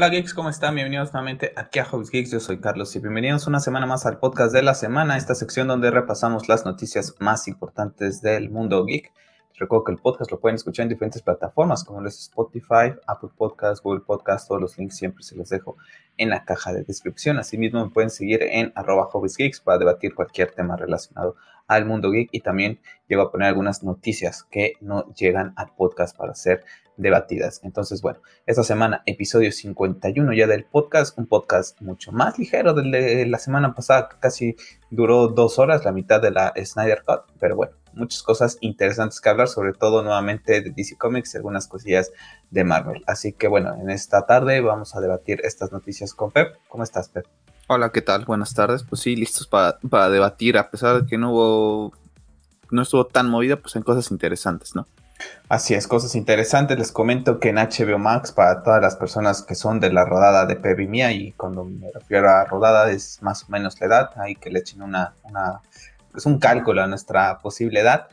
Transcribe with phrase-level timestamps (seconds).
[0.00, 0.76] Hola geeks, ¿cómo están?
[0.76, 4.18] Bienvenidos nuevamente aquí a Hobbies Geeks, yo soy Carlos y bienvenidos una semana más al
[4.18, 9.12] podcast de la semana, esta sección donde repasamos las noticias más importantes del mundo geek.
[9.58, 13.82] Recuerdo que el podcast lo pueden escuchar en diferentes plataformas como es Spotify, Apple Podcasts,
[13.82, 15.76] Google Podcasts, todos los links siempre se los dejo
[16.16, 17.38] en la caja de descripción.
[17.38, 21.36] Asimismo me pueden seguir en arroba Geeks para debatir cualquier tema relacionado
[21.66, 26.16] al mundo geek y también llego a poner algunas noticias que no llegan al podcast
[26.16, 26.64] para ser
[27.00, 27.60] debatidas.
[27.64, 32.90] Entonces, bueno, esta semana, episodio 51 ya del podcast, un podcast mucho más ligero del
[32.90, 34.56] de la semana pasada, que casi
[34.90, 39.28] duró dos horas, la mitad de la Snyder Cut, pero bueno, muchas cosas interesantes que
[39.28, 42.12] hablar, sobre todo nuevamente de DC Comics y algunas cosillas
[42.50, 43.02] de Marvel.
[43.06, 46.56] Así que bueno, en esta tarde vamos a debatir estas noticias con Pep.
[46.68, 47.26] ¿Cómo estás, Pep?
[47.68, 48.24] Hola, ¿qué tal?
[48.24, 48.82] Buenas tardes.
[48.82, 51.92] Pues sí, listos para, para debatir, a pesar de que no hubo,
[52.70, 54.86] no estuvo tan movida, pues en cosas interesantes, ¿no?
[55.48, 56.78] Así es, cosas interesantes.
[56.78, 60.46] Les comento que en HBO Max, para todas las personas que son de la rodada
[60.46, 64.10] de Pepe Mía, y cuando me refiero a rodada es más o menos la edad,
[64.16, 65.60] hay que le echen una, una
[66.12, 68.08] pues un cálculo a nuestra posible edad.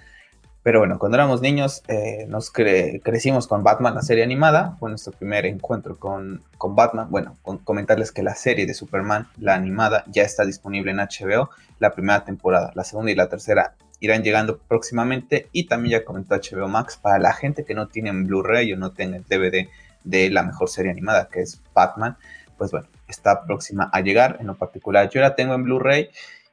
[0.64, 4.76] Pero bueno, cuando éramos niños eh, nos crecimos con Batman, la serie animada.
[4.80, 7.08] Fue nuestro primer encuentro con, con Batman.
[7.10, 11.52] Bueno, comentarles que la serie de Superman, la animada, ya está disponible en HBO.
[11.80, 16.36] La primera temporada, la segunda y la tercera irán llegando próximamente y también ya comentó
[16.36, 19.68] HBO Max para la gente que no tiene Blu-ray o no tenga el DVD
[20.04, 22.18] de la mejor serie animada que es Batman,
[22.58, 25.10] pues bueno, está próxima a llegar en lo particular.
[25.10, 26.10] Yo la tengo en Blu-ray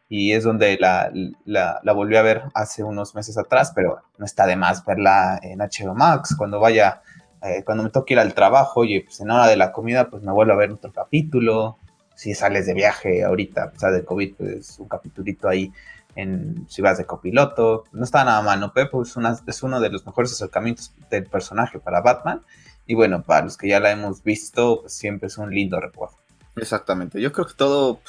[0.08, 1.10] y es donde la,
[1.44, 5.58] la, volví a ver hace unos meses atrás, pero no está de más verla en
[5.58, 7.02] HBO Max cuando vaya,
[7.42, 10.22] eh, cuando me toque ir al trabajo, y pues en hora de la comida, pues
[10.22, 11.78] me vuelvo a ver otro capítulo.
[12.14, 15.72] Si sales de viaje ahorita, o sea, de COVID, pues un capitulito ahí
[16.16, 17.84] en si vas de copiloto.
[17.92, 18.72] No está nada mal, ¿no?
[18.72, 22.42] Pepe es, es uno de los mejores acercamientos del personaje para Batman.
[22.86, 26.16] Y bueno, para los que ya la hemos visto, pues siempre es un lindo recuerdo.
[26.56, 27.20] Exactamente.
[27.20, 28.00] Yo creo que todo.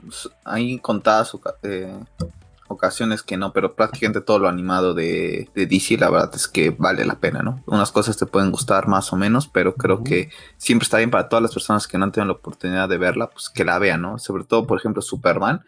[0.00, 1.98] Pues, hay contadas eh,
[2.68, 6.70] ocasiones que no, pero prácticamente todo lo animado de, de, DC, la verdad es que
[6.70, 7.62] vale la pena, ¿no?
[7.66, 11.28] Unas cosas te pueden gustar más o menos, pero creo que siempre está bien para
[11.28, 14.02] todas las personas que no han tenido la oportunidad de verla, pues que la vean,
[14.02, 14.18] ¿no?
[14.18, 15.62] Sobre todo, por ejemplo, Superman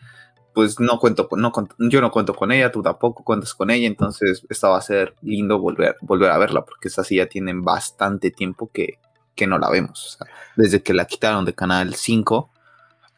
[0.59, 4.45] pues no cuento, no, yo no cuento con ella, tú tampoco cuentas con ella, entonces
[4.49, 8.33] esta va a ser lindo volver, volver a verla, porque esa sí ya tienen bastante
[8.33, 8.99] tiempo que,
[9.37, 10.19] que no la vemos,
[10.57, 12.51] desde que la quitaron de Canal 5.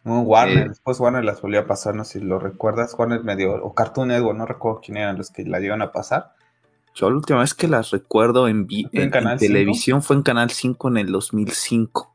[0.05, 3.55] Warner, eh, después Warner las volvió a pasar, no sé si lo recuerdas, Warner medio,
[3.55, 6.35] o Cartoon Network, no recuerdo quién eran los que la llevan a pasar.
[6.95, 10.97] Yo la última vez que las recuerdo en, en, televisión fue en Canal 5 en
[10.99, 12.15] el 2005.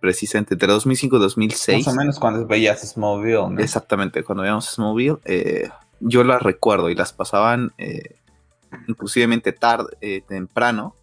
[0.00, 1.86] Precisamente entre 2005 y 2006.
[1.86, 3.62] Más o menos cuando veías Smallville.
[3.62, 5.68] Exactamente, cuando veíamos Smallville, eh,
[6.00, 8.16] yo las recuerdo y las pasaban eh,
[8.88, 10.94] inclusivemente tarde, eh, temprano,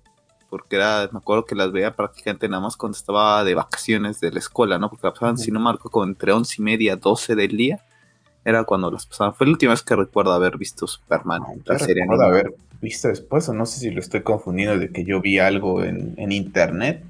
[0.49, 4.31] porque era, me acuerdo que las veía prácticamente nada más cuando estaba de vacaciones de
[4.31, 4.89] la escuela, ¿no?
[4.89, 7.79] Porque las pasaban, si no marco, como entre 11 y media, 12 del día,
[8.43, 9.33] era cuando las pasaban.
[9.33, 13.53] Fue la última vez que recuerdo haber visto Superman, la serie haber visto después, o
[13.53, 17.05] no sé si lo estoy confundiendo de que yo vi algo en, en internet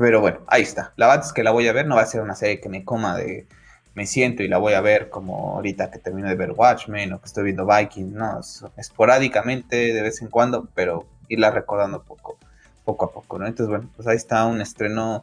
[0.00, 0.92] pero bueno, ahí está.
[0.96, 2.68] La verdad es que la voy a ver, no va a ser una serie que
[2.68, 3.46] me coma de
[3.94, 7.20] me siento y la voy a ver como ahorita que termino de ver Watchmen o
[7.20, 8.40] que estoy viendo Viking, no,
[8.76, 12.38] esporádicamente de vez en cuando, pero irla recordando poco,
[12.84, 13.36] poco a poco.
[13.44, 15.22] Entonces, bueno, pues ahí está un estreno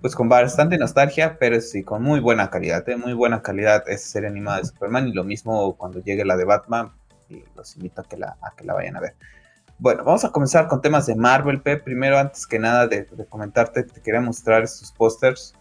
[0.00, 2.96] pues con bastante nostalgia, pero sí, con muy buena calidad, ¿eh?
[2.96, 6.44] muy buena calidad esa serie animada de Superman y lo mismo cuando llegue la de
[6.44, 6.92] Batman,
[7.30, 9.14] y los invito a que la, a que la vayan a ver.
[9.78, 11.76] Bueno, vamos a comenzar con temas de Marvel, P.
[11.78, 15.54] Primero, antes que nada de, comentarte, te quería mostrar estos pósters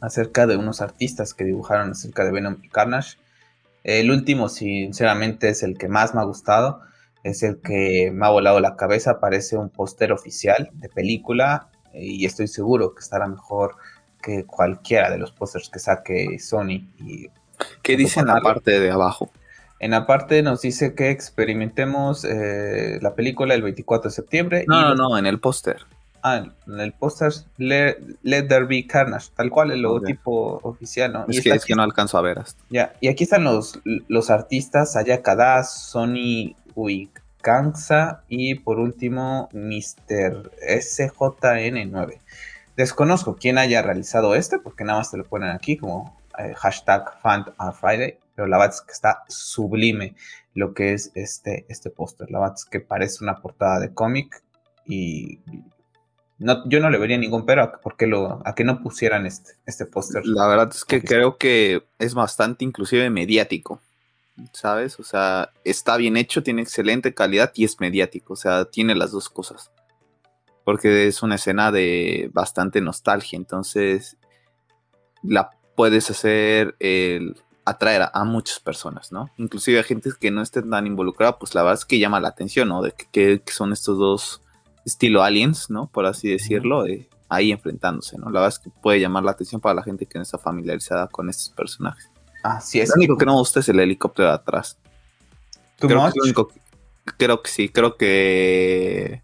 [0.00, 3.16] acerca de unos artistas que dibujaron acerca de Venom y Carnage.
[3.84, 6.82] El último, sinceramente, es el que más me ha gustado.
[7.24, 9.18] Es el que me ha volado la cabeza.
[9.18, 13.76] Parece un póster oficial de película y estoy seguro que estará mejor
[14.22, 16.90] que cualquiera de los pósters que saque Sony.
[16.98, 17.30] Y,
[17.82, 19.30] ¿Qué dice en la parte de abajo?
[19.78, 24.64] En la parte nos dice que experimentemos eh, la película el 24 de septiembre.
[24.66, 25.82] No, no, no, en el póster.
[26.22, 31.26] Ah, en el póster Let, There Be Carnage, tal cual el logotipo oficial, ¿no?
[31.28, 32.60] Es, que, es que no alcanzo a ver hasta.
[32.70, 40.50] Ya, y aquí están los, los artistas, Ayakada, Sony Uikansa y por último Mr.
[40.68, 42.18] SJN9.
[42.76, 47.20] Desconozco quién haya realizado este, porque nada más te lo ponen aquí como eh, hashtag
[47.20, 47.46] Fan
[47.78, 50.14] Friday pero la verdad es que está sublime
[50.54, 52.30] lo que es este, este póster.
[52.30, 54.42] La verdad es que parece una portada de cómic
[54.86, 55.40] y
[56.38, 59.52] no, yo no le vería ningún pero a, porque lo, a que no pusieran este,
[59.64, 60.24] este póster.
[60.26, 63.80] La verdad es que creo que es bastante inclusive mediático,
[64.52, 65.00] ¿sabes?
[65.00, 69.12] O sea, está bien hecho, tiene excelente calidad y es mediático, o sea, tiene las
[69.12, 69.70] dos cosas.
[70.64, 74.16] porque es una escena de bastante nostalgia, entonces
[75.22, 77.36] la puedes hacer el
[77.66, 79.28] atraer a, muchas personas, ¿no?
[79.36, 82.28] Inclusive a gente que no esté tan involucrada, pues la verdad es que llama la
[82.28, 82.80] atención, ¿no?
[82.80, 84.40] De que, son estos dos
[84.84, 85.88] estilo aliens, ¿no?
[85.88, 86.84] Por así decirlo,
[87.28, 88.26] ahí enfrentándose, ¿no?
[88.26, 91.08] La verdad es que puede llamar la atención para la gente que no está familiarizada
[91.08, 92.08] con estos personajes.
[92.42, 92.88] Así es.
[92.90, 94.78] Lo único que no me gusta es el helicóptero de atrás.
[95.78, 96.60] Creo que,
[97.18, 99.22] creo que sí, creo que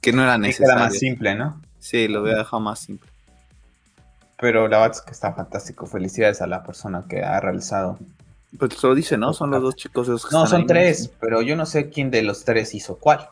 [0.00, 0.72] que no era necesario.
[0.72, 1.60] Era más simple, ¿no?
[1.78, 3.10] Sí, lo voy a dejar más simple.
[4.40, 5.86] Pero la verdad es que está fantástico.
[5.86, 7.98] Felicidades a la persona que ha realizado.
[8.58, 9.32] Pues lo dice, ¿no?
[9.34, 10.08] Son los dos chicos.
[10.08, 13.28] Esos que no, son tres, pero yo no sé quién de los tres hizo cuál.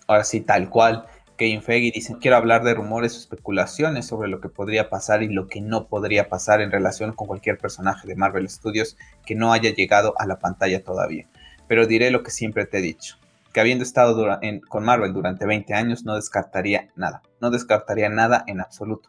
[0.06, 1.06] ahora sí, tal cual,
[1.36, 1.90] Kevin Feige.
[1.92, 5.60] Dicen, quiero hablar de rumores o especulaciones sobre lo que podría pasar y lo que
[5.60, 10.14] no podría pasar en relación con cualquier personaje de Marvel Studios que no haya llegado
[10.18, 11.26] a la pantalla todavía
[11.70, 13.16] pero diré lo que siempre te he dicho,
[13.52, 18.60] que habiendo estado con Marvel durante 20 años no descartaría nada, no descartaría nada en
[18.60, 19.08] absoluto.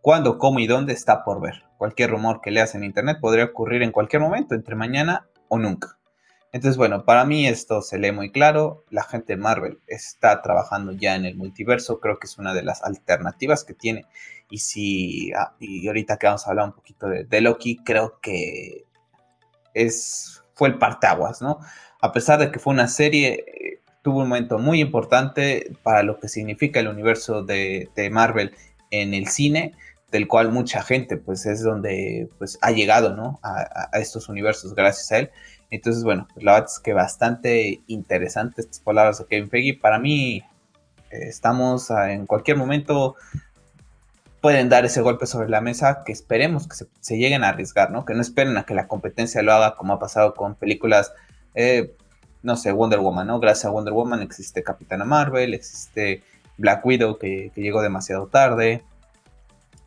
[0.00, 1.64] Cuándo, cómo y dónde está por ver.
[1.76, 5.98] Cualquier rumor que leas en internet podría ocurrir en cualquier momento, entre mañana o nunca.
[6.50, 8.84] Entonces, bueno, para mí esto se lee muy claro.
[8.88, 12.00] La gente de Marvel está trabajando ya en el multiverso.
[12.00, 14.06] Creo que es una de las alternativas que tiene.
[14.48, 18.18] Y si, ah, y ahorita que vamos a hablar un poquito de, de Loki, creo
[18.22, 18.86] que
[19.74, 21.60] es, fue el parteaguas, ¿no?
[22.00, 26.20] A pesar de que fue una serie, eh, tuvo un momento muy importante para lo
[26.20, 28.54] que significa el universo de, Marvel
[28.90, 29.74] en el cine,
[30.10, 33.40] del cual mucha gente pues es donde pues ha llegado, ¿no?
[33.42, 35.30] A, estos universos gracias a él.
[35.70, 39.78] Entonces, bueno, pues, la verdad es que bastante interesante estas palabras de Kevin Feige.
[39.78, 40.42] Para mí,
[41.10, 43.16] eh, estamos en cualquier momento
[44.40, 47.90] pueden dar ese golpe sobre la mesa que esperemos que se, se, lleguen a arriesgar,
[47.90, 48.04] ¿no?
[48.04, 51.12] Que no esperen a que la competencia lo haga como ha pasado con películas
[51.60, 51.92] eh,
[52.44, 53.40] no sé, Wonder Woman, ¿no?
[53.40, 56.22] Gracias a Wonder Woman existe Capitana Marvel, existe
[56.56, 58.84] Black Widow que, llegó demasiado tarde,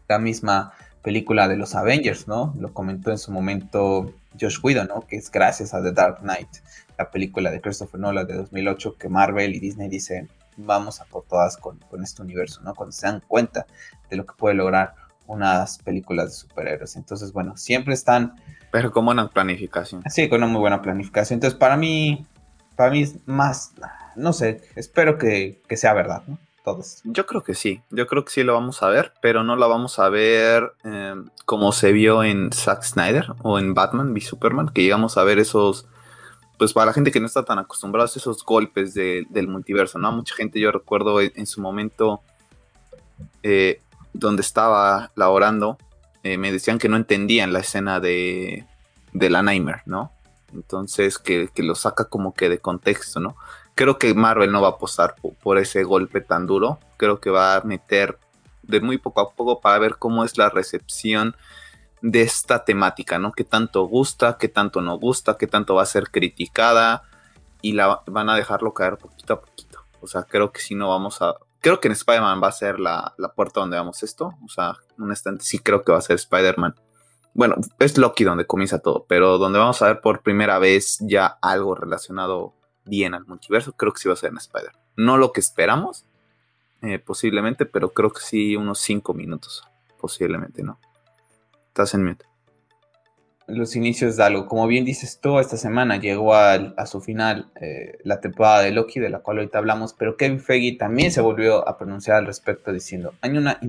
[0.09, 2.53] la misma película de los Avengers, ¿no?
[2.59, 5.07] Lo comentó en su momento Josh Widow, ¿no?
[5.07, 6.50] Que es gracias a The Dark Knight,
[6.97, 11.23] la película de Christopher Nolan de 2008 que Marvel y Disney dicen, vamos a por
[11.23, 12.75] todas con, con este universo, ¿no?
[12.75, 13.65] Cuando se dan cuenta
[14.09, 14.95] de lo que puede lograr
[15.25, 16.97] unas películas de superhéroes.
[16.97, 18.35] Entonces, bueno, siempre están
[18.71, 20.01] pero con buena planificación.
[20.09, 21.38] Sí, con una muy buena planificación.
[21.38, 22.25] Entonces, para mí,
[22.75, 23.73] para mí es más,
[24.15, 26.40] no sé, espero que, sea verdad, ¿no?
[26.63, 27.01] Todos.
[27.06, 29.68] Yo creo que sí, yo creo que sí lo vamos a ver, pero no lo
[29.68, 34.69] vamos a ver em, como se vio en Zack Snyder o en Batman v Superman,
[34.69, 35.87] que llegamos a ver esos,
[36.59, 40.11] pues para la gente que no está tan acostumbrada, esos golpes del multiverso, ¿no?
[40.11, 42.21] Mucha gente, yo recuerdo en, su momento
[43.42, 43.81] eh,
[44.13, 45.80] donde estaba laborando,
[46.23, 48.66] eh, me decían que no entendían la escena de,
[49.13, 50.11] de la Nightmare, ¿no?
[50.54, 53.35] Entonces, que, lo saca como que de contexto, ¿no?
[53.75, 56.80] Creo que Marvel no va a apostar por, ese golpe tan duro.
[56.97, 58.19] Creo que va a meter
[58.63, 61.35] de muy poco a poco para ver cómo es la recepción
[62.01, 63.31] de esta temática, ¿no?
[63.31, 67.04] Qué tanto gusta, qué tanto no gusta, qué tanto va a ser criticada
[67.61, 69.80] y la van a dejarlo caer poquito a poquito.
[70.01, 72.80] O sea, creo que si no vamos a, Creo que en Spider-Man va a ser
[72.80, 74.33] la, puerta donde vamos esto.
[74.44, 76.75] O sea, honestamente sí creo que va a ser Spider-Man.
[77.33, 81.27] Bueno, es Loki donde comienza todo, pero donde vamos a ver por primera vez ya
[81.41, 82.53] algo relacionado
[82.83, 84.71] bien al multiverso, creo que sí va a ser en Spider.
[84.97, 86.06] No lo que esperamos,
[86.81, 89.63] eh, posiblemente, pero creo que sí unos 5 minutos,
[89.97, 90.77] posiblemente, ¿no?
[91.69, 92.31] Estás en mute
[93.48, 94.45] los inicios de algo.
[94.45, 99.00] Como bien dices tú, esta semana llegó a, su final eh, la temporada de Loki,
[99.00, 102.71] de la cual ahorita hablamos, pero Kevin Feige también se volvió a pronunciar al respecto
[102.71, 103.60] diciendo, hay una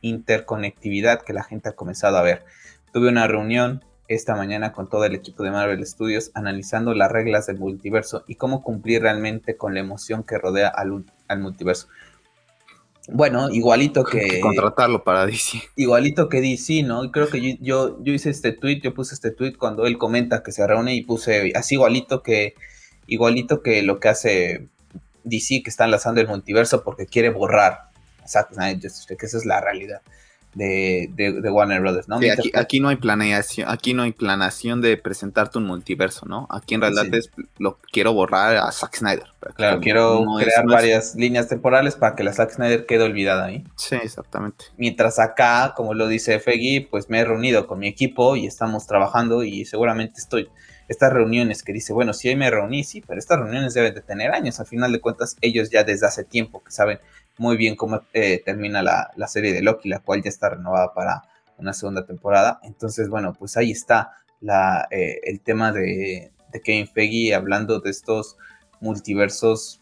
[0.00, 2.44] interconectividad que la gente ha comenzado a ver.
[2.92, 7.46] Tuve una reunión esta mañana con todo el equipo de Marvel Studios analizando las reglas
[7.46, 11.88] del multiverso y cómo cumplir realmente con la emoción que rodea al, al multiverso.
[13.08, 14.40] Bueno, igualito que.
[14.40, 15.62] Contratarlo para DC.
[15.76, 17.04] Igualito que DC, ¿no?
[17.04, 20.42] Y creo que yo, yo, hice este tweet, yo puse este tweet cuando él comenta
[20.42, 22.54] que se reúne y puse así igualito que.
[23.06, 24.68] Igualito que lo que hace
[25.24, 27.88] DC, que está enlazando el multiverso porque quiere borrar
[28.26, 30.02] Zack Snyder, que esa es la realidad
[30.58, 32.18] de, Warner Brothers, ¿no?
[32.54, 36.46] aquí, no hay planeación, aquí no hay planación de presentarte un multiverso, ¿no?
[36.50, 39.26] Aquí en realidad es lo quiero borrar a Zack Snyder.
[39.54, 43.64] Claro, quiero crear varias líneas temporales para que la Zack Snyder quede olvidada ahí.
[43.76, 44.66] Sí, exactamente.
[44.76, 48.86] Mientras acá, como lo dice Feggy, pues me he reunido con mi equipo y estamos
[48.86, 50.48] trabajando y seguramente estoy
[50.88, 54.32] estas reuniones que dice, bueno, sí, me reuní, sí, pero estas reuniones deben de tener
[54.32, 54.58] años.
[54.58, 56.98] Al final de cuentas, ellos ya desde hace tiempo que saben
[57.38, 61.22] muy bien cómo eh, termina la, serie de Loki, la cual ya está renovada para
[61.56, 62.60] una segunda temporada.
[62.62, 67.90] Entonces, bueno, pues ahí está la, eh, el tema de, de Kevin Feige hablando de
[67.90, 68.36] estos
[68.80, 69.80] multiversos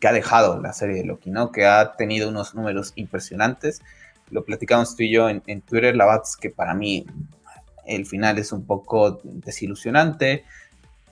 [0.00, 1.52] que ha dejado la serie de Loki, ¿no?
[1.52, 3.82] Que ha tenido unos números impresionantes.
[4.30, 7.06] Lo platicamos tú y yo en, Twitter, la verdad es que para mí
[7.86, 10.44] el final es un poco desilusionante.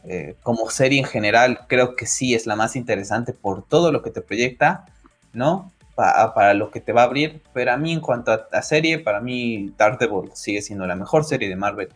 [0.06, 4.02] Eh, como serie en general, creo que sí es la más interesante por todo lo
[4.02, 4.84] que te proyecta,
[5.32, 5.72] ¿no?
[5.94, 7.42] Para lo que te va a abrir.
[7.52, 11.48] Pero a mí, en cuanto a, serie, para mí Daredevil sigue siendo la mejor serie
[11.48, 11.88] de Marvel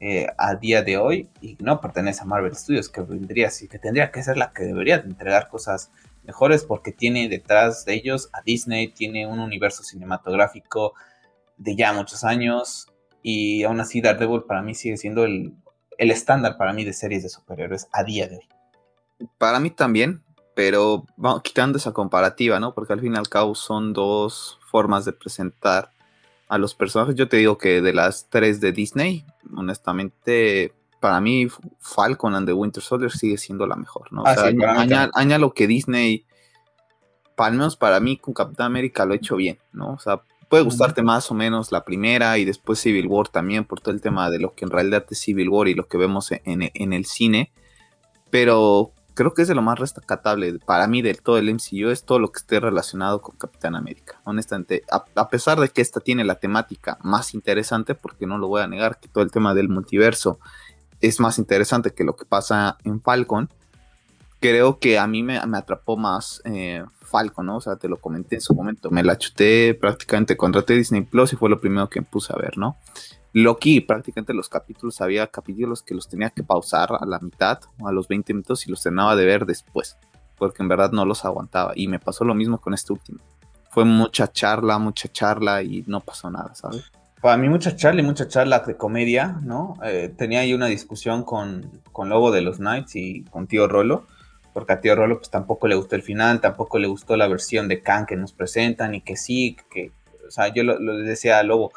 [0.00, 3.78] eh, a día de hoy y no pertenece a Marvel Studios, que vendría así, que
[3.78, 5.90] tendría que ser la que debería entregar cosas
[6.24, 10.94] mejores porque tiene detrás de ellos a Disney, tiene un universo cinematográfico
[11.56, 12.88] de ya muchos años
[13.22, 15.54] y aún así Daredevil para mí sigue siendo el,
[15.98, 18.48] el estándar para mí de series de superhéroes a día de hoy.
[19.38, 20.22] Para mí también,
[20.54, 22.74] pero vamos, quitando esa comparativa, ¿no?
[22.74, 25.90] Porque al fin y al cabo son dos formas de presentar
[26.48, 27.14] a los personajes.
[27.14, 29.24] Yo te digo que de las tres de Disney,
[29.56, 31.48] honestamente, para mí
[31.80, 34.22] Falcon and the Winter Soldier sigue siendo la mejor, ¿no?
[34.22, 36.26] O ah, sea, aña, lo que Disney,
[37.38, 39.94] al menos para mí con Capitán América lo ha hecho bien, ¿no?
[39.94, 43.80] O sea, puede gustarte más o menos la primera y después Civil War también por
[43.80, 46.30] todo el tema de lo que en realidad es Civil War y lo que vemos
[46.30, 47.50] en, en el cine,
[48.30, 52.04] pero creo que es de lo más rescatable para mí de todo el MCU, es
[52.04, 54.20] todo lo que esté relacionado con Capitán América.
[54.24, 58.62] Honestamente, a, pesar de que esta tiene la temática más interesante, porque no lo voy
[58.62, 60.38] a negar, que todo el tema del multiverso
[61.00, 63.48] es más interesante que lo que pasa en Falcon,
[64.40, 67.56] creo que a mí me, atrapó más eh, Falcon, ¿no?
[67.56, 71.32] O sea, te lo comenté en su momento, me la chuté prácticamente, contraté Disney Plus
[71.32, 72.76] y fue lo primero que me puse a ver, ¿no?
[73.34, 77.88] Loki, prácticamente los capítulos, había capítulos que los tenía que pausar a la mitad o
[77.88, 79.96] a los 20 minutos y los tenía de ver después,
[80.36, 81.72] porque en verdad no los aguantaba.
[81.74, 83.20] Y me pasó lo mismo con este último.
[83.70, 86.92] Fue mucha charla, mucha charla y no pasó nada, ¿sabes?
[87.22, 89.78] Para mí mucha charla y mucha charla de comedia, ¿no?
[89.82, 94.04] Eh, tenía ahí una discusión con, con Lobo de los Knights y con Tío Rolo,
[94.52, 97.68] porque a Tío Rolo pues tampoco le gustó el final, tampoco le gustó la versión
[97.68, 99.92] de Khan que nos presentan y que sí, que,
[100.26, 101.72] o sea, yo lo, lo decía a Lobo,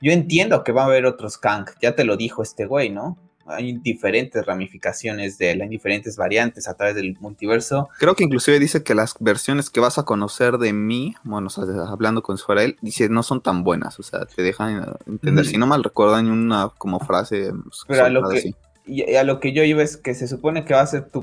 [0.00, 3.18] yo entiendo que va a haber otros Kang, ya te lo dijo este güey, ¿no?
[3.46, 7.88] Hay diferentes ramificaciones de él, hay diferentes variantes a través del multiverso.
[7.98, 11.48] Creo que inclusive dice que las versiones que vas a conocer de mí, bueno,
[11.88, 15.66] hablando con él, dice no son tan buenas, o sea, te dejan entender, si no
[15.66, 17.50] mal recuerdo, hay una como frase.
[17.52, 18.54] Pues, Pero a lo, que,
[18.86, 21.22] y a lo que yo iba es que se supone que va a ser tu,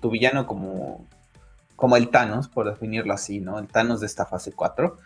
[0.00, 1.06] tu villano como,
[1.76, 3.58] como el Thanos, por definirlo así, ¿no?
[3.58, 4.96] El Thanos de esta fase 4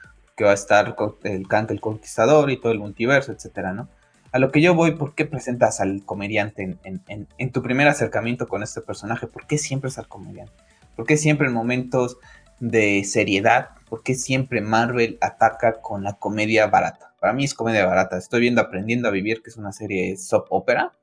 [0.41, 3.91] que va a estar el Kang el Conquistador y todo el multiverso, etcétera, ¿no?
[4.33, 8.63] A lo que yo voy, ¿por qué presentas al comediante en, tu primer acercamiento con
[8.63, 9.27] este personaje?
[9.27, 10.55] ¿Por qué siempre es al comediante?
[10.97, 12.17] ¿Por qué siempre en momentos
[12.59, 13.69] de seriedad?
[13.91, 17.13] ¿Por qué siempre Marvel ataca con la comedia barata?
[17.21, 18.17] Para mí es comedia barata.
[18.17, 20.95] Estoy viendo Aprendiendo a Vivir, que es una serie soap opera,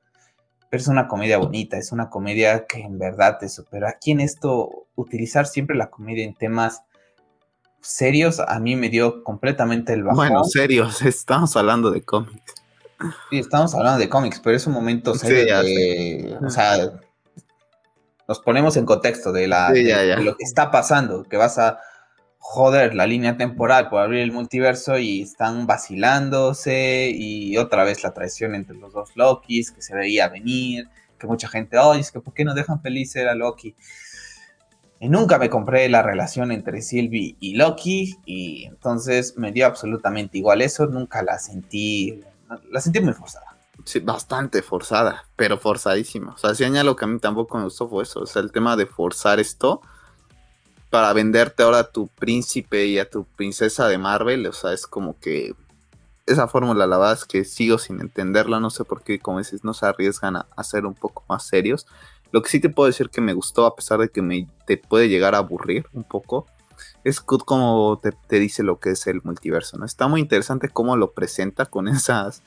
[0.68, 3.88] pero es una comedia bonita, es una comedia que en verdad te supera.
[3.90, 6.82] Aquí en esto, utilizar siempre la comedia en temas
[7.80, 10.16] serios a mí me dio completamente el bajón.
[10.16, 12.54] Bueno, serios, estamos hablando de cómics.
[13.30, 15.54] Sí, estamos hablando de cómics, pero es un momento serio
[16.44, 16.90] o sea,
[18.26, 21.78] nos ponemos en contexto de, la, lo que está pasando, que vas a
[22.38, 28.14] joder la línea temporal por abrir el multiverso y están vacilándose y otra vez la
[28.14, 32.20] traición entre los dos Lokis que se veía venir, que mucha gente, oye, es que
[32.20, 33.76] ¿por qué no dejan feliz a Loki?
[35.00, 40.60] Nunca me compré la relación entre Sylvie y Loki y entonces me dio absolutamente igual
[40.60, 42.20] eso, nunca la sentí,
[42.70, 43.56] la sentí muy forzada.
[43.84, 46.32] Sí, bastante forzada, pero forzadísima.
[46.32, 48.50] O sea, si añado que a mí tampoco me gustó fue eso, o sea, el
[48.50, 49.80] tema de forzar esto
[50.90, 54.86] para venderte ahora a tu príncipe y a tu princesa de Marvel, o sea, es
[54.86, 55.54] como que
[56.26, 59.64] esa fórmula la verdad es que sigo sin entenderla, no sé por qué, como dices,
[59.64, 61.86] no se arriesgan a, a ser un poco más serios.
[62.30, 64.76] Lo que sí te puedo decir que me gustó, a pesar de que me te
[64.76, 66.46] puede llegar a aburrir un poco,
[67.04, 69.84] es como te, dice lo que es el multiverso, ¿no?
[69.84, 72.42] Está muy interesante cómo lo presenta con esas...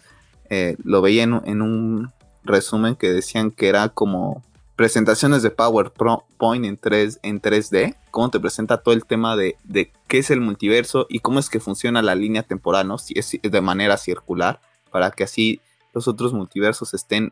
[0.54, 2.12] Eh, lo veía en, un
[2.44, 4.44] resumen que decían que era como
[4.76, 9.94] presentaciones de PowerPoint en, 3, en 3D, cómo te presenta todo el tema de, de,
[10.10, 12.98] qué es el multiverso y cómo es que funciona la línea temporal, ¿no?
[12.98, 14.60] Si es de manera circular,
[14.92, 15.62] para que así
[15.94, 17.32] los otros multiversos estén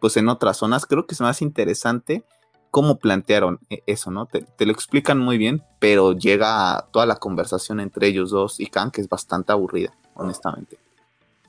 [0.00, 0.86] pues en otras zonas.
[0.86, 2.24] Creo que es más interesante
[2.70, 4.26] cómo plantearon e-, eso, ¿no?
[4.26, 8.90] Te, lo explican muy bien, pero llega toda la conversación entre ellos dos y Khan,
[8.90, 10.76] que es bastante aburrida, honestamente.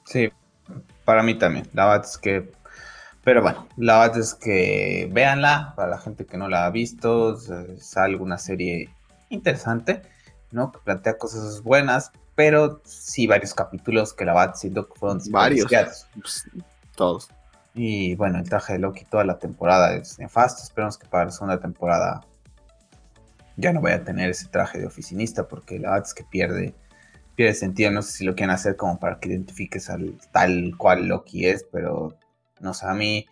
[0.06, 0.30] Sí,
[1.04, 1.68] para mí también.
[1.74, 2.52] La verdad es que.
[3.24, 7.38] Pero bueno, la verdad es que véanla, para la gente que no la ha visto,
[7.38, 8.90] es alguna serie
[9.30, 10.02] interesante,
[10.52, 10.72] ¿no?
[10.72, 15.68] Que plantea cosas buenas, pero sí varios capítulos que la verdad siento que fueron varios.
[16.14, 16.46] Pues,
[16.96, 17.30] todos.
[17.78, 20.64] Y bueno, el traje de Loki toda la temporada es nefasto.
[20.64, 22.22] Esperamos que para la segunda temporada
[23.56, 26.74] ya no vaya a tener ese traje de oficinista porque la verdad es que pierde,
[27.36, 27.92] pierde sentido.
[27.92, 31.68] No sé si lo quieren hacer como para que identifiques al tal cual Loki es,
[31.72, 32.18] pero
[32.60, 33.28] no sé, a mí...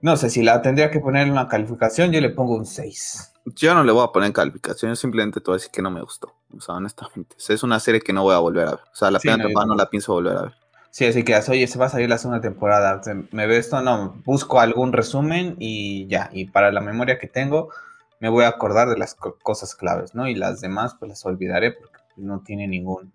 [0.00, 3.32] No sé, si la tendría que poner en una calificación, yo le pongo un 6.
[3.56, 5.82] Yo no le voy a poner en calificación, yo simplemente te voy a decir que
[5.82, 6.32] no me gustó.
[6.56, 7.36] O sea, honestamente.
[7.36, 8.80] es una serie que no voy a volver a ver.
[8.90, 10.67] O sea, la primera temporada no la pienso volver a ver.
[10.98, 13.00] Sí, así que, oye, se va a salir la segunda temporada.
[13.30, 13.80] ¿Me ve esto?
[13.82, 16.28] No, busco algún resumen y ya.
[16.32, 17.68] Y para la memoria que tengo,
[18.18, 20.26] me voy a acordar de las cosas claves, ¿no?
[20.26, 23.12] Y las demás, pues las olvidaré porque no tiene ningún,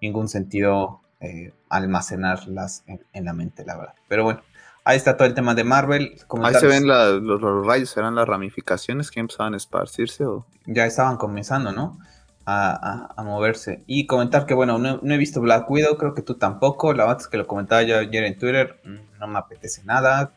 [0.00, 3.94] ningún sentido eh, almacenarlas en, la mente, la verdad.
[4.08, 4.42] Pero bueno,
[4.82, 6.18] ahí está todo el tema de Marvel.
[6.42, 10.24] Ahí se ven los, los, rayos, ¿serán las ramificaciones que empezaban a esparcirse?
[10.24, 10.44] O?
[10.66, 12.00] Ya estaban comenzando, ¿no?
[12.46, 13.82] A, moverse.
[13.86, 16.92] Y comentar que, bueno, no, he visto Black Widow, creo que tú tampoco.
[16.92, 18.80] La verdad es que lo comentaba yo ayer en Twitter,
[19.18, 20.32] no me apetece nada.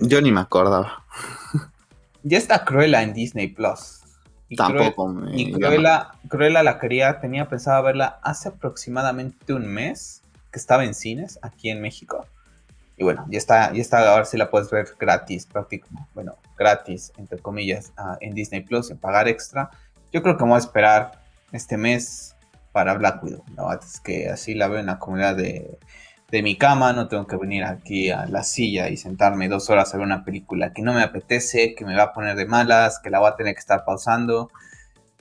[0.00, 1.04] Yo ni me acordaba.
[2.22, 4.00] Ya está Cruella en Disney Plus.
[4.48, 10.84] Y Tampoco Y Cruella, la quería, tenía pensado verla hace aproximadamente un mes, que estaba
[10.84, 12.26] en cines aquí en México.
[12.96, 17.12] Y bueno, ya está, ya está, ahora sí la puedes ver gratis, prácticamente, bueno, gratis,
[17.16, 19.70] entre comillas, ah, en Disney Plus, sin pagar extra.
[20.12, 21.19] Yo creo que vamos a esperar
[21.52, 22.36] este mes
[22.72, 23.44] para Black Widow.
[23.56, 23.72] ¿no?
[23.72, 25.78] Es que así la veo en la comunidad de,
[26.42, 29.96] mi cama, no tengo que venir aquí a la silla y sentarme dos horas a
[29.96, 33.10] ver una película que no me apetece, que me va a poner de malas, que
[33.10, 34.50] la voy a tener que estar pausando.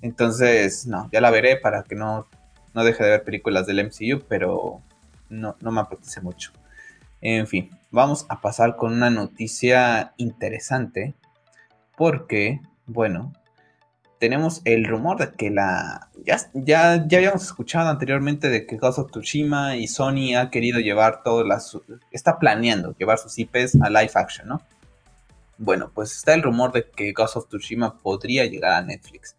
[0.02, 2.28] Entonces, no, ya la veré para que no,
[2.76, 4.82] no deje de ver películas del MCU, pero
[5.30, 6.52] no, no me apetece mucho.
[7.22, 11.16] En fin, vamos a pasar con una noticia interesante
[11.98, 13.34] porque, bueno,
[14.20, 16.10] tenemos el rumor de que la.
[16.26, 20.80] Ya, ya, ya habíamos escuchado anteriormente de que Ghost of Tsushima y Sony ha querido
[20.80, 21.78] llevar todas las.
[22.12, 24.62] Está planeando llevar sus IPs a live action, ¿no?
[25.58, 29.36] Bueno, pues está el rumor de que Ghost of Tsushima podría llegar a Netflix.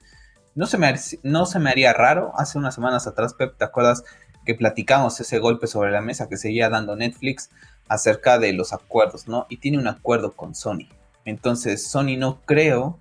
[0.55, 2.33] No se, me, no se me haría raro.
[2.37, 4.03] Hace unas semanas atrás, Pep, ¿te acuerdas
[4.45, 7.51] que platicamos ese golpe sobre la mesa que seguía dando Netflix
[7.88, 9.47] acerca de los acuerdos, ¿no?
[9.51, 10.88] Y tiene un acuerdo con Sony.
[11.25, 12.99] Entonces, Sony no creo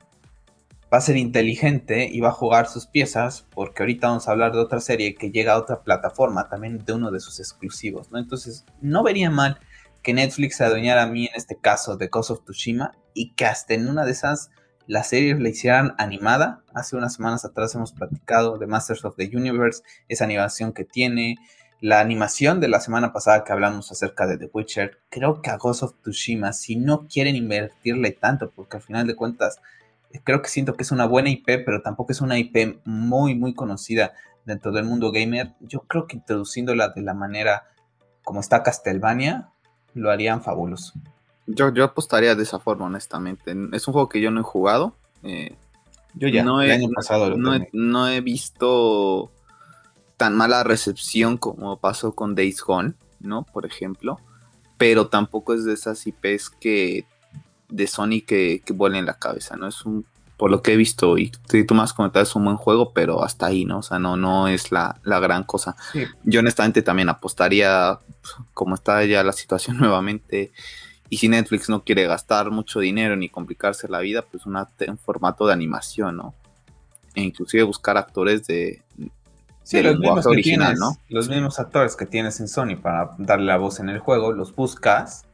[0.92, 4.52] va a ser inteligente y va a jugar sus piezas, porque ahorita vamos a hablar
[4.52, 8.18] de otra serie que llega a otra plataforma, también de uno de sus exclusivos, ¿no?
[8.18, 9.60] Entonces, no vería mal
[10.02, 13.46] que Netflix se adueñara a mí en este caso de Ghost of Tsushima y que
[13.46, 14.50] hasta en una de esas
[14.88, 16.64] las series la hicieran animada.
[16.74, 21.36] Hace unas semanas atrás hemos platicado de Masters of the Universe, esa animación que tiene,
[21.80, 24.98] la animación de la semana pasada que hablamos acerca de The Witcher.
[25.10, 29.16] Creo que a Ghost of Tsushima, si no quieren invertirle tanto, porque al final de
[29.16, 29.60] cuentas
[30.24, 33.54] creo que siento que es una buena IP, pero tampoco es una IP muy, muy
[33.54, 34.14] conocida
[34.46, 35.54] dentro del mundo gamer.
[35.60, 37.70] Yo creo que introduciéndola de la manera
[38.24, 39.50] como está Castlevania,
[39.94, 40.94] lo harían fabuloso.
[41.48, 43.56] Yo, yo apostaría de esa forma, honestamente.
[43.74, 44.94] Es un juego que yo no he jugado.
[45.24, 45.56] Eh,
[46.14, 49.32] yo ya, no he, año pasado no, he, visto
[50.18, 53.44] tan mala recepción como pasó con Days Gone, ¿no?
[53.44, 54.20] Por ejemplo.
[54.78, 57.06] Pero tampoco es de esas IPs que
[57.70, 59.68] de Sony que, que vuela en la cabeza, ¿no?
[59.68, 60.06] Es un,
[60.40, 61.32] por lo que he visto y
[61.68, 63.80] tú más comentado, es un buen juego, pero hasta ahí, ¿no?
[63.80, 65.76] O sea, no, no es la, gran cosa.
[66.24, 68.00] Yo honestamente también apostaría,
[68.54, 70.54] como está ya la situación nuevamente,
[71.10, 74.98] y si Netflix no quiere gastar mucho dinero ni complicarse la vida, pues una, en
[74.98, 76.34] formato de animación, ¿no?
[77.16, 78.82] E inclusive buscar actores de...
[79.64, 80.96] Sí, los mismos original, ¿no?
[81.10, 84.56] Los mismos actores que tienes en Sony para darle la voz en el juego, los
[84.56, 85.26] buscas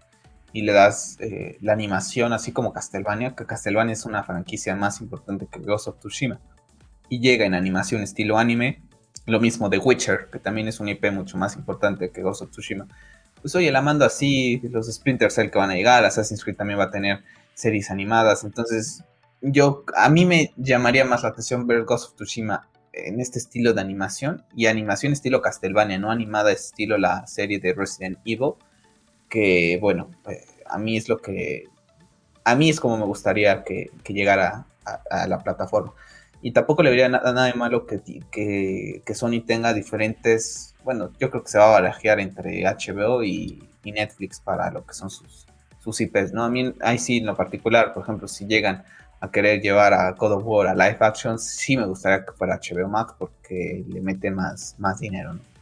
[0.55, 5.01] y le das eh, la animación así como Castlevania, que Castlevania es una franquicia más
[5.01, 6.39] importante que Ghost of Tsushima.
[7.09, 8.81] Y llega en animación estilo anime,
[9.25, 12.51] lo mismo de Witcher, que también es un IP mucho más importante que Ghost of
[12.51, 12.87] Tsushima.
[13.41, 16.79] Pues oye, la mando así, los Splinter Cell que van a llegar, Assassin's Creed también
[16.79, 17.21] va a tener
[17.53, 19.03] series animadas, entonces
[19.41, 23.73] yo, a mí me llamaría más la atención ver Ghost of Tsushima en este estilo
[23.73, 28.53] de animación y animación estilo Castlevania, no animada estilo la serie de Resident Evil,
[29.29, 31.65] que bueno, eh, a mí es lo que,
[32.43, 34.65] a mí es como me gustaría que, llegara
[35.09, 35.93] a, la plataforma.
[36.41, 41.43] Y tampoco le vería nada, de malo que, que, Sony tenga diferentes, bueno, yo creo
[41.43, 45.45] que se va a barajear entre HBO y, Netflix para lo que son sus,
[45.77, 46.43] sus IPs, ¿no?
[46.43, 48.83] A mí, ahí sí, en lo particular, por ejemplo, si llegan
[49.19, 52.59] a querer llevar a God of War a live action, sí me gustaría que fuera
[52.59, 55.54] HBO Max porque le mete más, más dinero, ¿no?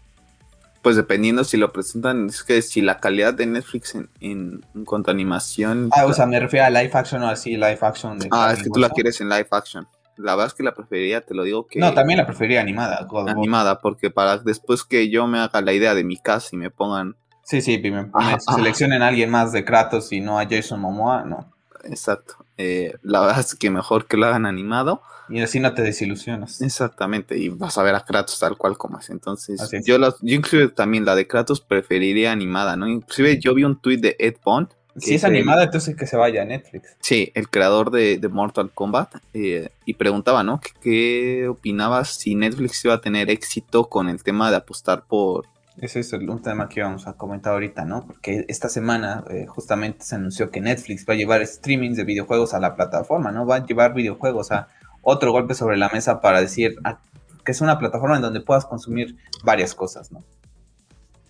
[0.84, 5.10] Pues dependiendo si lo presentan, es que si la calidad de Netflix en, en, cuanto
[5.10, 5.90] a animación.
[5.94, 8.20] Ah, o sea, me refiero a live action o así, live action.
[8.20, 9.88] De ah, es que tú la quieres en live action.
[10.18, 11.80] La verdad es que la preferiría, te lo digo que.
[11.80, 13.08] No, también la preferiría animada.
[13.28, 16.70] animada, porque para después que yo me haga la idea de mi casa y me
[16.70, 17.16] pongan.
[17.44, 21.50] Sí, sí, me, seleccionen a alguien más de Kratos y no a Jason Momoa, no.
[21.86, 22.46] Exacto.
[22.58, 25.02] Eh, la verdad es que mejor que lo hagan animado.
[25.34, 26.62] Y así no te desilusionas.
[26.62, 29.10] Exactamente, y vas a ver a Kratos tal cual como es.
[29.10, 32.88] Entonces, yo, yo inclusive también la de Kratos preferiría animada, ¿no?
[32.88, 34.68] Inclusive yo vi un tweet de Ed Bond.
[34.96, 36.96] Si es animada, entonces que se vaya a Netflix.
[37.00, 39.16] Sí, el creador de, Mortal Kombat.
[39.34, 40.62] Eh, y preguntaba, ¿no?
[40.82, 45.48] ¿Qué opinabas si Netflix iba a tener éxito con el tema de apostar por,
[45.82, 48.06] ese es un tema que vamos a comentar ahorita, ¿no?
[48.06, 52.54] Porque esta semana eh, justamente se anunció que Netflix va a llevar streamings de videojuegos
[52.54, 53.48] a la plataforma, ¿no?
[53.48, 54.68] Va a llevar videojuegos a
[55.04, 57.00] otro golpe sobre la mesa para decir ah,
[57.46, 60.24] que es una plataforma en donde puedas consumir varias cosas, ¿no?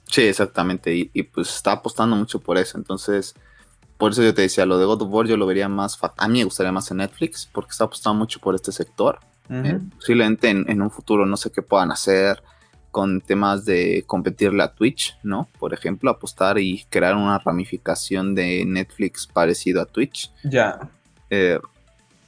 [0.08, 1.10] Sí, exactamente.
[1.12, 2.78] Y, pues está apostando mucho por eso.
[2.78, 3.34] Entonces,
[3.98, 6.28] por eso yo te decía, lo de God of War yo lo vería más, a
[6.28, 9.20] mí me gustaría más en Netflix, porque está apostando mucho por este sector.
[9.50, 12.42] Eh, posiblemente en, en, un futuro no sé qué puedan hacer
[12.92, 15.50] con temas de competirle a Twitch, ¿no?
[15.60, 20.32] Por ejemplo, apostar y crear una ramificación de Netflix parecido a Twitch.
[20.44, 20.92] Ya.
[21.32, 21.60] Eh,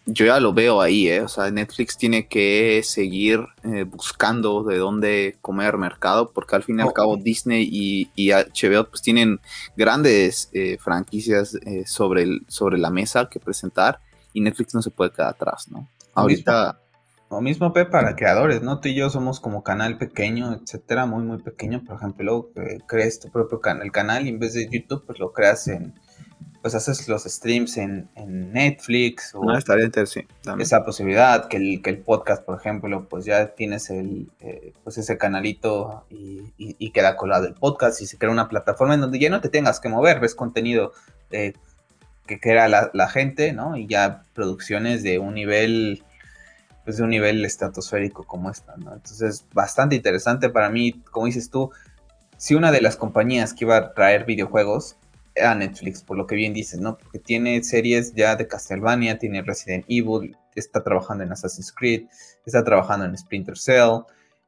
[0.05, 1.21] yo ya lo veo ahí, ¿eh?
[1.21, 6.79] O sea, Netflix tiene que seguir eh, buscando de dónde comer mercado, porque al fin
[6.79, 9.39] y al cabo Disney y, HBO pues tienen
[9.75, 13.99] grandes eh, franquicias sobre, sobre la mesa que presentar
[14.33, 15.89] y Netflix no se puede quedar atrás, ¿no?
[16.13, 16.79] Ahorita...
[17.31, 18.79] Lo mismo, Pe, para creadores, ¿no?
[18.79, 21.83] Tú y yo somos como canal pequeño, etcétera, muy, muy pequeño.
[21.83, 25.17] Por ejemplo, luego eh, crees tu propio canal, canal y en vez de YouTube, pues
[25.19, 25.95] lo creas en,
[26.65, 28.09] pues haces los streams en,
[28.51, 29.35] Netflix.
[29.35, 30.25] O no, estaría sí.
[30.57, 34.97] Esa posibilidad, que el, que el podcast, por ejemplo, pues ya tienes el, eh, pues
[34.97, 39.29] ese canalito y, queda colado el podcast y se crea una plataforma en donde ya
[39.29, 40.91] no te tengas que mover, ves contenido
[41.29, 41.53] eh,
[42.25, 43.77] que crea la, la gente, ¿no?
[43.77, 46.03] Y ya producciones de un nivel
[46.83, 48.95] pues, de un nivel estratosférico como esta, ¿no?
[48.95, 51.69] Entonces, bastante interesante para mí, como dices tú,
[52.37, 54.97] si una de las compañías que iba a traer videojuegos
[55.35, 56.97] era Netflix, por lo que bien dices, ¿no?
[56.97, 62.07] Porque tiene series ya de Castlevania, tiene Resident Evil, está trabajando en Assassin's Creed,
[62.45, 64.03] está trabajando en Splinter Cell,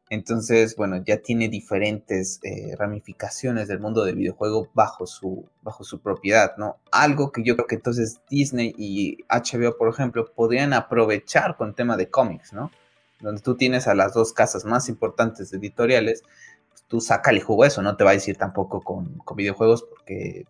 [0.10, 6.00] entonces, bueno, ya tiene diferentes eh, ramificaciones del mundo del videojuego bajo su, bajo su
[6.00, 6.78] propiedad, ¿no?
[6.92, 11.98] Algo que yo creo que entonces Disney y HBO, por ejemplo, podrían aprovechar con tema
[11.98, 12.72] de cómics, ¿no?
[13.20, 16.24] Donde tú tienes a las dos casas más importantes editoriales,
[16.70, 20.46] pues tú sácale jugo eso, no te va a decir tampoco con, videojuegos porque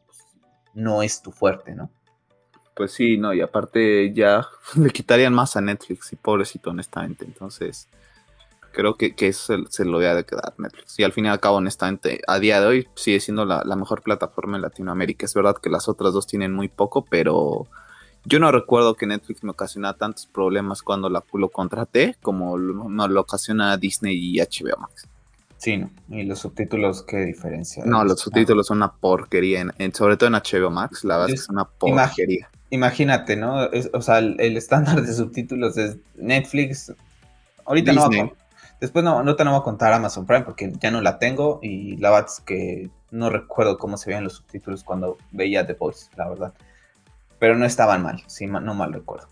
[0.77, 1.89] no es tu fuerte, ¿no?
[2.75, 7.89] Pues sí, no, y aparte ya le quitarían más a Netflix y pobrecito, honestamente, entonces
[8.71, 10.99] creo que, que eso se, lo debe de quedar Netflix.
[10.99, 14.03] Y al fin y al cabo, honestamente, a día de hoy sigue siendo la, mejor
[14.03, 15.25] plataforma en Latinoamérica.
[15.25, 17.67] Es verdad que las otras dos tienen muy poco, pero
[18.23, 22.87] yo no recuerdo que Netflix me ocasionara tantos problemas cuando la, lo contraté como lo,
[22.87, 25.07] lo ocasiona Disney y HBO Max.
[25.57, 25.89] Sí, no.
[26.09, 27.83] Y los subtítulos, ¿qué diferencia?
[27.85, 31.41] No, los subtítulos son una porquería, en, sobre todo en HBO Max, la verdad es,
[31.41, 32.49] que es una porquería.
[32.69, 33.67] Imagínate, ¿no?
[33.93, 36.93] o sea, el, estándar de subtítulos es Netflix.
[37.65, 38.31] Ahorita no va
[38.79, 41.59] Después no, no te no voy a contar Amazon Prime porque ya no la tengo
[41.63, 45.73] y la verdad es que no recuerdo cómo se veían los subtítulos cuando veía The
[45.73, 46.53] Voice, la verdad.
[47.39, 49.27] Pero no estaban mal, si no mal recuerdo.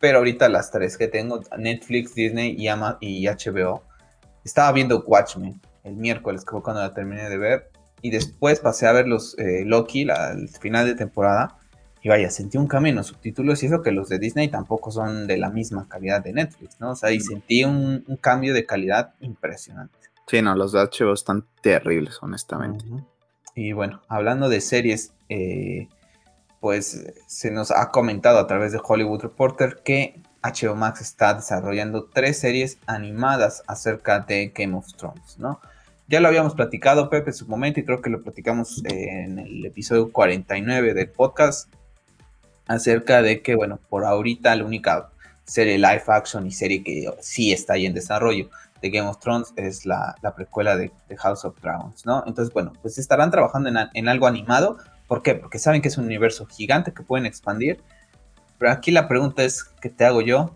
[0.00, 2.68] Pero ahorita las tres que tengo, Netflix, Disney y,
[3.00, 3.84] y HBO,
[4.44, 7.70] estaba viendo Watchmen el miércoles, que fue cuando la terminé de ver.
[8.02, 11.58] Y después pasé a ver los eh, Loki, la, el final de temporada.
[12.02, 14.90] Y vaya, sentí un cambio en los subtítulos y eso que los de Disney tampoco
[14.90, 16.92] son de la misma calidad de Netflix, ¿no?
[16.92, 19.98] O sea, y sentí un, cambio de calidad impresionante.
[20.26, 22.86] Sí, no, los de HBO están terribles, honestamente.
[23.54, 25.88] Y bueno, hablando de series, eh,
[26.60, 32.04] pues se nos ha comentado a través de Hollywood Reporter que HBO Max está desarrollando
[32.04, 35.60] tres series animadas acerca de Game of Thrones, ¿no?
[36.08, 39.64] Ya lo habíamos platicado, Pepe, en su momento, y creo que lo platicamos en el
[39.64, 41.72] episodio 49 del podcast
[42.66, 45.10] acerca de que, bueno, por ahorita la única
[45.44, 48.50] serie live action y serie que sí está ahí en desarrollo
[48.80, 52.24] de Game of Thrones es la, precuela de, House of Dragons, ¿no?
[52.26, 54.78] Entonces, bueno, pues estarán trabajando en, en, algo animado.
[55.06, 55.34] ¿Por qué?
[55.34, 57.80] Porque saben que es un universo gigante que pueden expandir.
[58.60, 60.54] Pero aquí la pregunta es, ¿qué te hago yo?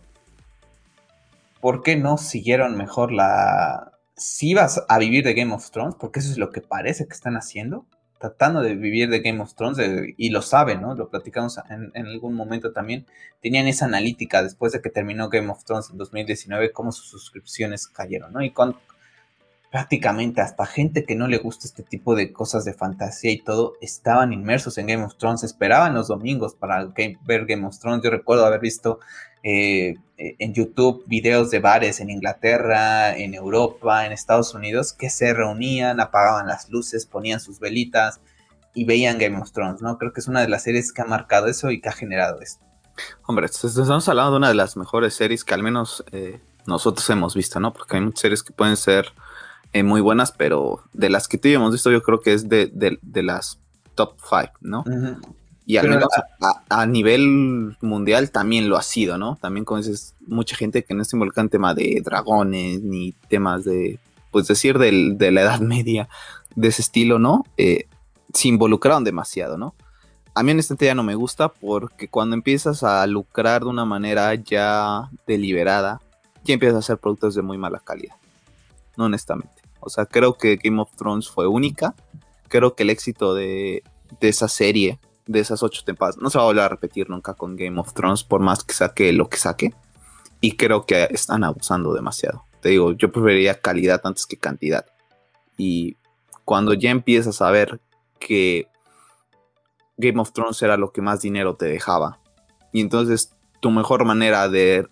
[1.62, 3.92] ¿Por qué no siguieron mejor la...
[4.14, 7.14] Si vas a vivir de Game of Thrones, porque eso es lo que parece que
[7.14, 7.86] están haciendo,
[8.20, 9.78] tratando de vivir de Game of Thrones,
[10.18, 10.94] y lo saben, ¿no?
[10.94, 13.06] Lo platicamos en, algún momento también.
[13.40, 17.86] Tenían esa analítica después de que terminó Game of Thrones en 2019, cómo sus suscripciones
[17.86, 18.42] cayeron, ¿no?
[18.42, 18.76] Y con
[19.74, 23.72] prácticamente hasta gente que no le gusta este tipo de cosas de fantasía y todo,
[23.80, 28.04] estaban inmersos en Game of Thrones, esperaban los domingos para ver Game of Thrones.
[28.04, 29.00] Yo recuerdo haber visto
[29.42, 35.34] eh, en YouTube videos de bares en Inglaterra, en Europa, en Estados Unidos, que se
[35.34, 38.20] reunían, apagaban las luces, ponían sus velitas
[38.74, 39.98] y veían Game of Thrones, ¿no?
[39.98, 42.40] Creo que es una de las series que ha marcado eso y que ha generado
[42.40, 42.64] esto.
[43.26, 47.34] Hombre, estamos hablando de una de las mejores series que al menos eh, nosotros hemos
[47.34, 47.72] visto, ¿no?
[47.72, 49.12] Porque hay muchas series que pueden ser
[49.74, 52.70] eh, muy buenas, pero de las que tú hemos visto, yo creo que es de,
[53.12, 53.58] las
[53.96, 54.84] top 5, ¿no?
[55.66, 56.08] Y al menos
[56.68, 59.36] a, nivel mundial también lo ha sido, ¿no?
[59.42, 63.64] También como dices, mucha gente que no está involucrada en tema de dragones, ni temas
[63.64, 63.98] de,
[64.30, 66.08] pues decir, de la Edad Media,
[66.54, 67.44] de ese estilo, ¿no?
[67.56, 67.88] Eh,
[68.32, 69.74] se involucraron demasiado, ¿no?
[70.36, 73.84] A mí en este ya no me gusta porque cuando empiezas a lucrar de una
[73.84, 76.00] manera ya deliberada,
[76.44, 78.14] ya empiezas a hacer productos de muy mala calidad,
[78.96, 79.63] no honestamente.
[79.84, 81.94] O sea, creo que Game of Thrones fue única,
[82.48, 83.82] creo que el éxito de,
[84.20, 86.18] esa serie de esas ocho temporadas.
[86.18, 88.74] No se va a volver a repetir nunca con Game of Thrones, por más que
[88.74, 89.74] saque lo que saque.
[90.40, 92.44] Y creo que están abusando demasiado.
[92.60, 94.86] Te digo, yo preferiría calidad antes que cantidad.
[95.56, 95.96] Y
[96.44, 97.80] cuando ya empiezas a ver
[98.18, 98.68] que
[99.96, 102.20] Game of Thrones era lo que más dinero te dejaba.
[102.72, 104.86] Y entonces tu mejor manera de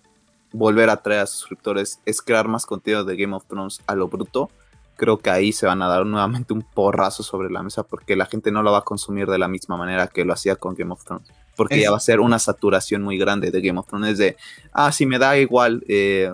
[0.51, 4.07] volver a traer a suscriptores es crear más contenido de Game of Thrones a lo
[4.07, 4.49] bruto
[4.95, 8.25] creo que ahí se van a dar nuevamente un porrazo sobre la mesa porque la
[8.25, 10.91] gente no lo va a consumir de la misma manera que lo hacía con Game
[10.91, 11.27] of Thrones.
[11.55, 14.37] Porque ya va a ser una saturación muy grande de Game of Thrones de,
[14.71, 16.31] ah, si me da igual, eh,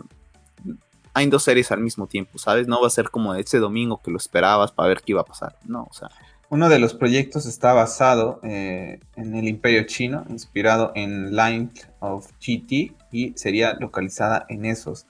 [1.13, 2.67] hay dos series al mismo tiempo, ¿sabes?
[2.67, 5.25] No va a ser como ese domingo que lo esperabas para ver qué iba a
[5.25, 5.55] pasar.
[5.65, 6.09] No, o sea.
[6.49, 11.69] Uno de los proyectos está basado eh, en el Imperio Chino, inspirado en Line
[11.99, 15.05] of GT y sería localizada en esos.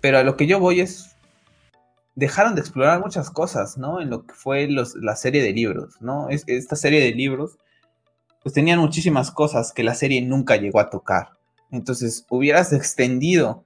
[0.00, 1.13] Pero a lo que yo voy es
[2.14, 4.00] dejaron de explorar muchas cosas, ¿no?
[4.00, 6.28] En lo que fue la serie de libros, ¿no?
[6.28, 7.58] esta serie de libros,
[8.42, 11.30] pues tenían muchísimas cosas que la serie nunca llegó a tocar.
[11.70, 13.64] Entonces, hubieras extendido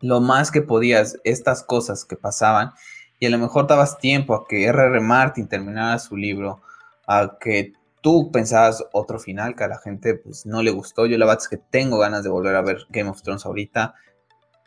[0.00, 2.72] lo más que podías estas cosas que pasaban
[3.18, 5.00] y a lo mejor dabas tiempo a que R.R.
[5.00, 6.62] Martin terminara su libro,
[7.06, 11.06] a que tú pensabas otro final que a la gente pues no le gustó.
[11.06, 13.94] Yo la verdad es que tengo ganas de volver a ver Game of Thrones ahorita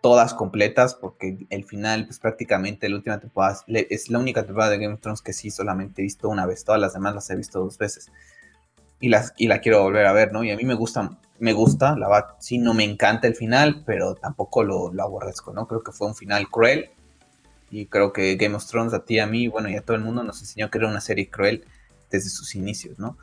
[0.06, 4.78] todas completas, porque el final, pues prácticamente la última temporada es la única temporada de
[4.78, 7.36] Game of Thrones que sí solamente he visto una vez, todas las demás las he
[7.36, 8.12] visto dos veces.
[9.00, 10.44] Y, las, y la quiero volver a ver, ¿no?
[10.44, 13.82] Y a mí me gusta, me gusta, la verdad, sí, no me encanta el final,
[13.84, 15.68] pero tampoco lo, lo aborrezco, ¿no?
[15.68, 16.92] Creo que fue un final cruel.
[17.72, 20.04] Y creo que Game of Thrones a ti, a mí, bueno, y a todo el
[20.04, 21.66] mundo nos enseñó que era una serie cruel
[22.12, 23.18] desde sus inicios, ¿no?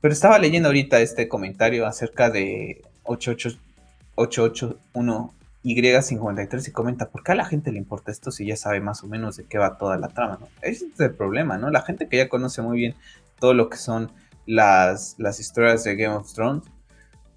[0.00, 7.34] Pero estaba leyendo ahorita este comentario acerca de 881 y53 y comenta, ¿por qué a
[7.34, 9.98] la gente le importa esto si ya sabe más o menos de qué va toda
[9.98, 10.38] la trama?
[10.62, 11.70] Ese es el problema, ¿no?
[11.70, 12.94] La gente que ya conoce muy bien
[13.38, 14.10] todo lo que son
[14.46, 16.64] las, las historias de Game of Thrones,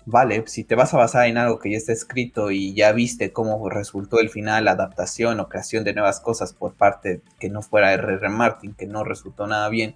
[0.05, 3.31] vale, si te vas a basar en algo que ya está escrito y ya viste
[3.31, 7.93] cómo resultó el final, adaptación o creación de nuevas cosas por parte que no fuera
[7.93, 8.29] R.R.
[8.29, 9.95] Martin, que no resultó nada bien,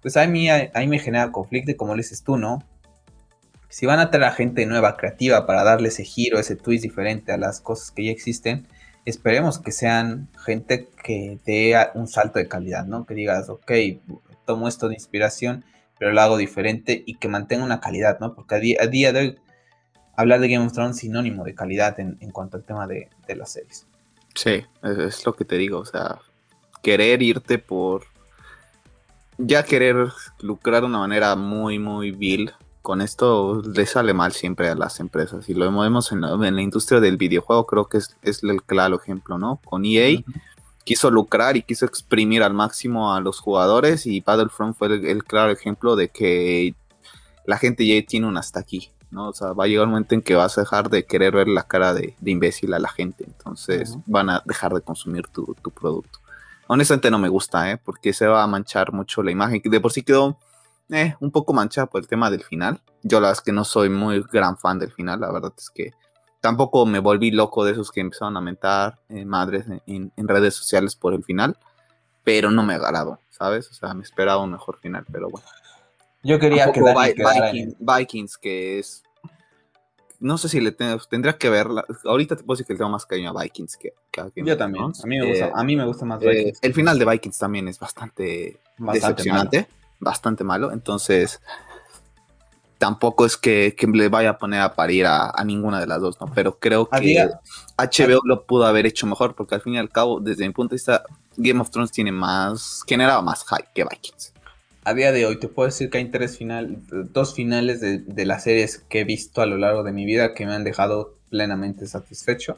[0.00, 2.62] pues a mí, ahí me genera conflicto como le dices tú, ¿no?
[3.68, 7.32] Si van a traer a gente nueva, creativa, para darle ese giro, ese twist diferente
[7.32, 8.66] a las cosas que ya existen,
[9.04, 13.04] esperemos que sean gente que dé un salto de calidad, ¿no?
[13.04, 13.72] Que digas, ok,
[14.46, 15.64] tomo esto de inspiración,
[15.98, 18.34] pero lo hago diferente y que mantenga una calidad, ¿no?
[18.34, 19.38] Porque a día, de hoy,
[20.16, 23.52] hablar de Game of Thrones es sinónimo de calidad en, cuanto al tema de, las
[23.52, 23.86] series.
[24.34, 26.18] Sí, es, lo que te digo, o sea,
[26.82, 28.04] querer irte por...
[29.36, 30.08] Ya querer
[30.40, 32.52] lucrar de una manera muy, muy vil
[32.88, 35.46] con esto le sale mal siempre a las empresas.
[35.50, 39.60] Y lo vemos en la, industria del videojuego, creo que es, el claro ejemplo, ¿no?
[39.62, 40.22] Con EA
[40.84, 45.52] quiso lucrar y quiso exprimir al máximo a los jugadores y Battlefront fue el, claro
[45.52, 46.74] ejemplo de que
[47.44, 49.28] la gente ya tiene un hasta aquí, ¿no?
[49.28, 51.48] O sea, va a llegar un momento en que vas a dejar de querer ver
[51.48, 55.70] la cara de, imbécil a la gente, entonces van a dejar de consumir tu, tu
[55.70, 56.20] producto.
[56.68, 57.76] Honestamente no me gusta, ¿eh?
[57.76, 60.38] Porque se va a manchar mucho la imagen, de por sí quedó
[60.90, 62.80] eh, un poco manchada por el tema del final.
[63.02, 65.70] Yo la verdad es que no soy muy gran fan del final, la verdad es
[65.70, 65.92] que
[66.40, 70.96] tampoco me volví loco de esos que empezaron a mentar eh, madres en, redes sociales
[70.96, 71.56] por el final,
[72.24, 73.70] pero no me agradó, ¿sabes?
[73.70, 75.46] O sea, me esperaba un mejor final, pero bueno.
[76.22, 76.82] Yo quería que
[77.78, 79.02] Vikings, que es
[80.20, 81.84] no sé si le tendría que verla.
[82.04, 84.84] Ahorita te puedo decir que el tengo más cariño a Vikings que, a Yo también.
[84.84, 86.58] A mí, me gusta, eh, a mí me gusta más eh, Vikings.
[86.62, 89.68] el final de Vikings también es bastante, decepcionante,
[90.00, 90.72] bastante malo.
[90.72, 91.40] Entonces,
[92.78, 96.30] tampoco es que, le vaya a poner a parir a, ninguna de las dos, ¿no?
[96.34, 97.28] Pero creo que
[97.76, 100.70] HBO lo pudo haber hecho mejor porque al fin y al cabo, desde mi punto
[100.70, 101.02] de vista,
[101.36, 104.32] Game of Thrones tiene más, generaba más hype que Vikings
[104.88, 106.78] a día de hoy te puedo decir que hay tres final,
[107.12, 110.46] dos finales de, las series que he visto a lo largo de mi vida que
[110.46, 112.56] me han dejado plenamente satisfecho.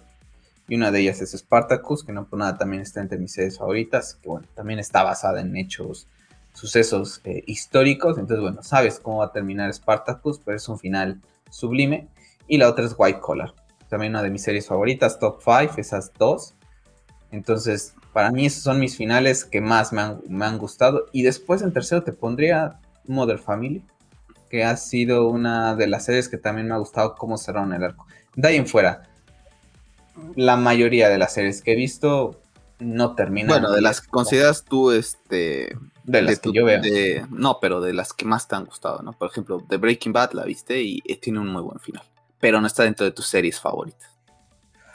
[0.69, 3.59] Y una de ellas es Spartacus, que no por nada también está entre mis series
[3.59, 6.07] favoritas, que bueno, también está basada en hechos,
[6.53, 8.19] sucesos eh, históricos.
[8.19, 12.09] Entonces, bueno, sabes cómo va a terminar Spartacus, pero es un final sublime.
[12.47, 13.55] Y la otra es White Collar,
[13.89, 16.55] también una de mis series favoritas, top 5, esas dos.
[17.31, 20.03] Entonces, para mí esos son mis finales que más me
[20.45, 21.07] han, gustado.
[21.13, 23.85] Y después en tercero te pondría Mother Family,
[24.49, 27.85] que ha sido una de las series que también me ha gustado cómo cerraron el
[27.85, 28.07] arco.
[28.35, 29.05] De ahí en fuera,
[30.35, 32.40] la mayoría de las series que he visto
[32.81, 33.49] no terminan.
[33.49, 35.77] Bueno, de las que consideras tú, este...
[36.05, 36.81] De las que yo veo.
[37.31, 39.13] no, pero de las que más te han gustado, ¿no?
[39.13, 42.03] Por ejemplo, The Breaking Bad la viste y tiene un muy buen final.
[42.41, 44.11] Pero no está dentro de tus series favoritas.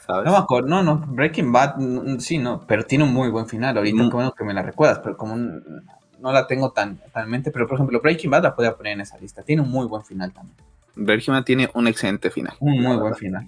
[0.08, 1.76] No me acuerdo, no, no, Breaking Bad,
[2.18, 3.76] sí, no, pero tiene un muy buen final.
[3.76, 4.10] Ahorita, mm.
[4.10, 7.76] bueno que me la recuerdas, pero como no la tengo tan, en mente, pero por
[7.76, 9.42] ejemplo, Breaking Bad la podía poner en esa lista.
[9.42, 10.56] Tiene un muy buen final también.
[10.94, 12.54] Breaking Bad tiene un excelente final.
[12.60, 13.46] Un muy buen final.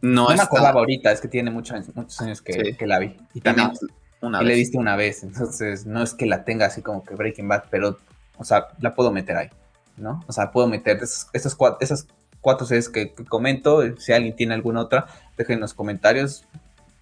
[0.00, 3.16] No, me acordaba ahorita, es que tiene muchos, muchos años que, la vi.
[3.34, 3.72] Y también
[4.20, 4.48] una vez.
[4.48, 7.64] le viste una vez, entonces no es que la tenga así como que Breaking Bad,
[7.70, 7.98] pero,
[8.36, 9.50] o sea, la puedo meter ahí,
[9.96, 10.22] ¿no?
[10.26, 12.06] O sea, puedo meter esas, esas, esas
[12.46, 13.82] cuatro series que, comento.
[13.98, 15.06] Si alguien tiene alguna otra,
[15.36, 16.44] dejen en los comentarios.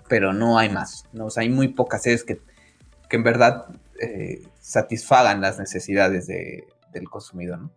[0.09, 1.05] Pero no hay más.
[1.13, 1.29] ¿no?
[1.37, 2.41] hay muy pocas series que,
[3.11, 3.67] en verdad
[4.01, 7.59] eh, satisfagan las necesidades del consumidor.
[7.59, 7.71] ¿no?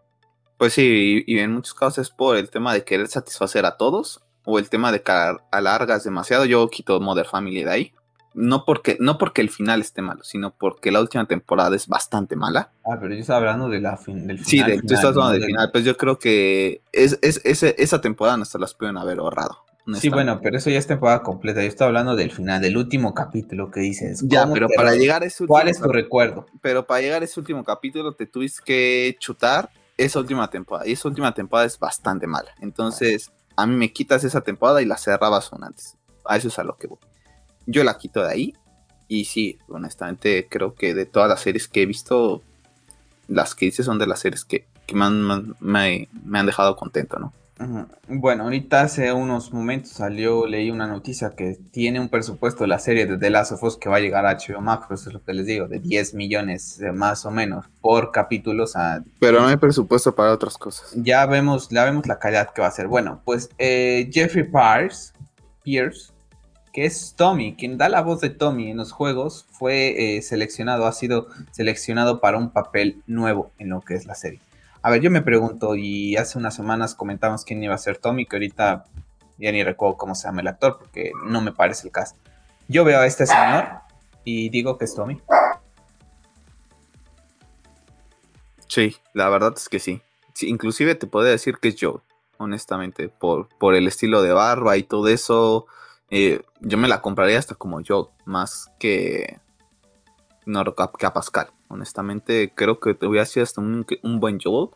[0.58, 4.21] Pues sí, y, en muchos casos es por el tema de querer satisfacer a todos
[4.47, 5.12] o el tema de que
[5.51, 6.45] alargas demasiado.
[6.45, 7.93] Yo quito Mother Family de ahí
[8.38, 12.36] no porque, no porque el final esté malo, sino porque la última temporada es bastante
[12.36, 12.71] mala.
[12.86, 14.71] Ah, pero yo estaba hablando de la del final.
[14.71, 15.69] Sí, tú estás hablando del final.
[15.71, 19.65] Pues yo creo que es, esa temporada no se las pueden haber ahorrado.
[19.95, 21.62] Sí, bueno, pero eso ya es temporada completa.
[21.62, 24.21] Yo estaba hablando del final, del último capítulo que dices.
[24.27, 26.45] Ya, pero para llegar a ese último ¿Cuál es tu recuerdo?
[26.62, 30.88] Pero para llegar a ese último capítulo te tuviste que chutar esa última temporada.
[30.88, 32.51] Y esa última temporada es bastante mala.
[32.60, 35.97] Entonces, a mí me quitas esa temporada y la cerrabas una antes.
[36.23, 36.99] A eso es a lo que voy
[37.67, 38.53] yo la quito de ahí.
[39.07, 42.41] Y sí, honestamente creo que de todas las series que he visto,
[43.27, 47.33] las que hice son de las series que, me, han dejado contento, ¿no?
[48.07, 52.79] Bueno, ahorita hace unos momentos salió, leí una noticia que tiene un presupuesto de la
[52.79, 55.09] serie de The Last of Us que va a llegar a HBO Max, pues eso
[55.09, 58.65] es lo que les digo, de 10 millones eh, más o menos por capítulo.
[59.19, 60.93] Pero no hay presupuesto para otras cosas.
[60.95, 62.87] Ya vemos, ya vemos la calidad que va a ser.
[62.87, 65.13] Bueno, pues eh, Jeffrey Pierce,
[65.63, 66.13] Pierce
[66.77, 70.85] que es Tommy, quien da la voz de Tommy en los juegos, fue eh, seleccionado,
[70.85, 74.39] ha sido seleccionado para un papel nuevo en lo que es la serie.
[74.88, 78.26] A ver, yo me pregunto, y hace unas semanas comentamos quién iba a ser Tommy,
[78.26, 78.86] que ahorita
[79.38, 82.15] ya ni recuerdo cómo se llama el actor, porque no me parece el caso.
[82.69, 83.65] Yo veo a este señor
[84.23, 85.21] y digo que es Tommy.
[88.69, 90.02] Sí, la verdad es que sí.
[90.39, 92.00] inclusive te podría decir que es Joe,
[92.38, 95.65] honestamente, por, por el estilo de barba y todo eso.
[96.12, 99.41] Eh, yo me la compraría hasta como yo, más que,
[100.47, 100.63] no,
[100.97, 101.47] que a Pascal.
[101.67, 103.86] Honestamente, creo que te hubiera sido hasta un,
[104.19, 104.69] buen Joel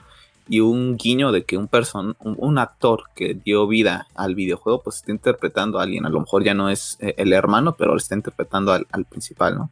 [0.47, 4.97] y un guiño de que un, person, un, actor que dio vida al videojuego, pues
[4.97, 6.05] está interpretando a alguien.
[6.05, 9.69] A lo mejor ya no es eh, el hermano, pero está interpretando al, principal, ¿no?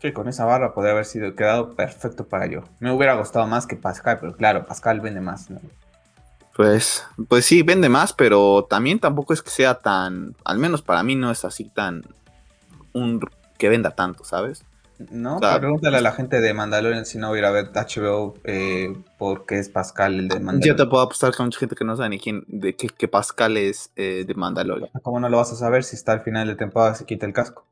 [0.00, 2.62] Que con esa barra podría haber sido quedado perfecto para yo.
[2.78, 5.60] Me hubiera gustado más que Pascal, pero claro, Pascal vende más, ¿no?
[6.54, 11.04] Pues, pues sí, vende más, pero también tampoco es que sea tan, al menos para
[11.04, 12.04] mí no es así tan,
[12.92, 13.20] un
[13.58, 14.64] que venda tanto, ¿sabes?
[15.10, 19.68] No, pregúntale a la gente de Mandalorian si no hubiera ver HBO eh, porque es
[19.68, 20.76] Pascal el de Mandalorian.
[20.76, 23.56] Yo te puedo apostar que mucha gente que no sabe ni quién, de que, Pascal
[23.56, 24.90] es eh, de Mandalorian.
[25.02, 27.32] ¿Cómo no lo vas a saber si está al final de temporada se quita el
[27.32, 27.64] casco?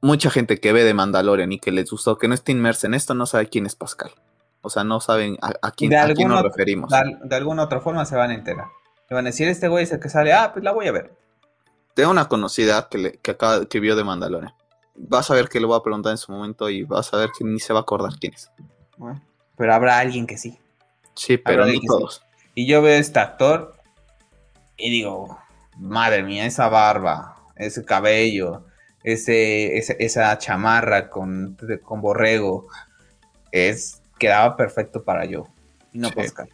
[0.00, 2.94] Mucha gente que ve de Mandalorian y que les gustó, que no está inmersa en
[2.94, 4.12] esto, no sabe quién es Pascal.
[4.60, 6.90] O sea, no saben a, quién, nos referimos.
[7.24, 8.66] De, alguna otra forma se van a enterar.
[9.10, 10.92] Le van a decir, este güey es el que sale, ah, pues la voy a
[10.92, 11.12] ver.
[11.94, 14.54] Tengo una conocida que, le, que, acaba, que vio de Mandalorian.
[14.94, 17.30] Vas a ver que le voy a preguntar en su momento y vas a ver
[17.36, 18.50] que ni se va a acordar quién es.
[19.56, 20.58] pero habrá alguien que sí.
[21.14, 22.22] Sí, pero no todos.
[22.54, 23.74] Y yo veo a este actor
[24.76, 25.38] y digo,
[25.78, 28.64] madre mía, esa barba, ese cabello,
[29.02, 32.68] ese, esa chamarra con, con borrego,
[33.50, 35.48] es, quedaba perfecto para yo,
[35.92, 36.48] y no Pascal.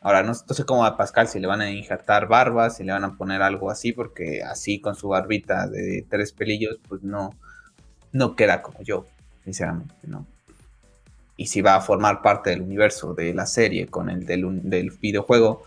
[0.00, 3.04] Ahora, no, sé cómo a Pascal si le van a injertar barba, si le van
[3.04, 7.30] a poner algo así, porque así con su barbita de tres pelillos, pues no,
[8.16, 9.06] no queda como yo,
[9.44, 10.26] sinceramente, ¿no?
[11.36, 14.90] Y si va a formar parte del universo de la serie con el del, del
[14.90, 15.64] videojuego,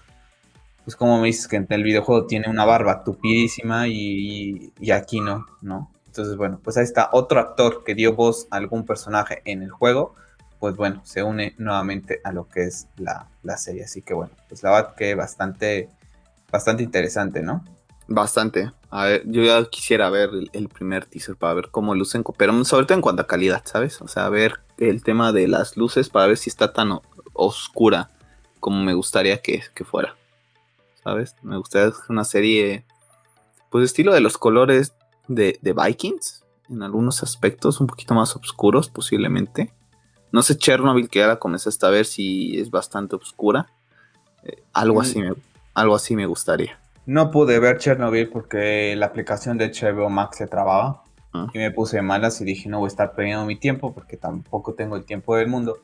[0.89, 5.45] pues como me dices que en el videojuego tiene una barba tupidísima y, aquí no,
[5.62, 5.91] ¿no?
[6.08, 9.70] Entonces, bueno, pues ahí está otro actor que dio voz a algún personaje en el
[9.70, 10.16] juego,
[10.60, 13.28] pues bueno, se une nuevamente a lo que es la,
[13.58, 13.84] serie.
[13.84, 15.89] Así que bueno, pues la verdad que bastante,
[16.52, 17.64] bastante interesante, ¿no?
[18.08, 18.72] Bastante.
[18.92, 22.86] A ver, yo ya quisiera ver el, primer teaser para ver cómo lucen, pero sobre
[22.86, 24.02] todo en cuanto a calidad, ¿sabes?
[24.02, 27.00] O sea, ver el tema de las luces para ver si está tan
[27.34, 28.10] oscura
[28.60, 30.16] como me gustaría que, que fuera.
[31.04, 31.36] ¿sabes?
[31.42, 32.86] Me gustaría una serie,
[33.70, 34.94] pues estilo de los colores
[35.28, 39.72] de, Vikings, en algunos aspectos un poquito más oscuros posiblemente.
[40.32, 43.68] No sé Chernobyl que ahora comenzaste a ver si es bastante oscura.
[44.44, 45.02] Eh, algo, mm.
[45.02, 45.34] así me,
[45.74, 46.80] algo así me gustaría.
[47.10, 51.01] No pude ver Chernobyl porque la aplicación de HBO Max se trababa.
[51.34, 51.47] Ah.
[51.55, 54.76] Y me puse malas y dije, no voy a estar perdiendo mi tiempo porque tampoco
[54.76, 55.80] tengo el tiempo del mundo.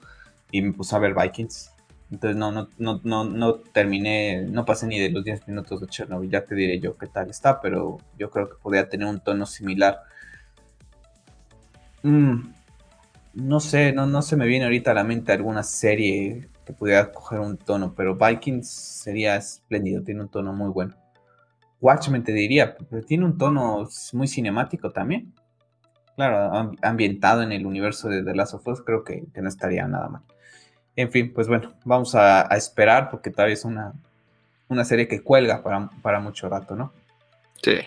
[0.51, 1.71] Y me puse a ver Vikings.
[2.11, 5.87] Entonces no, no, no, no, no terminé, no pasé ni de los 10 minutos de
[5.87, 9.19] Chernobyl, ya te diré yo qué tal está, pero yo creo que podría tener un
[9.19, 10.01] tono similar.
[12.03, 12.53] Mm,
[13.33, 17.11] no sé, no, no se me viene ahorita a la mente alguna serie que pudiera
[17.11, 20.93] coger un tono, pero Vikings sería espléndido, tiene un tono muy bueno.
[21.81, 25.33] Watchmen te diría, pero tiene un tono muy cinemático también.
[26.15, 30.07] Claro, ambientado en el universo de The Last of Us, creo que no estaría nada
[30.07, 30.21] mal.
[30.95, 33.93] En fin, pues bueno, vamos a, esperar porque tal vez es una,
[34.69, 36.93] una serie que cuelga para, mucho rato, ¿no?
[37.61, 37.77] Sí.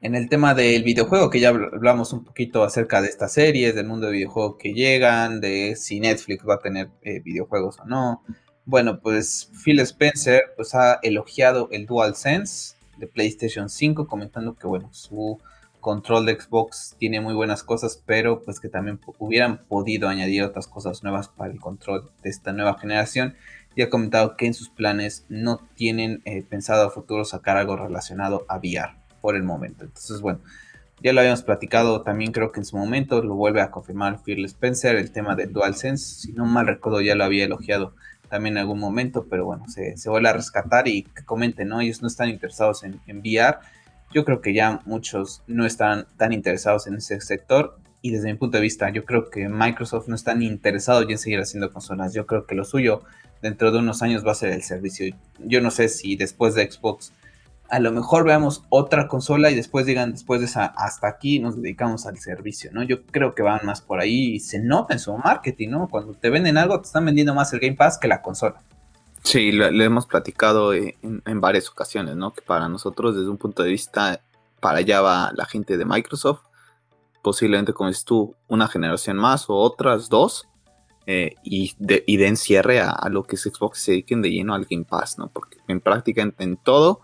[0.00, 3.86] En el tema del videojuego, que ya hablamos un poquito acerca de estas series, del
[3.86, 8.22] mundo de videojuegos que llegan, de si Netflix va a tener eh, videojuegos o no.
[8.64, 14.88] Bueno, pues Phil Spencer pues, ha elogiado el DualSense de PlayStation 5, comentando que bueno,
[14.92, 15.38] su
[15.80, 20.66] control de Xbox tiene muy buenas cosas, pero pues que también hubieran podido añadir otras
[20.66, 23.36] cosas nuevas para el control de esta nueva generación.
[23.76, 27.76] Y ha comentado que en sus planes no tienen eh, pensado a futuro sacar algo
[27.76, 29.84] relacionado a VR por el momento.
[29.84, 30.40] Entonces, bueno,
[31.02, 34.44] ya lo habíamos platicado también, creo que en su momento lo vuelve a confirmar Phil
[34.46, 36.22] Spencer, el tema del DualSense.
[36.22, 37.94] Si no mal recuerdo, ya lo había elogiado
[38.28, 41.80] también en algún momento, pero bueno, se, vuelve a rescatar y que comenten, ¿no?
[41.80, 43.58] Ellos no están interesados en, en VR
[44.12, 48.38] yo creo que ya muchos no están tan interesados en ese sector y desde mi
[48.38, 52.14] punto de vista yo creo que Microsoft no está ni interesado en seguir haciendo consolas.
[52.14, 53.02] Yo creo que lo suyo
[53.42, 55.14] dentro de unos años va a ser el servicio.
[55.40, 57.12] Yo no sé si después de Xbox
[57.68, 61.60] a lo mejor veamos otra consola y después digan, después de esa, hasta aquí nos
[61.60, 62.82] dedicamos al servicio, ¿no?
[62.82, 65.88] Yo creo que van más por ahí y se nota en su marketing, ¿no?
[65.88, 68.62] Cuando te venden algo, te están vendiendo más el Game Pass que la consola.
[69.22, 72.32] Sí, lo, hemos platicado en, varias ocasiones, ¿no?
[72.32, 74.20] Que para nosotros, desde un punto de vista,
[74.60, 76.42] para allá va la gente de Microsoft.
[77.22, 80.46] Posiblemente, como tú, una generación más o otras dos.
[81.08, 84.54] Eh, y, de, y de encierre a, lo que es Xbox se dediquen de lleno
[84.54, 85.28] al Game Pass, ¿no?
[85.28, 87.00] Porque en práctica en todo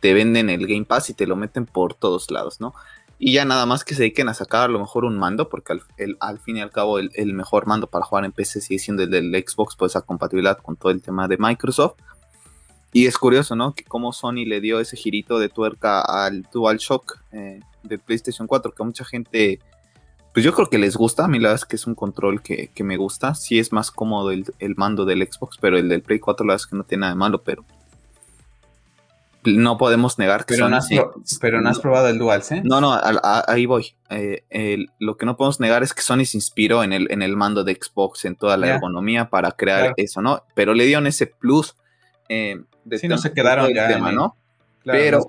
[0.00, 2.74] te venden el Game Pass y te lo meten por todos lados, ¿no?
[3.22, 5.74] Y ya nada más que se dediquen a sacar a lo mejor un mando, porque
[6.20, 9.10] al, fin y al cabo el, mejor mando para jugar en PC sigue siendo el
[9.10, 11.96] del Xbox por esa compatibilidad con todo el tema de Microsoft.
[12.94, 13.74] Y es curioso, ¿no?
[13.74, 18.72] Que como Sony le dio ese girito de tuerca al DualShock eh, de PlayStation 4,
[18.72, 19.60] que mucha gente,
[20.32, 21.26] pues yo creo que les gusta.
[21.26, 23.34] A mí la verdad es que es un control que, me gusta.
[23.34, 26.54] Sí es más cómodo el, el, mando del Xbox, pero el del Play 4 la
[26.54, 27.66] verdad es que no tiene nada de malo, pero
[29.44, 30.88] no podemos negar que pero no has
[31.40, 32.68] Pero no has probado el DualSense.
[32.68, 32.98] No, no,
[33.46, 33.94] ahí voy.
[34.10, 37.36] Eh, lo que no podemos negar es que Sony se inspiró en el, en el
[37.36, 40.44] mando de Xbox, en toda la ergonomía para crear eso, ¿no?
[40.54, 41.76] Pero le dieron ese plus
[42.28, 44.36] eh, de sí, no se quedaron ya tema, ¿no?
[44.84, 45.26] Pero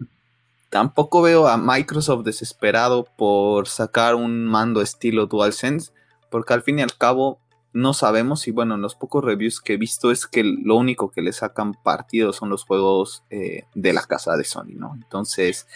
[0.69, 5.91] tampoco veo a Microsoft desesperado por sacar un mando estilo DualSense,
[6.29, 7.39] porque al fin y al cabo
[7.73, 11.09] no sabemos y bueno, en los pocos reviews que he visto es que lo único
[11.09, 14.93] que le sacan partido son los juegos eh, de la casa de Sony, ¿no?
[14.95, 15.67] Entonces,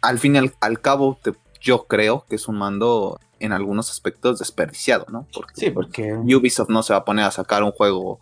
[0.00, 1.18] al fin y al, cabo,
[1.60, 5.26] yo creo que es un mando en algunos aspectos desperdiciado, ¿no?
[5.34, 8.20] Porque sí, porque Ubisoft no se va a poner a sacar un juego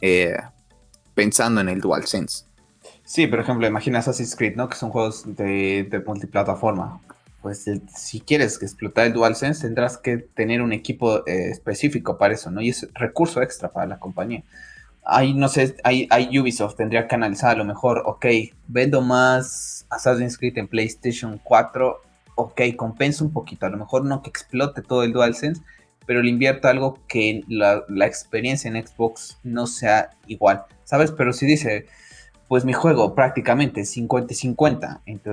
[0.00, 0.36] eh,
[1.14, 2.44] pensando en el DualSense.
[3.04, 4.68] Sí, por ejemplo, imagina Assassin's Creed, ¿no?
[4.68, 7.00] Que son juegos de, de multiplataforma
[7.42, 12.50] pues si quieres explotar el DualSense tendrás que tener un equipo eh, específico para eso,
[12.50, 12.62] ¿no?
[12.62, 14.44] Y es recurso extra para la compañía.
[15.04, 18.26] Ahí no sé, hay, hay Ubisoft tendría que analizar a lo mejor, ok,
[18.68, 22.00] vendo más Assassin's Creed en PlayStation 4,
[22.36, 25.60] ok, compensa un poquito, a lo mejor no que explote todo el DualSense,
[26.06, 31.10] pero le invierto algo que la experiencia en Xbox no sea igual, ¿sabes?
[31.10, 31.86] Pero si dice,
[32.52, 35.32] pues mi juego prácticamente 50-50 entre,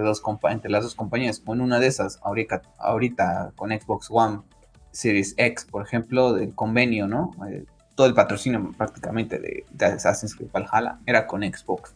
[0.54, 4.40] entre las dos compañías, con una de esas, ahorita, ahorita con Xbox One
[4.92, 7.32] Series X, por ejemplo, del convenio, ¿no?
[7.50, 11.94] Eh, todo el patrocinio prácticamente de, de, Assassin's Creed Valhalla era con Xbox.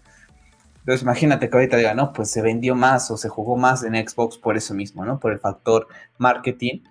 [0.79, 3.95] Entonces imagínate que ahorita diga, no, pues se vendió más o se jugó más en
[3.95, 5.21] Xbox por eso mismo, ¿no?
[5.21, 6.81] Por el factor marketing.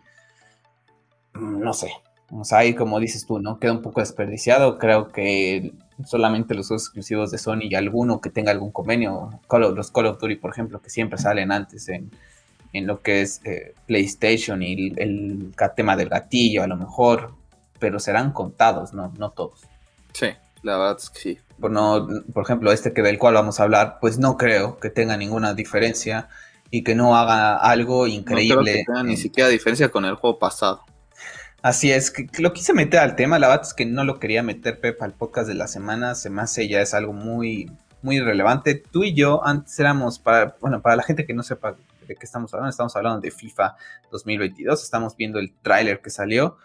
[1.34, 1.92] Mm, no sé.
[2.30, 3.58] O sea, ahí como dices tú, ¿no?
[3.58, 4.78] Queda un poco desperdiciado.
[4.78, 5.74] Creo que
[6.04, 10.36] solamente los exclusivos de Sony y alguno que tenga algún convenio, los Call of Duty,
[10.36, 12.10] por ejemplo, que siempre salen antes en,
[12.72, 17.34] en lo que es eh, PlayStation y el, el, tema del gatillo, a lo mejor,
[17.78, 19.62] pero serán contados, no, no todos.
[20.12, 20.28] Sí,
[20.62, 21.38] la verdad es que sí.
[21.60, 24.90] Por, no, por ejemplo, este que del cual vamos a hablar, pues no creo que
[24.90, 26.28] tenga ninguna diferencia
[26.70, 28.54] y que no haga algo increíble.
[28.54, 30.82] No creo que tenga ni siquiera diferencia con el juego pasado.
[31.62, 34.42] Así es, que, lo quise meter al tema, la verdad es que no lo quería
[34.42, 37.70] meter Pepa al podcast de la semana, se me hace ya es algo muy,
[38.02, 38.74] muy relevante.
[38.74, 41.76] Tú y yo antes éramos, para, bueno, para la gente que no sepa
[42.08, 43.76] de qué estamos hablando, estamos hablando de FIFA
[44.10, 46.56] 2022, estamos viendo el tráiler que salió.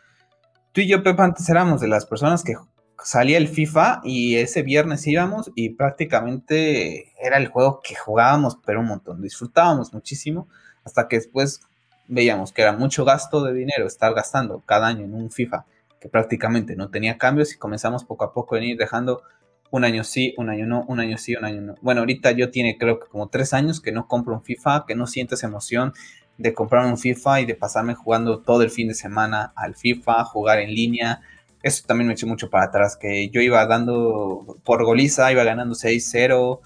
[0.72, 2.56] Tú y yo, Pepa, antes éramos de las personas que
[3.04, 8.80] salía el FIFA y ese viernes íbamos y prácticamente era el juego que jugábamos, pero
[8.80, 10.48] un montón, disfrutábamos muchísimo,
[10.84, 11.62] hasta que después
[12.08, 15.66] veíamos que era mucho gasto de dinero estar gastando cada año en un FIFA
[16.00, 19.24] que prácticamente no tenía cambios y comenzamos poco a poco a ir dejando
[19.72, 21.76] un año sí, un año no, un año sí, un año no.
[21.82, 24.96] Bueno, ahorita yo tiene creo que como tres años que no compro un FIFA, que
[24.96, 25.94] no siento esa emoción
[26.38, 30.24] de comprar un FIFA y de pasarme jugando todo el fin de semana al FIFA,
[30.26, 31.22] jugar en línea.
[31.64, 35.76] Eso también me echó mucho para atrás, que yo iba dando por goliza, iba ganando
[35.76, 36.60] 6-0,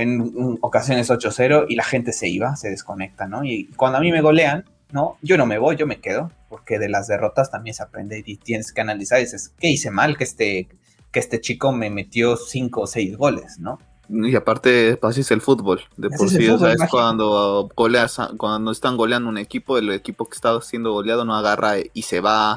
[0.00, 3.44] en ocasiones 8-0 y la gente se iba, se desconecta, ¿no?
[3.44, 5.16] Y cuando a mí me golean, ¿no?
[5.22, 8.36] Yo no me voy, yo me quedo, porque de las derrotas también se aprende y
[8.36, 10.16] tienes que analizar y dices, ¿qué hice mal?
[10.16, 10.68] Que este
[11.10, 13.78] que este chico me metió cinco o seis goles, ¿no?
[14.10, 15.82] Y aparte, así es el fútbol.
[15.96, 20.26] De por sí, o sea, es cuando goleas, cuando están goleando un equipo, el equipo
[20.26, 22.54] que está siendo goleado no agarra y se va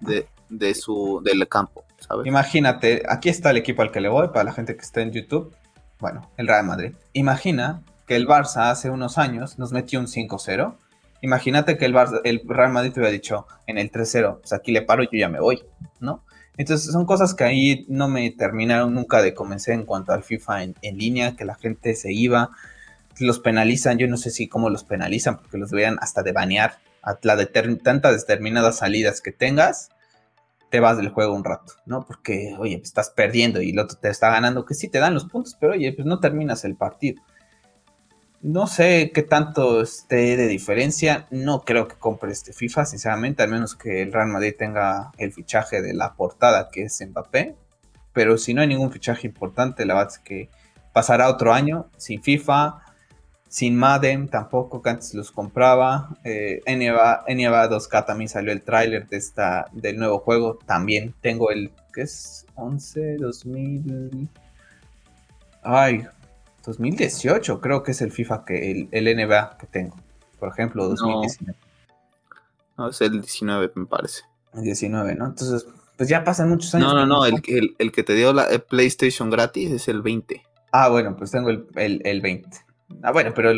[0.00, 2.26] de, de, su del campo, ¿sabes?
[2.26, 5.12] Imagínate, aquí está el equipo al que le voy, para la gente que está en
[5.12, 5.54] YouTube.
[6.04, 6.92] Bueno, el Real Madrid.
[7.14, 10.76] Imagina que el Barça hace unos años nos metió un 5-0.
[11.22, 14.70] Imagínate que el, Barça, el Real Madrid te hubiera dicho en el 3-0, pues aquí
[14.70, 15.64] le paro y yo ya me voy,
[16.00, 16.22] ¿no?
[16.58, 20.64] Entonces son cosas que ahí no me terminaron nunca de convencer en cuanto al FIFA
[20.64, 22.50] en, línea, que la gente se iba,
[23.18, 26.80] los penalizan, yo no sé si cómo los penalizan, porque los deberían hasta de banear
[27.02, 29.88] a la de tantas determinadas salidas que tengas,
[30.74, 32.04] te vas del juego un rato, ¿no?
[32.04, 35.26] Porque, oye, estás perdiendo y el otro te está ganando, que sí te dan los
[35.26, 37.22] puntos, pero oye, pues no terminas el partido.
[38.42, 41.28] No sé qué tanto esté de diferencia.
[41.30, 45.32] No creo que compre este FIFA, sinceramente, al menos que el Real Madrid tenga el
[45.32, 47.54] fichaje de la portada que es Mbappé.
[48.12, 50.50] Pero si no hay ningún fichaje importante, la verdad es que
[50.92, 52.82] pasará otro año sin FIFA,
[53.54, 56.18] sin Madden tampoco, que antes los compraba.
[56.24, 57.24] Eh, NBA,
[57.70, 60.58] 2K también salió el tráiler de esta, del nuevo juego.
[60.66, 62.46] También tengo el, ¿qué es?
[62.56, 64.28] 11, 2000...
[65.62, 66.04] Ay,
[66.66, 69.94] 2018 creo que es el FIFA que el, el NBA que tengo.
[70.40, 71.56] Por ejemplo, 2019.
[72.76, 72.88] No.
[72.88, 74.22] es el 19 me parece.
[74.52, 75.26] El 19, ¿no?
[75.26, 75.64] Entonces,
[75.96, 76.92] pues ya pasan muchos años.
[76.92, 80.42] No, no, no, el, el, que te dio la PlayStation gratis es el 20.
[80.72, 82.64] Ah, bueno, pues tengo el, el 20.
[83.02, 83.52] Ah, bueno, pero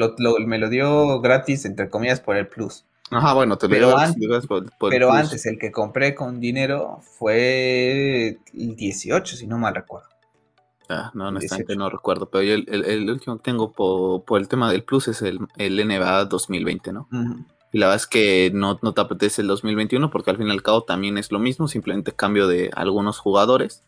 [0.46, 2.84] me lo dio gratis, entre comillas, por el Plus.
[3.10, 8.40] Ajá, bueno, te lo pero, antes, por, pero antes el que compré con dinero fue
[8.52, 10.08] el 18, si no mal recuerdo.
[10.88, 14.84] Ah, no, honestamente no recuerdo, pero yo el, último que tengo por, el tema del
[14.84, 17.08] Plus es el, el NBA 2020, ¿no?
[17.72, 20.50] Y la verdad es que no, no te apetece el 2021 porque al fin y
[20.50, 23.82] al cabo también es lo mismo, simplemente cambio de algunos jugadores,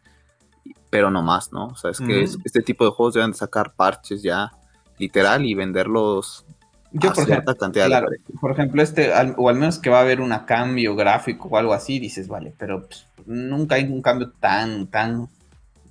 [0.90, 1.68] pero no más, ¿no?
[1.68, 4.52] O sea, es que este tipo de juegos deben sacar parches ya
[4.98, 6.44] literal y venderlos
[6.90, 8.08] yo, por cierta cantidad claro,
[8.40, 11.74] Por ejemplo, este, o al menos que va a haber un cambio gráfico o algo
[11.74, 15.28] así, dices, vale, pero pues, nunca hay un cambio tan, tan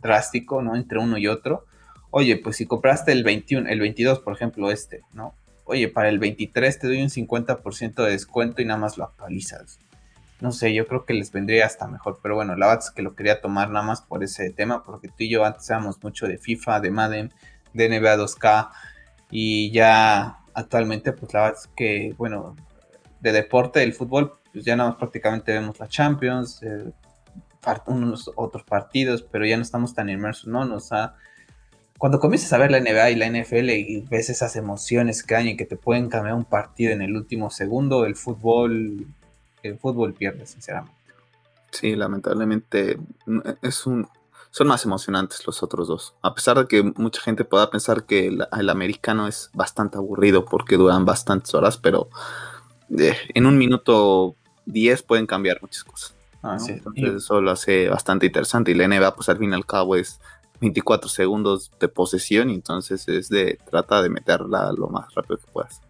[0.01, 0.75] drástico, ¿no?
[0.75, 1.65] Entre uno y otro.
[2.09, 5.35] Oye, pues si compraste el 21, el 22, por ejemplo, este, ¿no?
[5.65, 9.79] Oye, para el 23 te doy un 50% de descuento y nada más lo actualizas.
[10.39, 13.01] No sé, yo creo que les vendría hasta mejor, pero bueno, la verdad es que
[13.01, 16.27] lo quería tomar nada más por ese tema, porque tú y yo antes éramos mucho
[16.27, 17.33] de FIFA, de Madden,
[17.73, 18.69] de NBA 2K,
[19.29, 22.55] y ya actualmente, pues la verdad es que, bueno,
[23.19, 26.91] de deporte, del fútbol, pues ya nada más prácticamente vemos la Champions, eh,
[27.87, 30.63] unos otros partidos, pero ya no estamos tan inmersos, ¿no?
[30.63, 31.15] Nos ha
[31.97, 35.49] cuando comienzas a ver la NBA y la NFL y ves esas emociones que hay
[35.49, 39.07] y que te pueden cambiar un partido en el último segundo, el fútbol,
[39.63, 40.95] el fútbol pierde, sinceramente.
[41.71, 42.97] Sí, lamentablemente
[43.61, 44.07] es un,
[44.51, 46.15] son más emocionantes los otros dos.
[46.21, 50.77] A pesar de que mucha gente pueda pensar que el, americano es bastante aburrido porque
[50.77, 52.09] duran bastantes horas, pero
[52.97, 54.35] eh, en un minuto
[54.65, 56.15] 10 pueden cambiar muchas cosas.
[56.43, 58.71] Ah, Entonces eso lo hace bastante interesante.
[58.71, 60.19] Y la NBA, pues al fin y al cabo es
[60.59, 65.51] 24 segundos de posesión, y entonces es de trata de meterla lo más rápido que
[65.51, 65.81] puedas.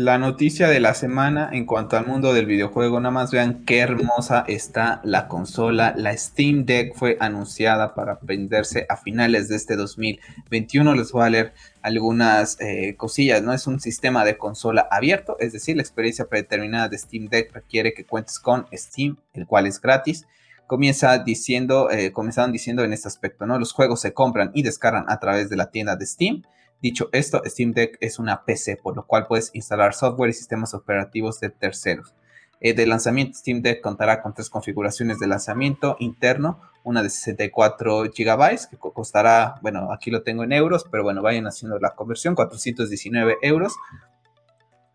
[0.00, 3.80] La noticia de la semana en cuanto al mundo del videojuego, nada más vean qué
[3.80, 5.92] hermosa está la consola.
[5.96, 10.94] La Steam Deck fue anunciada para venderse a finales de este 2021.
[10.94, 13.52] Les voy a leer algunas eh, cosillas, ¿no?
[13.52, 17.92] Es un sistema de consola abierto, es decir, la experiencia predeterminada de Steam Deck requiere
[17.92, 20.28] que cuentes con Steam, el cual es gratis
[20.68, 23.58] comienza diciendo, eh, comenzaron diciendo en este aspecto, ¿no?
[23.58, 26.42] Los juegos se compran y descargan a través de la tienda de Steam.
[26.80, 30.74] Dicho esto, Steam Deck es una PC, por lo cual puedes instalar software y sistemas
[30.74, 32.14] operativos de terceros.
[32.60, 38.04] Eh, de lanzamiento, Steam Deck contará con tres configuraciones de lanzamiento interno, una de 64
[38.04, 42.34] GB que costará, bueno, aquí lo tengo en euros, pero bueno, vayan haciendo la conversión,
[42.34, 43.76] 419 euros.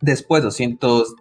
[0.02, 1.16] Después 200,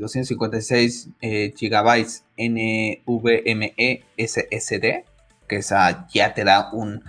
[0.00, 3.74] 256 eh, GB NVMe
[4.16, 5.04] SSD,
[5.46, 7.04] que esa ya te da un,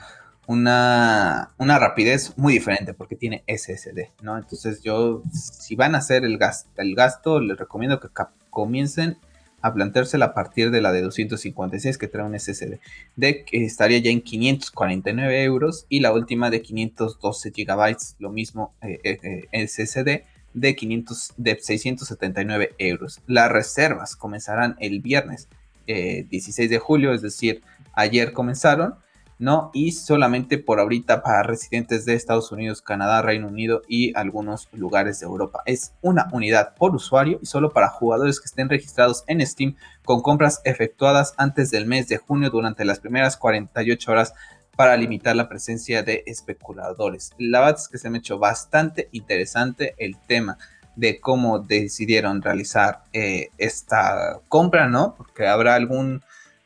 [0.50, 4.36] una, una, rapidez muy diferente porque tiene SSD, ¿no?
[4.36, 8.08] Entonces yo, si van a hacer el gasto, el gasto les recomiendo que
[8.50, 9.20] comiencen
[9.62, 12.80] a planteársela a partir de la de 256 que trae un SSD.
[13.20, 19.20] Que estaría ya en 549 euros y la última de 512 GB, lo mismo eh,
[19.52, 20.24] eh, SSD
[20.56, 23.22] de, 500, de 679 euros.
[23.28, 25.47] Las reservas comenzarán el viernes
[25.86, 27.62] 16 eh, de julio, es decir,
[27.93, 28.95] ayer comenzaron,
[29.39, 29.71] ¿no?
[29.73, 35.19] Y solamente por ahorita para residentes de Estados Unidos, Canadá, Reino Unido y algunos lugares
[35.19, 35.63] de Europa.
[35.65, 40.21] Es una unidad por usuario y solo para jugadores que estén registrados en Steam con
[40.21, 44.33] compras efectuadas antes del mes de junio durante las primeras 48 horas
[44.75, 47.31] para limitar la presencia de especuladores.
[47.37, 50.57] La verdad es que se me ha hecho bastante interesante el tema
[50.95, 55.15] de cómo decidieron realizar eh, esta compra, ¿no?
[55.15, 56.21] Porque habrá algún,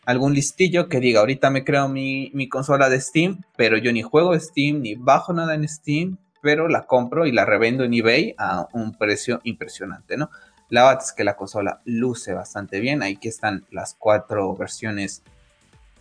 [0.05, 4.01] algún listillo que diga, ahorita me creo mi, mi consola de Steam, pero yo ni
[4.01, 8.35] juego Steam, ni bajo nada en Steam, pero la compro y la revendo en eBay
[8.37, 10.29] a un precio impresionante, ¿no?
[10.69, 13.03] La verdad es que la consola luce bastante bien.
[13.03, 15.21] Aquí están las cuatro versiones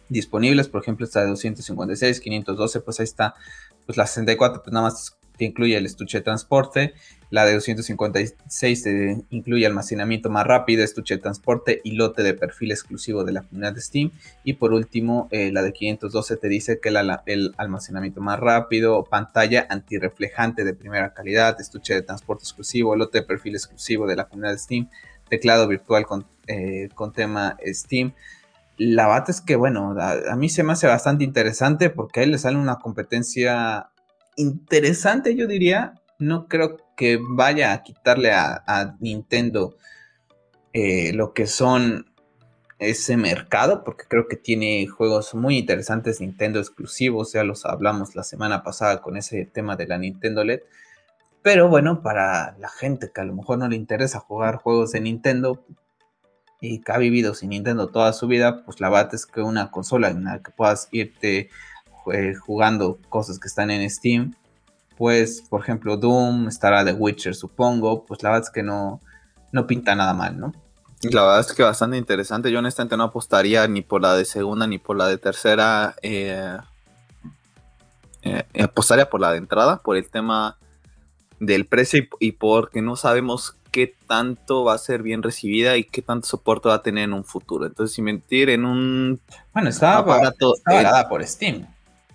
[0.08, 3.34] disponibles, por ejemplo, esta de 256, 512, pues ahí está,
[3.86, 6.94] pues la 64, pues nada más incluye el estuche de transporte,
[7.30, 12.70] la de 256 te incluye almacenamiento más rápido, estuche de transporte y lote de perfil
[12.70, 14.10] exclusivo de la comunidad de Steam,
[14.44, 19.66] y por último, eh, la de 512 te dice que el almacenamiento más rápido, pantalla
[19.70, 24.52] antirreflejante de primera calidad, estuche de transporte exclusivo, lote de perfil exclusivo de la comunidad
[24.52, 24.88] de Steam,
[25.28, 28.12] teclado virtual con, eh, con tema Steam,
[28.78, 32.32] la bata es que, bueno, a, mí se me hace bastante interesante porque a él
[32.32, 33.90] le sale una competencia
[34.36, 35.94] interesante, yo diría.
[36.18, 39.76] No creo que vaya a quitarle a, Nintendo
[40.72, 42.06] eh, lo que son
[42.78, 48.24] ese mercado, porque creo que tiene juegos muy interesantes Nintendo exclusivos, ya los hablamos la
[48.24, 50.60] semana pasada con ese tema de la Nintendo LED.
[51.42, 55.00] Pero bueno, para la gente que a lo mejor no le interesa jugar juegos de
[55.00, 55.64] Nintendo,
[56.62, 59.72] y que ha vivido sin Nintendo toda su vida, pues la verdad es que una
[59.72, 61.50] consola en la que puedas irte
[62.12, 64.34] eh, jugando cosas que están en Steam,
[64.96, 69.00] pues por ejemplo Doom, estará The Witcher supongo, pues la verdad es que no,
[69.52, 70.52] no pinta nada mal, ¿no?
[71.02, 72.52] La verdad es que bastante interesante.
[72.52, 75.96] Yo honestamente no apostaría ni por la de segunda ni por la de tercera.
[76.00, 76.56] Eh,
[78.22, 80.56] eh, apostaría por la de entrada, por el tema
[81.40, 85.84] del precio y, y porque no sabemos qué tanto va a ser bien recibida y
[85.84, 87.66] qué tanto soporte va a tener en un futuro.
[87.66, 89.20] Entonces, sin mentir, en un
[89.52, 90.54] bueno, estaba aparato
[91.08, 91.66] por Steam.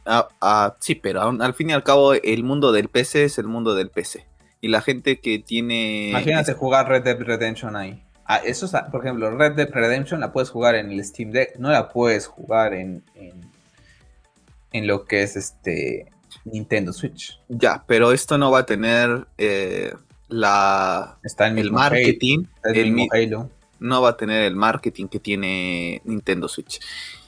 [0.07, 3.47] Ah, ah, sí, pero al fin y al cabo el mundo del PC es el
[3.47, 4.25] mundo del PC.
[4.61, 6.09] Y la gente que tiene...
[6.09, 8.03] Imagínate jugar Red Dead Redemption ahí.
[8.25, 11.69] Ah, eso por ejemplo, Red Dead Redemption la puedes jugar en el Steam Deck, no
[11.69, 13.51] la puedes jugar en, en,
[14.73, 16.11] en lo que es este
[16.45, 17.39] Nintendo Switch.
[17.47, 19.93] Ya, pero esto no va a tener eh,
[20.29, 22.95] la está en el marketing, el,
[23.79, 26.79] no va a tener el marketing que tiene Nintendo Switch.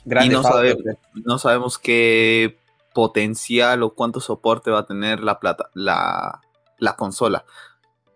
[0.04, 0.42] y no,
[1.24, 2.58] no, sabemos qué
[2.92, 6.40] potencial o cuánto soporte va a tener la, plata, la,
[6.78, 7.44] la consola.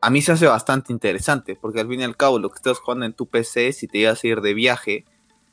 [0.01, 2.79] A mí se hace bastante interesante, porque al fin y al cabo lo que estás
[2.79, 5.05] jugando en tu PC, si te ibas a ir de viaje,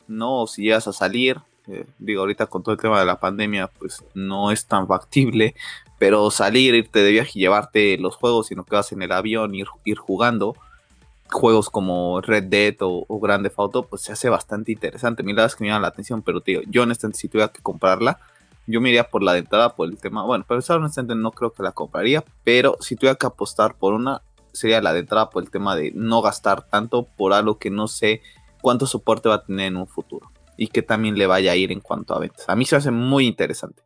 [0.07, 0.41] ¿no?
[0.41, 3.67] O si llegas a salir, eh, digo, ahorita con todo el tema de la pandemia,
[3.67, 5.55] pues no es tan factible,
[5.99, 9.55] pero salir, irte de viaje y llevarte los juegos, sino que vas en el avión,
[9.55, 10.55] ir, ir jugando
[11.31, 15.23] juegos como Red Dead o, Grande Auto, pues se hace bastante interesante.
[15.23, 18.19] Mira, es que me llama la atención, pero tío, yo honestamente si tuviera que comprarla,
[18.71, 21.31] yo me iría por la de entrada por el tema, bueno, pero eso honestamente no
[21.31, 24.21] creo que la compraría, pero si tuviera que apostar por una,
[24.53, 27.87] sería la de entrada por el tema de no gastar tanto por algo que no
[27.87, 28.21] sé
[28.61, 31.71] cuánto soporte va a tener en un futuro y que también le vaya a ir
[31.71, 32.47] en cuanto a ventas.
[32.47, 33.83] A mí se hace muy interesante,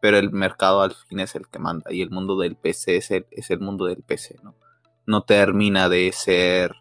[0.00, 3.10] pero el mercado al fin es el que manda y el mundo del PC es
[3.10, 4.54] el, es el mundo del PC, ¿no?
[5.06, 6.76] No termina de ser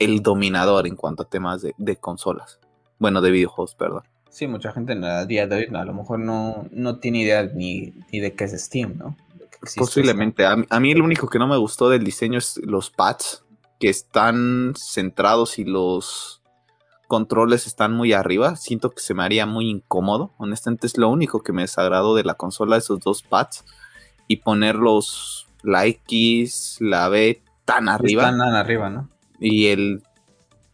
[0.00, 2.58] el dominador en cuanto a temas de, consolas.
[2.98, 4.02] Bueno, de videojuegos, perdón.
[4.30, 7.42] Sí, mucha gente en el día de hoy a lo mejor no, no tiene idea
[7.42, 9.16] ni, de qué es Steam, ¿no?
[9.76, 10.46] Posiblemente.
[10.46, 13.44] A, a, mí lo único que no me gustó del diseño es los pads
[13.78, 16.40] que están centrados y los
[17.08, 18.54] controles están muy arriba.
[18.56, 20.32] Siento que se me haría muy incómodo.
[20.38, 23.64] Honestamente es lo único que me desagradó de la consola, esos dos pads.
[24.28, 28.22] Y poner los la X, la B tan arriba.
[28.22, 29.08] Están tan arriba, ¿no?
[29.40, 30.02] Y el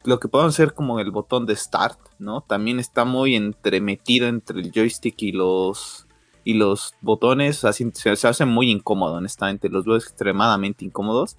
[0.06, 2.40] lo que podemos hacer como el botón de start, ¿no?
[2.40, 6.06] También está muy entremetido entre el joystick y los
[6.44, 11.36] y los botones, así se, hace muy incómodo, honestamente, los veo extremadamente incómodos.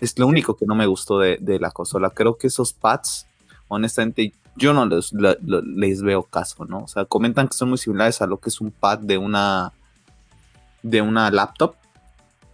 [0.00, 2.10] Es lo único que no me gustó de, la consola.
[2.10, 3.28] Creo que esos pads,
[3.68, 6.80] honestamente, yo no les, les veo caso, ¿no?
[6.80, 9.72] O sea, comentan que son muy similares a lo que es un pad de una
[10.82, 11.76] de una laptop,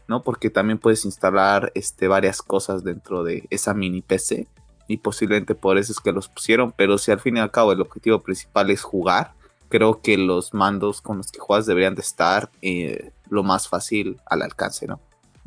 [0.07, 0.23] ¿no?
[0.23, 4.49] Porque también puedes instalar este, varias cosas dentro de esa mini PC
[4.89, 7.73] y posiblemente por eso es que los pusieron, pero si al fin y al cabo
[7.73, 9.33] el objetivo principal es jugar,
[9.69, 14.21] creo que los mandos con los que juegas deberían de estar eh, lo más fácil
[14.27, 15.01] al alcance, ¿no?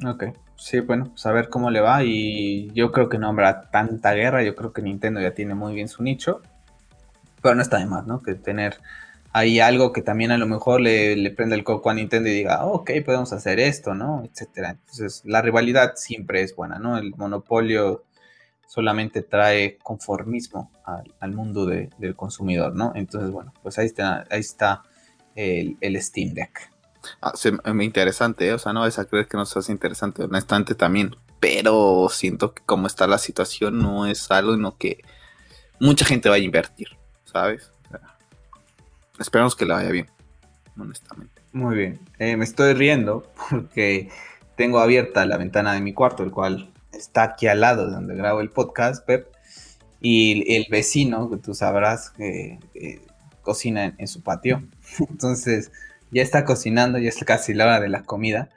[0.05, 0.25] Ok,
[0.55, 4.43] sí, bueno, saber pues cómo le va y yo creo que no habrá tanta guerra,
[4.43, 6.41] yo creo que Nintendo ya tiene muy bien su nicho,
[7.41, 8.21] pero no está de más, ¿no?
[8.21, 8.79] Que tener
[9.31, 12.65] hay algo que también a lo mejor le, prende el coco a Nintendo y diga,
[12.65, 14.23] ok, podemos hacer esto, ¿no?
[14.23, 14.71] Etcétera.
[14.71, 16.97] Entonces, la rivalidad siempre es buena, ¿no?
[16.97, 18.05] El monopolio
[18.69, 20.71] solamente trae conformismo
[21.19, 22.91] al, mundo del consumidor, ¿no?
[22.93, 24.83] Entonces, bueno, pues ahí está, ahí está
[25.33, 26.71] el, Steam Deck.
[27.19, 27.49] Ah, sí,
[27.81, 28.53] interesante, ¿eh?
[28.53, 32.61] o sea, no vas a creer que no seas interesante, honestamente también, pero siento que
[32.63, 35.01] como está la situación no es algo en lo que
[35.79, 36.89] mucha gente vaya a invertir,
[37.25, 37.71] ¿sabes?
[39.17, 40.11] Esperamos que le vaya bien,
[40.77, 41.41] honestamente.
[41.53, 41.99] Muy bien.
[42.19, 44.11] Eh, me estoy riendo porque
[44.55, 48.15] tengo abierta la ventana de mi cuarto, el cual está aquí al lado de donde
[48.15, 49.27] grabo el podcast, Pep.
[50.01, 52.59] Y el vecino, que tú sabrás, que
[53.41, 54.63] cocina en, su patio.
[55.09, 55.71] Entonces,
[56.11, 58.49] ya está cocinando, ya es casi la hora de la comida.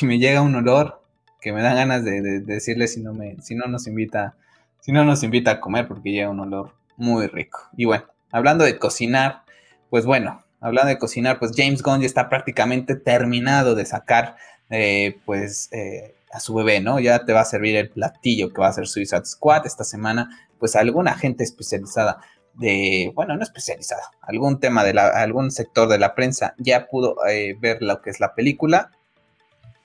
[0.00, 1.02] Y me llega un olor
[1.40, 4.34] que me da ganas de, de decirle si no, me, si no nos invita,
[4.80, 7.60] si no nos invita a comer, porque llega un olor muy rico.
[7.76, 9.42] Y bueno, hablando de cocinar,
[9.90, 14.36] pues bueno, hablando de cocinar, pues James Gunn ya está prácticamente terminado de sacar,
[14.70, 17.00] eh, pues, eh, a su bebé, ¿no?
[17.00, 20.28] Ya te va a servir el platillo que va a ser Suicide Squad esta semana,
[20.58, 22.20] pues alguna gente especializada
[22.54, 27.16] de, bueno, no especializada, algún tema de la, algún sector de la prensa ya pudo
[27.28, 28.90] eh, ver lo que es la película.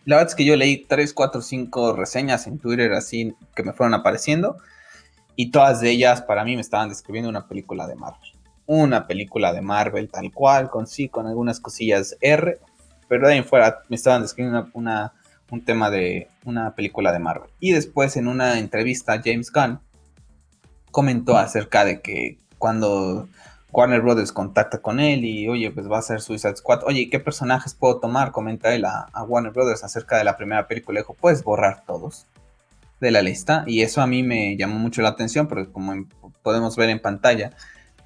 [0.06, 3.74] La verdad es que yo leí 3, 4, 5 reseñas en Twitter así que me
[3.74, 4.58] fueron apareciendo
[5.36, 8.34] y todas de ellas para mí me estaban describiendo una película de Marvel
[8.66, 12.60] una película de Marvel tal cual, con sí, con algunas cosillas R,
[13.08, 15.14] pero de ahí en fuera me estaban describiendo una,
[15.54, 17.50] un tema de una película de Marvel.
[17.60, 19.80] Y después en una entrevista James Gunn
[20.90, 23.28] comentó acerca de que cuando
[23.72, 27.20] Warner Brothers contacta con él y oye, pues va a ser Suicide Squad, oye, ¿qué
[27.20, 28.32] personajes puedo tomar?
[28.32, 31.02] Comenta él a, Warner Brothers acerca de la primera película.
[31.02, 32.26] Dijo, puedes borrar todos
[33.00, 33.64] de la lista.
[33.68, 36.08] Y eso a mí me llamó mucho la atención porque como
[36.42, 37.52] podemos ver en pantalla,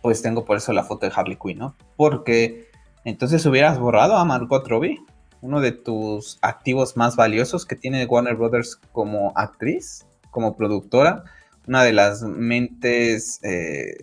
[0.02, 1.76] pues tengo por eso la foto de Harley Quinn, ¿no?
[1.95, 2.70] Porque
[3.06, 5.00] entonces hubieras borrado a Margot Robbie,
[5.42, 11.24] uno de tus activos más valiosos que tiene Warner Brothers como actriz, como productora,
[11.68, 13.98] una de las mentes eh,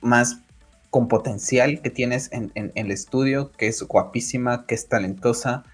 [0.00, 0.38] más
[0.90, 5.64] con potencial que tienes en, el estudio, que es guapísima, que es talentosa,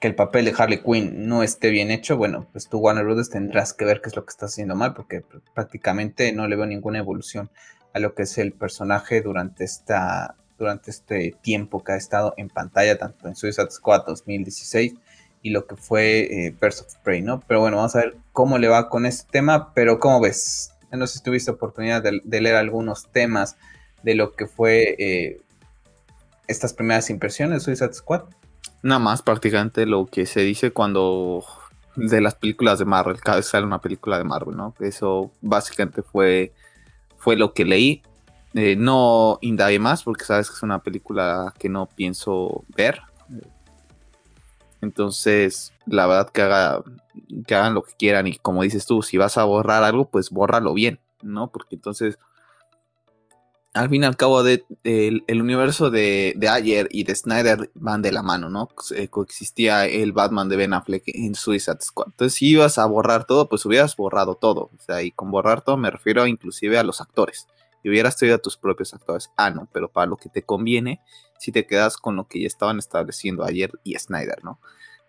[0.00, 3.30] que el papel de Harley Quinn no esté bien hecho, bueno, pues tú Warner Brothers
[3.30, 6.66] tendrás que ver qué es lo que está haciendo mal, porque prácticamente no le veo
[6.66, 7.50] ninguna evolución
[7.92, 12.48] a lo que es el personaje durante esta durante este tiempo que ha estado en
[12.48, 14.94] pantalla, tanto en Suicide Squad 2016
[15.42, 17.40] y lo que fue eh, Birds of Prey, ¿no?
[17.40, 20.72] Pero bueno, vamos a ver cómo le va con este tema, pero ¿cómo ves?
[20.92, 23.56] No sé si tuviste oportunidad de, leer algunos temas
[24.02, 25.40] de lo que fue eh,
[26.46, 28.24] estas primeras impresiones de Suicide Squad.
[28.82, 31.44] Nada más prácticamente lo que se dice cuando
[31.96, 34.74] de las películas de Marvel, cada vez sale una película de Marvel, ¿no?
[34.80, 36.52] Eso básicamente fue
[37.22, 38.02] fue lo que leí.
[38.54, 43.02] Eh, no indague más porque sabes que es una película que no pienso ver.
[44.80, 46.82] Entonces, la verdad que, haga,
[47.48, 50.74] hagan lo que quieran y como dices tú, si vas a borrar algo, pues bórralo
[50.74, 51.50] bien, ¿no?
[51.50, 52.18] Porque entonces
[53.74, 58.12] al fin y al cabo de, el, universo de, Ayer y de Snyder van de
[58.12, 58.68] la mano, ¿no?
[58.94, 62.08] Eh, coexistía el Batman de Ben Affleck en Suicide Squad.
[62.08, 64.70] Entonces, si ibas a borrar todo, pues hubieras borrado todo.
[64.76, 67.46] O sea, y con borrar todo me refiero inclusive a los actores.
[67.82, 69.30] Y hubieras traído a tus propios actores.
[69.36, 71.00] Ah, no, pero para lo que te conviene,
[71.38, 74.60] si te quedas con lo que ya estaban estableciendo Ayer y Snyder, ¿no?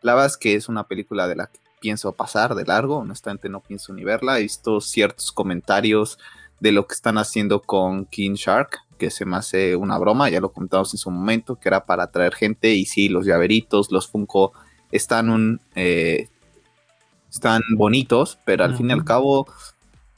[0.01, 2.97] La verdad es que es una película de la que pienso pasar de largo.
[2.97, 4.39] Honestamente, no pienso ni verla.
[4.39, 6.17] He visto ciertos comentarios
[6.59, 10.39] de lo que están haciendo con King Shark, que se me hace una broma, ya
[10.39, 14.07] lo contamos en su momento, que era para atraer gente y sí, los llaveritos, los
[14.07, 14.53] Funko
[14.91, 15.59] están un...
[15.75, 16.29] Eh,
[17.29, 19.47] están bonitos, pero al fin y al cabo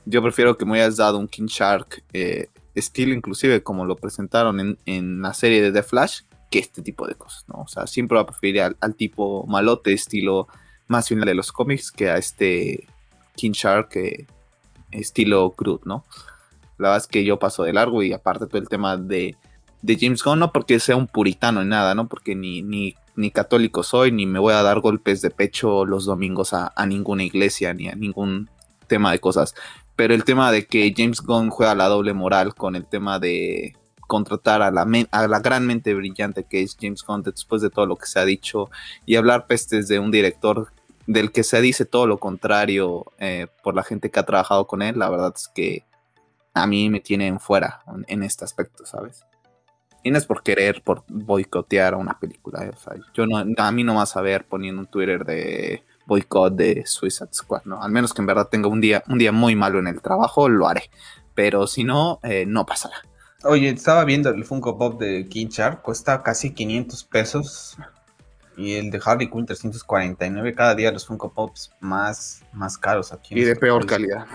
[0.06, 4.78] yo prefiero que me hayas dado un King Shark eh, estilo inclusive como lo presentaron
[4.86, 7.62] en, la serie de The Flash que este tipo de cosas, ¿no?
[7.62, 10.48] O sea, siempre va a preferir al, tipo malote estilo
[10.88, 12.88] más final de los cómics que a este
[13.36, 14.28] King Shark eh,
[14.92, 16.06] estilo Groot, ¿no?
[16.78, 19.36] La verdad es que yo paso de largo y aparte todo el tema de,
[19.88, 22.08] James Gunn, no porque sea un puritano ni nada, ¿no?
[22.08, 26.06] Porque ni, ni, ni, católico soy, ni me voy a dar golpes de pecho los
[26.06, 28.50] domingos a, ninguna iglesia, ni a ningún
[28.88, 29.54] tema de cosas.
[29.96, 33.76] Pero el tema de que James Gunn juega la doble moral con el tema de
[34.08, 37.86] contratar a la, a la gran mente brillante que es James Gunn después de todo
[37.86, 38.70] lo que se ha dicho
[39.06, 40.72] y hablar pestes de un director
[41.08, 44.82] del que se dice todo lo contrario eh, por la gente que ha trabajado con
[44.82, 45.86] él, la verdad es que
[46.54, 49.26] a mí me tienen fuera en, este aspecto, ¿sabes?
[50.04, 52.72] Y no es por querer por boicotear una película, ¿eh?
[53.14, 57.34] yo no, a mí no vas a ver poniendo un Twitter de boicot de Suicide
[57.34, 57.82] Squad, ¿no?
[57.82, 60.50] Al menos que en verdad tenga un día, un día muy malo en el trabajo,
[60.50, 60.90] lo haré.
[61.34, 62.96] Pero si no, eh, no pasará.
[63.44, 67.78] Oye, estaba viendo el Funko Pop de King Shark, cuesta casi 500 pesos.
[68.58, 70.56] Y el de Harley Quinn 349.
[70.56, 73.38] Cada día los Funko Pops más, más caros aquí.
[73.38, 74.26] Y de peor calidad.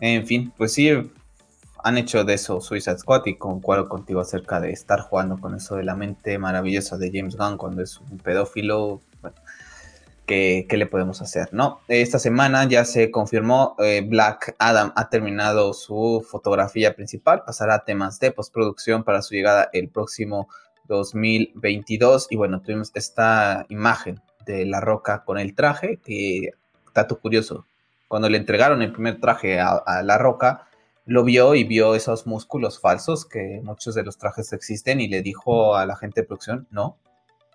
[0.00, 0.90] En fin, pues sí,
[1.82, 5.76] han hecho de eso Suicide Squad y concuerdo contigo acerca de estar jugando con eso
[5.76, 9.00] de la mente maravillosa de James Gunn cuando es un pedófilo.
[10.28, 11.48] ¿Qué, le podemos hacer?
[11.52, 17.76] No, esta semana ya se confirmó, eh, Black Adam ha terminado su fotografía principal, pasará
[17.76, 20.48] a temas de postproducción para su llegada el próximo
[20.86, 26.50] 2022 y bueno, tuvimos esta imagen de La Roca con el traje, que
[26.94, 27.66] dato curioso,
[28.06, 30.68] cuando le entregaron el primer traje a, La Roca,
[31.06, 35.22] lo vio y vio esos músculos falsos que muchos de los trajes existen y le
[35.22, 36.98] dijo a la gente de producción, no,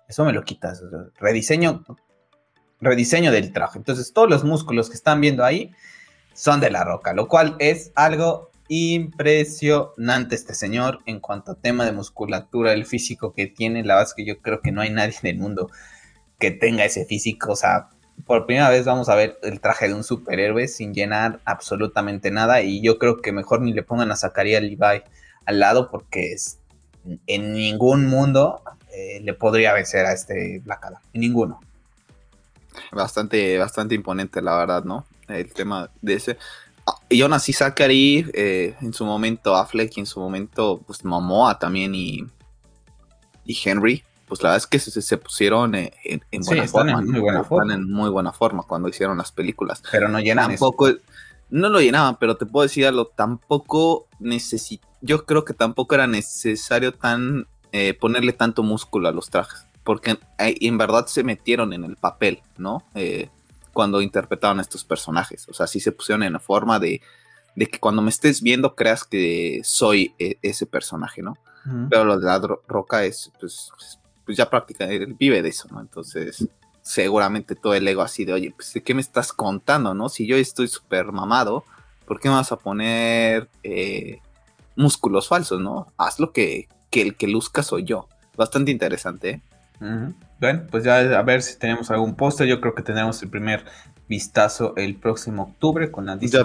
[0.08, 0.82] eso me lo quitas,
[1.20, 1.84] rediseño,
[2.84, 3.78] rediseño del traje.
[3.78, 5.72] Entonces todos los músculos que están viendo ahí
[6.34, 11.84] son de La Roca, lo cual es algo impresionante este señor en cuanto a tema
[11.84, 14.90] de musculatura, el físico que tiene, la verdad es que yo creo que no hay
[14.90, 15.70] nadie en el mundo
[16.38, 17.88] que tenga ese físico, o sea,
[18.26, 22.62] por primera vez vamos a ver el traje de un superhéroe sin llenar absolutamente nada
[22.62, 25.02] y yo creo que mejor ni le pongan a Zachariah Levi
[25.44, 26.58] al lado porque es,
[27.26, 28.62] en ningún mundo
[28.92, 31.60] eh, le podría vencer a este Black en ninguno.
[32.92, 35.06] Bastante, bastante imponente la verdad, ¿no?
[35.28, 36.38] El tema de ese.
[36.86, 41.04] Ah, y aún así Zachary, eh, en su momento Affleck y en su momento pues
[41.04, 42.24] Momoa también y,
[43.44, 45.90] y Henry pues la verdad es que se, pusieron en,
[46.46, 46.98] buena forma.
[46.98, 47.72] En muy buena forma.
[47.72, 49.82] Están en muy buena forma cuando hicieron las películas.
[49.92, 50.52] Pero no llenaban.
[50.52, 50.88] Tampoco,
[51.50, 56.06] no lo llenaban, pero te puedo decir algo, tampoco necesito, yo creo que tampoco era
[56.06, 61.84] necesario tan eh, ponerle tanto músculo a los trajes, porque en verdad se metieron en
[61.84, 62.82] el papel, ¿no?
[62.94, 63.28] Eh,
[63.72, 67.02] cuando interpretaban a estos personajes, o sea, sí se pusieron en la forma de,
[67.54, 71.36] de que cuando me estés viendo creas que soy e, ese personaje, ¿no?
[71.88, 73.70] Pero lo de la roca es, pues,
[74.26, 75.80] pues ya práctica, él vive de eso, ¿no?
[75.80, 76.46] Entonces,
[76.82, 80.10] seguramente todo el ego así de, oye, pues ¿de qué me estás contando, no?
[80.10, 81.64] Si yo estoy súper mamado,
[82.04, 84.20] ¿por qué me vas a poner eh,
[84.76, 85.90] músculos falsos, no?
[85.96, 88.08] Haz lo que, que el que luzca soy yo.
[88.36, 89.42] Bastante interesante, ¿eh?
[89.80, 92.46] Bueno, pues ya a ver si tenemos algún póster.
[92.46, 93.64] Yo creo que tendremos el primer
[94.08, 96.44] vistazo el próximo octubre con la Disney.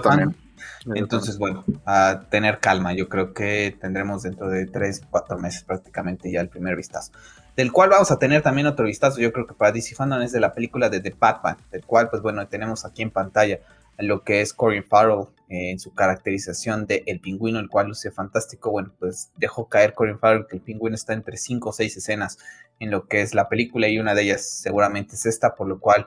[0.94, 2.92] Entonces, bueno, a tener calma.
[2.92, 7.12] Yo creo que tendremos dentro de 3, 4 meses prácticamente ya el primer vistazo
[7.56, 10.32] del cual vamos a tener también otro vistazo, yo creo que para DC Fandom es
[10.32, 13.58] de la película de The Batman, del cual, pues bueno, tenemos aquí en pantalla
[14.00, 18.70] lo que es Corin Farrell en su caracterización de El Pingüino, el cual luce fantástico.
[18.70, 22.38] Bueno, pues dejó caer Corin Farrell que el Pingüino está entre 5 o 6 escenas
[22.78, 25.80] en lo que es la película y una de ellas seguramente es esta, por lo
[25.80, 26.06] cual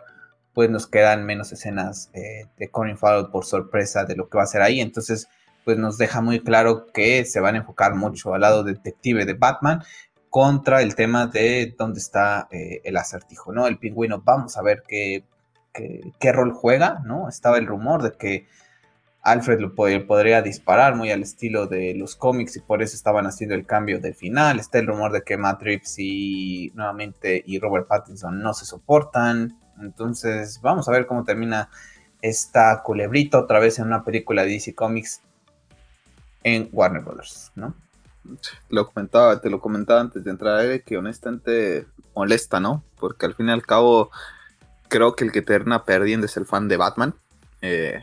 [0.53, 4.43] pues nos quedan menos escenas eh, de Corin Farrell por sorpresa de lo que va
[4.43, 4.79] a ser ahí.
[4.79, 5.27] Entonces,
[5.65, 9.33] pues nos deja muy claro que se van a enfocar mucho al lado detective de
[9.33, 9.83] Batman
[10.29, 13.67] contra el tema de dónde está eh, el acertijo, ¿no?
[13.67, 15.25] El pingüino, vamos a ver qué,
[15.73, 17.27] qué, rol juega, ¿no?
[17.27, 18.47] Estaba el rumor de que
[19.21, 23.55] Alfred lo podría disparar muy al estilo de los cómics y por eso estaban haciendo
[23.55, 24.59] el cambio de final.
[24.59, 29.57] Está el rumor de que Matt Reeves y nuevamente y Robert Pattinson no se soportan.
[29.81, 31.69] Entonces, vamos a ver cómo termina
[32.21, 35.21] esta culebrita otra vez en una película de DC Comics
[36.43, 37.75] en Warner Brothers, ¿no?
[38.69, 42.83] Lo comentaba, te lo comentaba antes de entrar, que honestamente molesta, ¿no?
[42.97, 44.11] Porque al fin y al cabo,
[44.93, 47.15] creo que el que termina perdiendo es el fan de Batman.
[47.63, 47.99] Eh,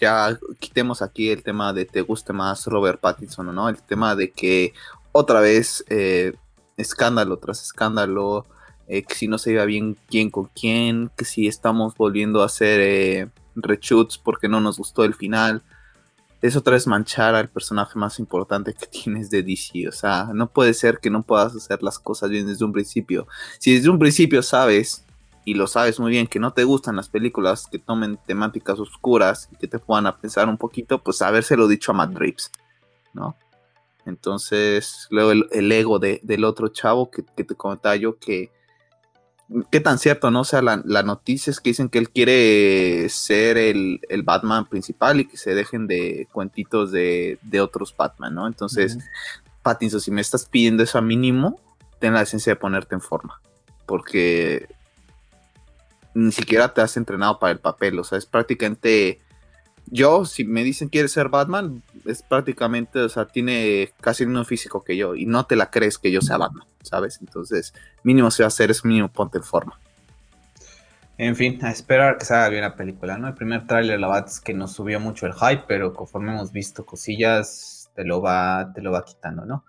[0.00, 4.32] ya quitemos aquí el tema de te guste más Robert Pattinson no, el tema de
[4.32, 4.74] que
[5.12, 6.32] otra vez eh,
[6.76, 8.46] escándalo tras escándalo,
[8.88, 12.46] eh, que si no se iba bien quién con quién, que si estamos volviendo a
[12.46, 15.62] hacer reshoots porque no nos gustó el final
[16.42, 19.88] es otra vez manchar al personaje más importante que tienes de DC.
[19.88, 23.28] O sea, no puede ser que no puedas hacer las cosas bien desde un principio.
[23.58, 25.03] Si desde un principio sabes,
[25.44, 29.48] y lo sabes muy bien, que no te gustan las películas que tomen temáticas oscuras
[29.52, 32.50] y que te puedan a pensar un poquito, pues habérselo dicho a Matt Reeves,
[33.12, 33.36] ¿no?
[34.06, 38.50] Entonces, luego el, ego del otro chavo que, que te comentaba yo que
[39.70, 40.40] qué tan cierto, ¿no?
[40.40, 45.26] O sea, la, noticia es que dicen que él quiere ser el, Batman principal y
[45.26, 48.46] que se dejen de cuentitos de, otros Batman, ¿no?
[48.46, 48.98] Entonces,
[49.62, 51.60] Pattinson, si me estás pidiendo eso a mínimo,
[51.98, 53.40] ten la esencia de ponerte en forma.
[53.86, 54.68] Porque
[56.14, 59.20] ni siquiera te has entrenado para el papel, o sea, es prácticamente
[59.86, 64.44] yo, si me dicen quiere ser Batman, es prácticamente, o sea, tiene casi el mismo
[64.44, 67.18] físico que yo y no te la crees que yo sea Batman, ¿sabes?
[67.20, 69.78] Entonces, mínimo se va a hacer es mínimo ponte en forma.
[71.16, 73.28] En fin, a esperar que salga bien la película, ¿no?
[73.28, 76.50] El primer tráiler, la verdad es que nos subió mucho el hype, pero conforme hemos
[76.50, 79.64] visto cosillas, te lo va, te lo va quitando, ¿no?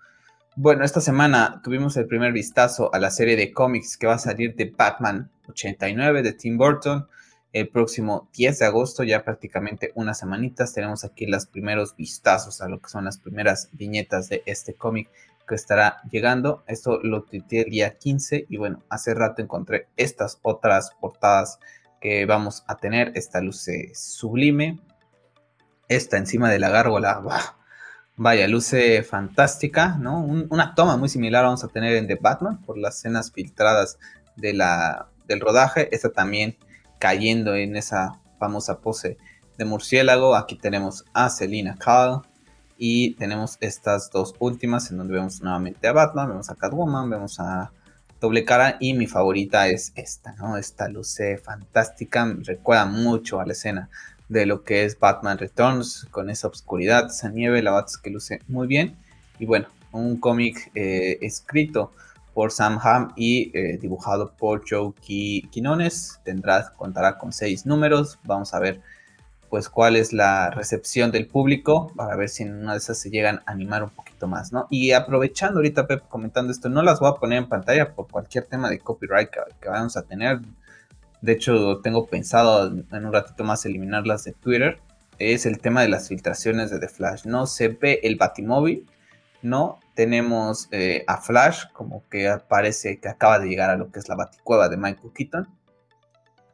[0.58, 4.18] Bueno, esta semana tuvimos el primer vistazo a la serie de cómics que va a
[4.18, 7.06] salir de Batman 89 de Tim Burton
[7.52, 12.68] el próximo 10 de agosto, ya prácticamente unas semanitas, tenemos aquí los primeros vistazos a
[12.68, 15.10] lo que son las primeras viñetas de este cómic
[15.46, 16.64] que estará llegando.
[16.66, 21.58] Esto lo tuiteé el día 15 y bueno, hace rato encontré estas otras portadas
[22.00, 23.12] que vamos a tener.
[23.14, 24.80] Esta luce sublime.
[25.88, 27.22] Esta encima de la gárgola,
[28.16, 30.20] vaya, luce fantástica, ¿no?
[30.20, 33.98] una toma muy similar vamos a tener en The Batman por las escenas filtradas
[34.36, 35.94] de la, del rodaje.
[35.94, 36.56] Esta también
[36.98, 39.18] cayendo en esa famosa pose
[39.58, 40.34] de murciélago.
[40.34, 42.20] Aquí tenemos a Selina Kyle
[42.78, 47.38] y tenemos estas dos últimas en donde vemos nuevamente a Batman, vemos a Catwoman, vemos
[47.40, 47.70] a
[48.20, 50.56] Doble Cara y mi favorita es esta, ¿no?
[50.56, 53.90] Esta luce fantástica, recuerda mucho a la escena
[54.28, 58.40] de lo que es Batman Returns con esa oscuridad, esa nieve, la es que luce
[58.48, 58.96] muy bien
[59.38, 61.92] y bueno, un cómic eh, escrito
[62.34, 64.92] por Sam Ham y eh, dibujado por Joe
[65.50, 66.20] Quinones.
[66.22, 68.18] Tendrá, contará con seis números.
[68.24, 68.80] Vamos a ver
[69.48, 73.10] pues cuál es la recepción del público para ver si en una de esas se
[73.10, 74.66] llegan a animar un poquito más, ¿no?
[74.70, 78.44] Y aprovechando ahorita Pep comentando esto, no las voy a poner en pantalla por cualquier
[78.44, 80.40] tema de copyright que, que vamos a tener.
[81.22, 84.80] De hecho, tengo pensado en un ratito más eliminarlas de Twitter.
[85.18, 87.24] Es el tema de las filtraciones de The Flash.
[87.24, 88.86] No se ve el Batimóvil,
[89.42, 93.98] no tenemos eh, a Flash, como que parece que acaba de llegar a lo que
[93.98, 95.48] es la baticueva de Michael Keaton.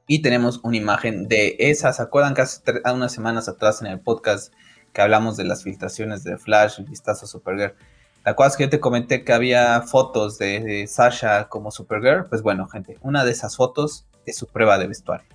[0.06, 1.92] Y tenemos una imagen de esa.
[1.92, 4.52] ¿Se acuerdan que hace unas semanas atrás en el podcast
[4.92, 7.74] que hablamos de las filtraciones de Flash, el vistazo a Supergirl?
[8.22, 12.26] ¿Te acuerdas que yo te comenté que había fotos de, Sasha como Supergirl?
[12.26, 15.26] Pues bueno, gente, una de esas fotos es su prueba de vestuario.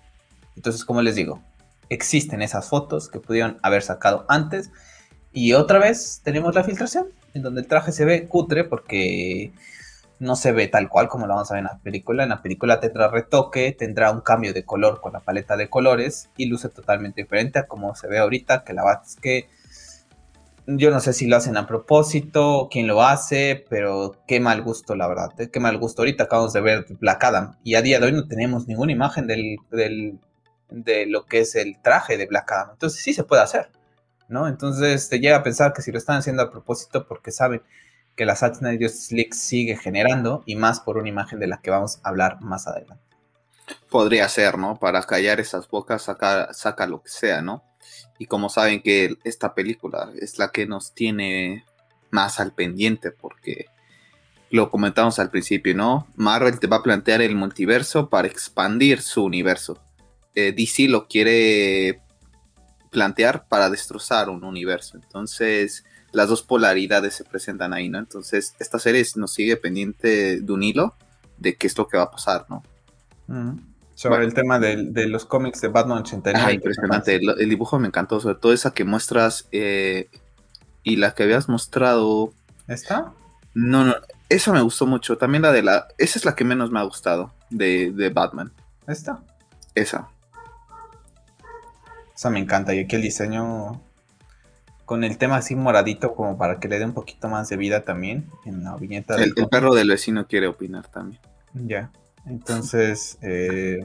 [0.56, 1.42] Entonces, como les digo,
[1.90, 4.72] existen esas fotos que pudieron haber sacado antes.
[5.32, 9.52] Y otra vez tenemos la filtración en donde el traje se ve cutre porque
[10.20, 12.24] no se ve tal cual como lo vamos a ver en la película.
[12.24, 16.30] En la película tendrá retoque, tendrá un cambio de color con la paleta de colores
[16.38, 19.50] y luce totalmente diferente a como se ve ahorita, que la verdad es que
[20.68, 24.96] yo no sé si lo hacen a propósito, quién lo hace, pero qué mal gusto,
[24.96, 25.30] la verdad.
[25.40, 25.50] ¿eh?
[25.50, 26.02] Qué mal gusto.
[26.02, 29.28] Ahorita acabamos de ver Black Adam y a día de hoy no tenemos ninguna imagen
[29.28, 29.58] del,
[30.70, 32.70] de lo que es el traje de Black Adam.
[32.74, 33.70] Entonces sí se puede hacer.
[34.28, 34.48] ¿no?
[34.48, 37.62] Entonces te llega a pensar que si lo están haciendo a propósito porque saben
[38.16, 41.70] que la Saturday Justice League sigue generando y más por una imagen de la que
[41.70, 43.04] vamos a hablar más adelante.
[43.90, 44.78] Podría ser, ¿no?
[44.78, 47.64] Para callar esas bocas saca, saca lo que sea, ¿no?
[48.20, 51.66] Y como saben que esta película es la que nos tiene
[52.10, 53.68] más al pendiente porque
[54.50, 56.08] lo comentamos al principio, ¿no?
[56.16, 59.80] Marvel te va a plantear el multiverso para expandir su universo.
[60.36, 62.02] Eh, DC lo quiere
[62.90, 64.98] plantear para destrozar un universo.
[64.98, 68.00] Entonces, las dos polaridades se presentan ahí, ¿no?
[68.00, 70.96] Entonces, esta serie nos sigue pendiente de un hilo
[71.38, 72.64] de qué es lo que va a pasar, ¿no?
[73.98, 76.54] Sobre el tema de, los cómics de Batman 89.
[76.54, 77.16] impresionante.
[77.16, 80.08] El, dibujo me encantó, sobre todo esa que muestras eh,
[80.84, 82.32] y la que habías mostrado.
[82.68, 83.12] ¿Esta?
[83.56, 83.96] No, no,
[84.30, 85.18] esa me gustó mucho.
[85.18, 85.88] También la de la.
[85.98, 88.54] Esa es la que menos me ha gustado de, de Batman.
[88.86, 89.24] ¿Esta?
[89.74, 90.10] Esa.
[92.16, 92.76] Esa me encanta.
[92.76, 93.82] Y aquí el diseño
[94.86, 97.84] con el tema así moradito como para que le dé un poquito más de vida
[97.84, 99.16] también en la viñeta.
[99.16, 101.20] El, el perro del vecino quiere opinar también.
[101.56, 101.90] Ya.
[102.28, 103.80] Entonces, eh,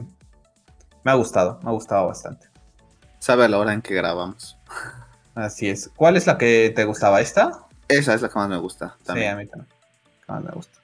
[1.03, 2.47] me ha gustado, me ha gustado bastante.
[3.19, 4.57] Sabe a la hora en que grabamos.
[5.35, 5.89] Así es.
[5.95, 7.21] ¿Cuál es la que te gustaba?
[7.21, 7.67] ¿Esta?
[7.87, 8.97] Esa es la que más me gusta.
[9.05, 9.29] También.
[9.29, 9.69] Sí, a mí también.
[10.27, 10.79] Más me gusta.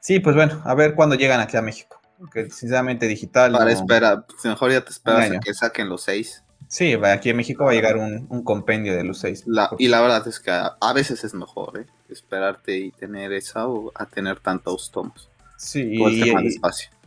[0.00, 2.00] Sí, pues bueno, a ver cuándo llegan aquí a México.
[2.18, 3.52] Porque sinceramente digital.
[3.52, 6.42] Para esperar, mejor ya te esperas a que saquen los seis.
[6.68, 9.44] Sí, aquí en México va a llegar un, compendio de los seis.
[9.78, 11.86] y la verdad es que a, veces es mejor ¿eh?
[12.08, 15.30] esperarte y tener esa o a tener tantos tomos.
[15.56, 16.32] Sí, y,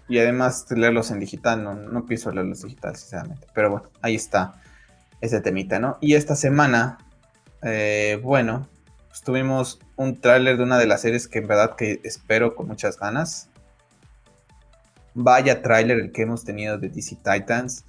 [0.08, 3.48] y, además leerlos en digital, no, no pienso leerlos digital, sinceramente.
[3.54, 4.60] Pero bueno, ahí está
[5.22, 5.98] ese temita, ¿no?
[6.02, 6.98] Y esta semana,
[7.62, 8.68] eh, bueno,
[9.10, 12.68] pues tuvimos un tráiler de una de las series que en verdad que espero con
[12.68, 13.50] muchas ganas.
[15.14, 17.86] Vaya tráiler el que hemos tenido de DC Titans.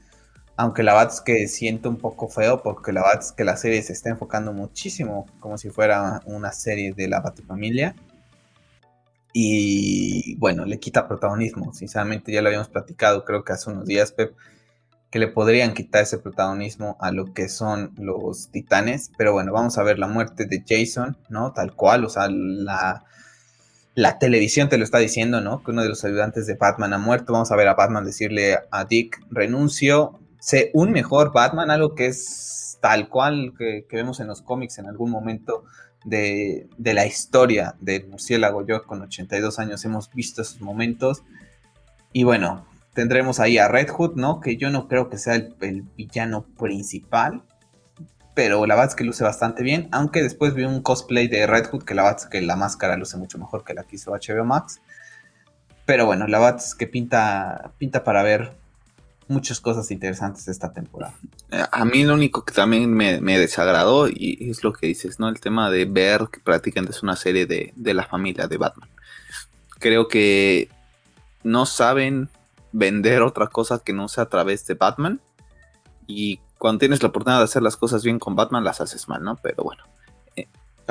[0.57, 3.57] Aunque la verdad es que siento un poco feo porque la verdad es que la
[3.57, 7.95] serie se está enfocando muchísimo como si fuera una serie de la Batifamilia.
[9.33, 11.72] Y bueno, le quita protagonismo.
[11.72, 14.35] Sinceramente ya lo habíamos platicado, creo que hace unos días, Pep,
[15.11, 19.11] que le podrían quitar ese protagonismo a lo que son los titanes.
[19.16, 21.53] Pero bueno, vamos a ver la muerte de Jason, ¿no?
[21.53, 23.05] Tal cual, o sea, la,
[23.95, 25.62] la televisión te lo está diciendo, ¿no?
[25.62, 27.33] Que uno de los ayudantes de Batman ha muerto.
[27.33, 32.07] Vamos a ver a Batman decirle a Dick, renuncio, sé un mejor Batman, algo que
[32.07, 35.64] es tal cual que, que vemos en los cómics en algún momento
[36.05, 38.66] de, la historia del murciélago.
[38.66, 41.22] Yo con 82 años hemos visto esos momentos.
[42.12, 44.40] Y bueno, tendremos ahí a Red Hood, ¿no?
[44.40, 47.42] Que yo no creo que sea el, villano principal.
[48.34, 49.88] Pero la verdad que luce bastante bien.
[49.92, 52.96] Aunque después vi un cosplay de Red Hood que la verdad es que la máscara
[52.96, 54.80] luce mucho mejor que la que hizo HBO Max.
[55.84, 58.60] Pero bueno, la verdad es que pinta, pinta para ver
[59.31, 61.14] muchas cosas interesantes esta temporada.
[61.51, 65.28] Eh, a mí lo único que también me, desagradó, y es lo que dices, ¿no?
[65.28, 68.89] El tema de ver que prácticamente es una serie de, la familia de Batman.
[69.78, 70.68] Creo que
[71.43, 72.28] no saben
[72.72, 75.20] vender otra cosa que no sea a través de Batman.
[76.07, 79.22] Y cuando tienes la oportunidad de hacer las cosas bien con Batman, las haces mal,
[79.22, 79.37] ¿no?
[79.37, 79.85] Pero bueno.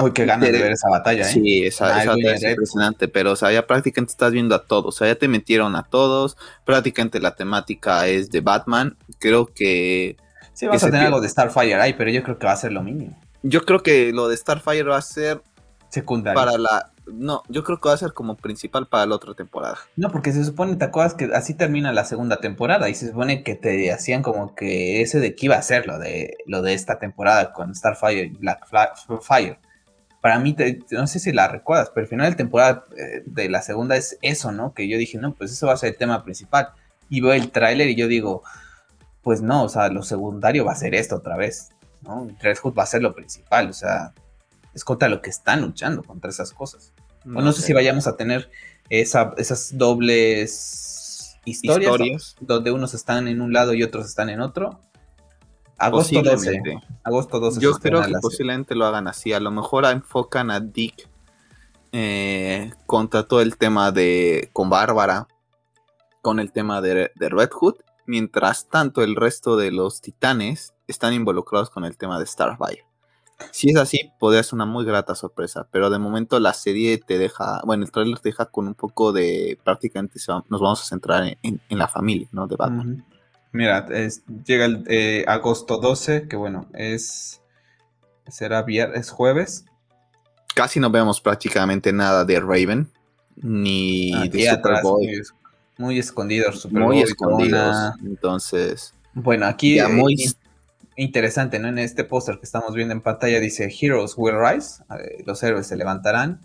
[0.01, 1.33] Uy, qué ganas de ver esa batalla, ¿eh?
[1.33, 4.95] Sí, esa, esa batalla es impresionante, pero o sea, ya prácticamente estás viendo a todos,
[4.95, 10.17] o sea, ya te metieron a todos, prácticamente la temática es de Batman, creo que...
[10.53, 12.71] Sí, vas a tener algo de Starfire ahí, pero yo creo que va a ser
[12.71, 13.17] lo mínimo.
[13.43, 15.41] Yo creo que lo de Starfire va a ser...
[15.89, 16.39] Secundario.
[16.39, 16.91] Para la...
[17.11, 19.77] No, yo creo que va a ser como principal para la otra temporada.
[19.95, 22.87] No, porque se supone, ¿te acuerdas que así termina la segunda temporada?
[22.89, 25.97] Y se supone que te hacían como que ese de qué iba a ser lo
[25.97, 28.67] de, lo de esta temporada con Starfire y Black
[29.21, 29.57] Fire
[30.21, 30.55] para mí,
[30.91, 34.17] no sé si la recuerdas, pero el final de temporada eh, de la segunda es
[34.21, 34.73] eso, ¿no?
[34.73, 36.69] Que yo dije, no, pues eso va a ser el tema principal.
[37.09, 38.43] Y veo el tráiler y yo digo,
[39.23, 41.69] pues no, o sea, lo secundario va a ser esto otra vez,
[42.01, 42.27] ¿no?
[42.41, 44.13] Red Hood va a ser lo principal, o sea,
[44.73, 46.93] es contra lo que están luchando, contra esas cosas.
[47.23, 48.49] No, o no sé, si vayamos a tener
[48.89, 54.81] esas dobles historias, donde unos están en un lado y otros están en otro,
[55.79, 56.61] Agosto 12.
[57.03, 57.61] Agosto 12.
[57.61, 59.33] Yo creo que posiblemente lo hagan así.
[59.33, 61.09] A lo mejor enfocan a Dick
[61.91, 64.49] eh, contra todo el tema de.
[64.53, 65.27] con Bárbara.
[66.21, 67.75] Con el tema de, Red Hood.
[68.05, 72.83] Mientras tanto, el resto de los titanes están involucrados con el tema de Starfire.
[73.51, 75.65] Si es así, podría ser una muy grata sorpresa.
[75.71, 77.61] Pero de momento la serie te deja.
[77.65, 79.57] Bueno, el trailer te deja con un poco de.
[79.63, 82.47] Prácticamente nos vamos a centrar en, la familia, ¿no?
[82.47, 83.05] De Batman.
[83.51, 83.87] Mira,
[84.45, 87.41] llega el eh, agosto 12, que bueno, es.
[88.27, 89.65] Será viernes, jueves.
[90.53, 92.87] Casi no vemos prácticamente nada de Raven,
[93.37, 95.21] ni de Superboy.
[95.77, 97.75] Muy, escondidos, Muy escondidos.
[98.03, 98.93] Entonces.
[99.13, 99.79] Bueno, aquí.
[99.89, 100.15] muy...
[100.95, 101.69] interesante, ¿no?
[101.69, 104.83] En este póster que estamos viendo en pantalla dice: Heroes will rise,
[105.25, 106.39] los héroes se levantarán,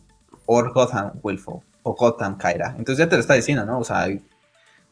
[0.46, 2.74] or Gotham will fall, o Gotham caerá.
[2.78, 3.80] Entonces ya te lo está diciendo, ¿no?
[3.80, 4.08] O sea,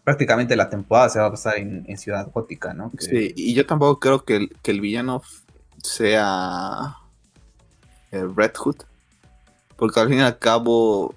[0.04, 2.90] prácticamente la temporada se va a pasar en, Ciudad Gótica, ¿no?
[2.98, 5.22] Sí, y yo tampoco creo que el, villano
[5.82, 6.96] sea
[8.10, 8.76] Red Hood,
[9.76, 11.14] porque al fin y al cabo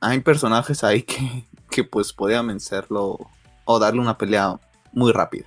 [0.00, 3.18] hay personajes ahí que, que pues podían vencerlo
[3.64, 4.58] o darle una pelea
[4.92, 5.46] muy rápida.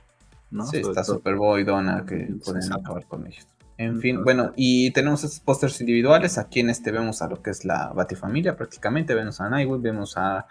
[0.51, 0.65] ¿no?
[0.65, 3.45] Sí, está Superboy, Donna, que pueden acabar con ellos.
[3.77, 6.37] En fin, bueno, y tenemos estos pósters individuales.
[6.39, 9.13] Aquí en este vemos a lo que es la Batifamilia prácticamente.
[9.13, 10.47] Vemos a Nightwing, vemos a,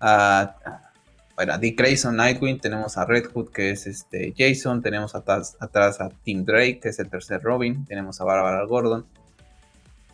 [0.00, 0.87] a,
[1.38, 2.58] bueno, a Dick Grayson, Nightwing.
[2.58, 4.82] Tenemos a Red Hood, que es este Jason.
[4.82, 7.84] Tenemos atrás, atrás a Tim Drake, que es el tercer Robin.
[7.84, 9.06] Tenemos a Barbara Gordon.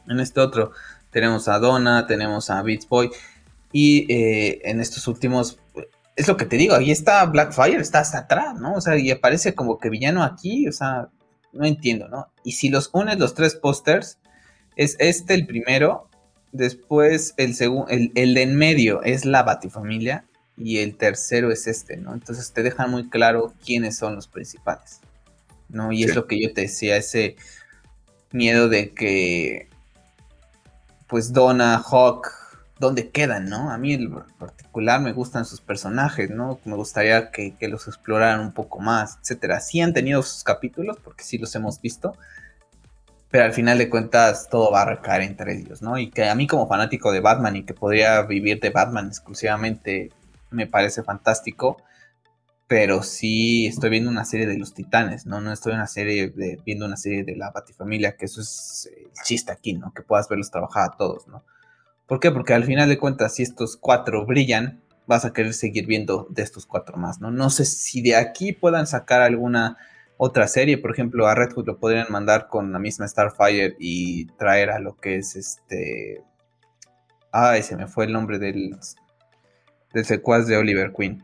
[0.06, 0.72] En este otro
[1.10, 3.10] tenemos a Donna, tenemos a Beats Boy.
[3.72, 5.58] Y eh, en estos últimos,
[6.14, 8.74] es lo que te digo, ahí está Blackfire, está hasta atrás, ¿no?
[8.74, 11.08] O sea, y aparece como que villano aquí, o sea,
[11.54, 12.28] no entiendo, ¿no?
[12.44, 14.18] Y si los unes los tres pósters,
[14.76, 16.10] es este el primero,
[16.52, 20.26] después el segundo, el, de en medio es la Batifamilia
[20.56, 22.14] y el tercero es este, ¿no?
[22.14, 25.00] Entonces te dejan muy claro quiénes son los principales,
[25.68, 25.92] ¿no?
[25.92, 27.36] Y es lo que yo te decía, ese
[28.32, 29.68] miedo de que,
[31.08, 32.30] pues Donna, Hawk,
[32.78, 33.70] ¿dónde quedan, no?
[33.70, 36.58] A mí en particular me gustan sus personajes, ¿no?
[36.64, 39.60] Me gustaría que, los exploraran un poco más, etcétera.
[39.60, 42.16] Sí han tenido sus capítulos, porque sí los hemos visto,
[43.30, 45.98] pero al final de cuentas todo va a recaer entre ellos, ¿no?
[45.98, 50.10] Y que a mí como fanático de Batman y que podría vivir de Batman exclusivamente,
[50.54, 51.76] me parece fantástico,
[52.66, 55.40] pero sí estoy viendo una serie de los Titanes, ¿no?
[55.40, 59.10] No estoy una serie de, viendo una serie de la Batifamilia, que eso es el
[59.24, 59.92] chiste aquí, ¿no?
[59.92, 61.44] Que puedas verlos trabajar a todos, ¿no?
[62.06, 62.30] ¿Por qué?
[62.30, 66.42] Porque al final de cuentas, si estos cuatro brillan, vas a querer seguir viendo de
[66.42, 67.30] estos cuatro más, ¿no?
[67.30, 69.76] No sé si de aquí puedan sacar alguna
[70.16, 74.26] otra serie, por ejemplo, a Red Hood lo podrían mandar con la misma Starfire y
[74.36, 76.22] traer a lo que es este...
[77.32, 78.78] Ay, se me fue el nombre del,
[79.94, 81.22] del secuaz de Oliver Queen.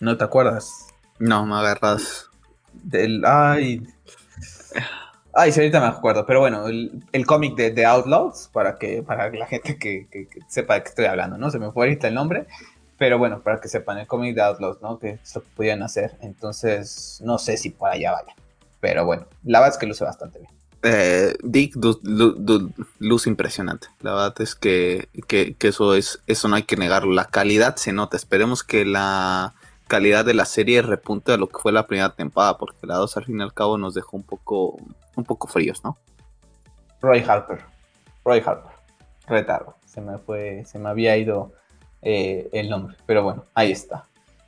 [0.00, 0.86] ¿No te acuerdas?
[1.18, 2.30] No, me agarras.
[2.72, 3.24] Del...
[3.26, 3.86] Ay...
[5.34, 9.30] Ay, sí, ahorita me acuerdo, pero bueno, el, cómic de, The Outlaws, para que para
[9.30, 10.08] la gente que,
[10.48, 11.50] sepa de qué estoy hablando, ¿no?
[11.50, 12.46] Se me fue ahorita el nombre,
[12.96, 14.98] pero bueno, para que sepan, el cómic de Outlaws, ¿no?
[14.98, 18.34] Que que podían hacer, entonces no sé si por allá vaya,
[18.80, 20.57] pero bueno, la verdad es que luce bastante bien.
[20.82, 21.74] Eh, Dick
[22.98, 23.88] luce impresionante.
[24.00, 27.12] La verdad es que, que, eso es, eso no hay que negarlo.
[27.12, 28.16] La calidad se nota.
[28.16, 29.54] Esperemos que la
[29.88, 33.16] calidad de la serie repunte a lo que fue la primera temporada, porque la 2
[33.16, 34.76] al fin y al cabo nos dejó un poco,
[35.16, 35.98] un poco fríos, ¿no?
[37.00, 37.60] Roy Harper.
[38.24, 38.72] Roy Harper.
[39.26, 39.74] Retardo.
[39.84, 41.52] Se me fue, se me había ido
[42.02, 44.04] eh, el nombre, pero bueno, ahí está.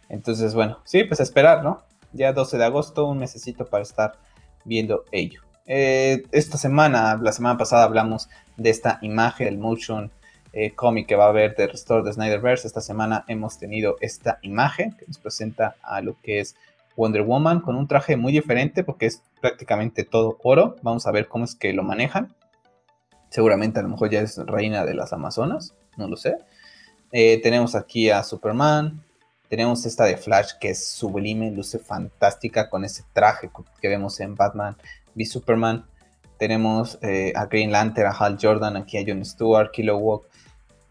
[0.09, 1.83] Entonces, bueno, sí, pues esperar, ¿no?
[2.13, 4.19] Ya 12 de agosto, un necesito para estar
[4.65, 5.43] viendo ello.
[5.73, 10.11] Eh, esta semana, la semana pasada hablamos de esta imagen, el motion
[10.53, 12.67] eh, cómic que va a haber de Restore de Snyderverse.
[12.67, 16.57] Esta semana hemos tenido esta imagen que nos presenta a lo que es
[16.97, 20.75] Wonder Woman con un traje muy diferente porque es prácticamente todo oro.
[20.83, 22.35] Vamos a ver cómo es que lo manejan.
[23.29, 26.37] Seguramente a lo mejor ya es reina de las Amazonas, no lo sé.
[27.13, 29.05] Eh, tenemos aquí a Superman.
[29.49, 34.35] Tenemos esta de Flash que es sublime, luce fantástica con ese traje que vemos en
[34.35, 34.77] Batman
[35.15, 35.85] v Superman.
[36.39, 40.25] Tenemos eh, a Green Lantern, a Hal Jordan, aquí a Jon Stewart, Kilowog,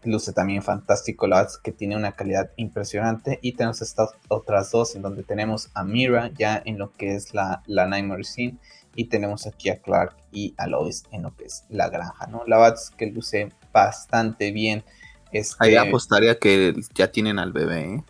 [0.04, 3.38] luce también fantástico, la verdad es que tiene una calidad impresionante.
[3.42, 7.34] Y tenemos estas otras dos en donde tenemos a Mira ya en lo que es
[7.34, 8.56] la, la Nightmare Scene.
[8.96, 12.42] Y tenemos aquí a Clark y a Lois en lo que es la granja, ¿no?
[12.46, 14.82] La verdad es que luce bastante bien.
[15.30, 15.54] Este...
[15.60, 18.04] Ahí apostaría que ya tienen al bebé, ¿eh?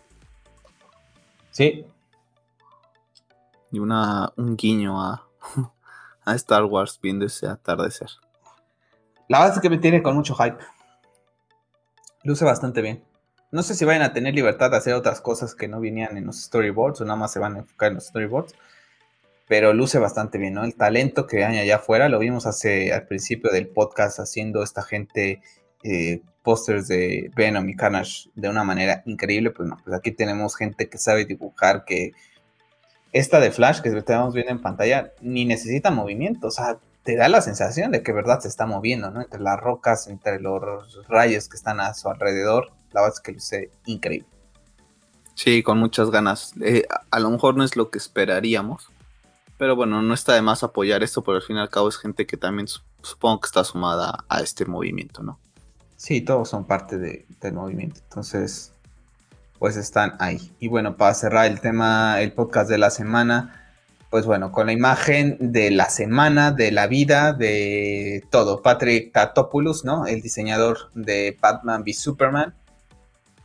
[1.51, 1.85] Sí.
[3.71, 5.27] Y una, un guiño a,
[6.35, 8.09] Star Wars viendo ese atardecer.
[9.27, 10.57] La verdad es que me tiene con mucho hype.
[12.23, 13.03] Luce bastante bien.
[13.51, 16.25] No sé si vayan a tener libertad de hacer otras cosas que no venían en
[16.25, 18.55] los storyboards o nada más se van a enfocar en los storyboards.
[19.47, 20.63] Pero luce bastante bien, ¿no?
[20.63, 24.81] El talento que hay allá afuera, lo vimos hace al principio del podcast haciendo esta
[24.83, 25.41] gente
[25.83, 29.51] eh, pósters de Venom y Carnage de una manera increíble.
[29.51, 32.11] Pues no, pues aquí tenemos gente que sabe dibujar, que
[33.11, 37.27] esta de Flash que estamos viendo en pantalla ni necesita movimiento, o sea, te da
[37.29, 39.21] la sensación de que verdad se está moviendo, ¿no?
[39.21, 43.31] Entre las rocas, entre los rayos que están a su alrededor, la verdad es que
[43.33, 44.27] luce increíble.
[45.35, 46.53] Sí, con muchas ganas.
[46.61, 48.89] Eh, a, lo mejor no es lo que esperaríamos,
[49.57, 51.97] pero bueno, no está de más apoyar esto, pero al fin y al cabo es
[51.97, 52.67] gente que también
[53.01, 55.39] supongo que está sumada a este movimiento, ¿no?
[55.95, 58.73] Sí, todos son parte del movimiento, entonces,
[59.61, 60.51] pues están ahí.
[60.59, 63.63] Y bueno, para cerrar el tema, el podcast de la semana,
[64.09, 68.63] pues bueno, con la imagen de la semana, de la vida, de todo.
[68.63, 70.07] Patrick Tatopoulos, ¿no?
[70.07, 72.55] El diseñador de Batman v Superman,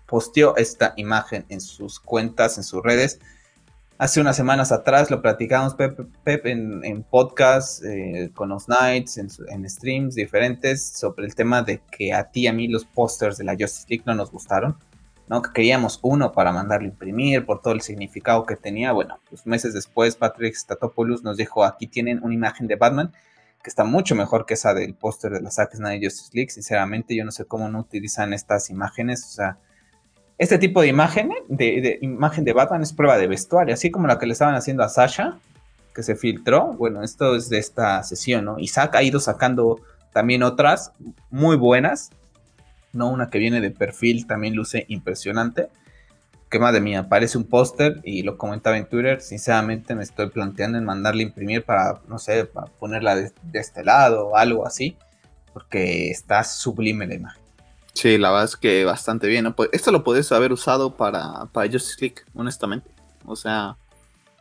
[0.06, 3.20] posteó esta imagen en sus cuentas, en sus redes.
[3.98, 9.68] Hace unas semanas atrás lo platicamos, Pep, en, podcast, eh, con los Nights, en, en,
[9.68, 13.44] streams diferentes, sobre el tema de que a ti y a mí los pósters de
[13.44, 14.78] la Justice League no nos gustaron.
[15.28, 15.42] ¿No?
[15.42, 18.92] Que queríamos uno para mandarlo imprimir por todo el significado que tenía.
[18.92, 23.12] Bueno, pues meses después Patrick Statopoulos nos dijo, aquí tienen una imagen de Batman
[23.62, 26.50] que está mucho mejor que esa del póster de la Zack Snyder Justice League.
[26.50, 29.24] Sinceramente, yo no sé cómo no utilizan estas imágenes.
[29.24, 29.58] O sea,
[30.38, 34.20] este tipo de imagen, de, imagen de Batman es prueba de vestuario, así como la
[34.20, 35.38] que le estaban haciendo a Sasha,
[35.92, 36.74] que se filtró.
[36.74, 38.56] Bueno, esto es de esta sesión, ¿no?
[38.64, 39.80] Zack ha ido sacando
[40.12, 40.92] también otras
[41.30, 42.10] muy buenas.
[42.96, 45.68] No una que viene de perfil, también luce impresionante
[46.50, 50.78] que madre mía, aparece un póster y lo comentaba en Twitter, sinceramente me estoy planteando
[50.78, 54.96] en mandarle imprimir para, no sé, para ponerla de, este lado o algo así,
[55.52, 57.42] porque está sublime la imagen.
[57.94, 59.52] Sí, la verdad es que bastante bien.
[59.54, 62.90] Pues esto lo puedes haber usado para, para Justice League, honestamente.
[63.24, 63.76] O sea,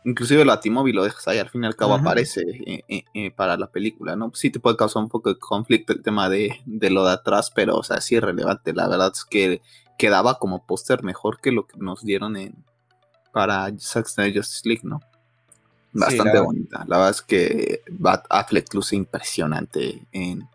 [0.06, 3.30] inclusive el Batimóvil lo dejas ahí, al fin y al cabo aparece eh, eh, eh,
[3.32, 4.30] para la película, ¿no?
[4.34, 7.50] Sí te puede causar un poco de conflicto el tema de, de lo de atrás,
[7.50, 8.72] pero, o sea, sí es relevante.
[8.72, 9.60] La verdad es que
[9.98, 12.54] quedaba como póster mejor que lo que nos dieron en
[13.32, 15.00] para Zack Snyder Justice League, ¿no?
[15.92, 16.84] Bastante bonita.
[16.86, 20.48] La verdad es que Bat Affleck luce impresionante en,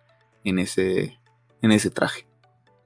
[0.46, 1.20] en, ese,
[1.62, 2.26] en ese traje.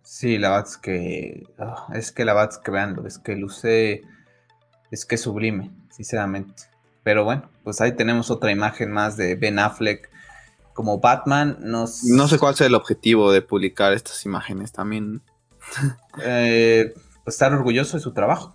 [0.01, 1.43] Sí, la verdad es que.
[1.59, 4.01] Ah, es que la verdad es que veanlo, es que luce.
[4.91, 6.63] Es que sublime, sinceramente.
[7.03, 10.09] Pero bueno, pues ahí tenemos otra imagen más de Ben Affleck
[10.73, 11.57] como Batman.
[11.61, 12.03] Nos...
[12.03, 14.71] No sé cuál es el objetivo de publicar estas imágenes.
[14.71, 15.21] También
[16.23, 16.93] eh,
[17.23, 18.51] pues, estar orgulloso de su trabajo.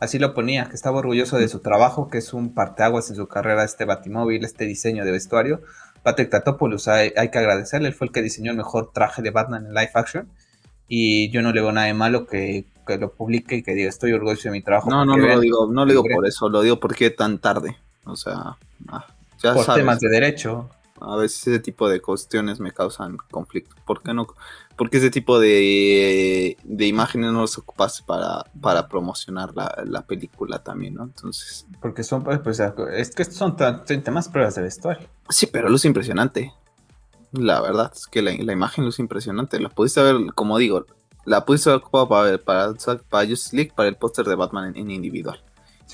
[0.00, 3.28] así lo ponía, que estaba orgulloso de su trabajo, que es un parteaguas en su
[3.28, 5.62] carrera, este batimóvil, este diseño de vestuario.
[6.02, 9.30] Patrick Tatopoulos, hay, hay, que agradecerle, él fue el que diseñó el mejor traje de
[9.30, 10.28] Batman en live action.
[10.88, 14.12] Y yo no le veo nada de malo que, lo publique y que diga, estoy
[14.12, 14.90] orgulloso de mi trabajo.
[14.90, 17.76] No, no, no lo digo, no lo digo por eso, lo digo porque tan tarde.
[18.04, 18.56] O sea,
[18.88, 19.06] ah,
[19.42, 20.68] ya por temas de derecho
[21.04, 23.74] a veces ese tipo de cuestiones me causan conflicto.
[23.84, 24.26] ¿Por qué no?
[24.76, 30.94] Porque ese tipo de, de imágenes no los ocupas para, para promocionar la, película también,
[30.94, 31.04] ¿no?
[31.04, 31.66] Entonces.
[31.80, 35.08] Porque son, pues, pues es que son temas pruebas de vestuario.
[35.28, 36.52] Sí, pero luz impresionante.
[37.32, 39.58] La verdad es que la, imagen luz impresionante.
[39.60, 40.86] La pudiste ver, como digo,
[41.24, 42.74] la pudiste haber ocupado para, para,
[43.08, 45.40] para Just League, para el póster de Batman en individual.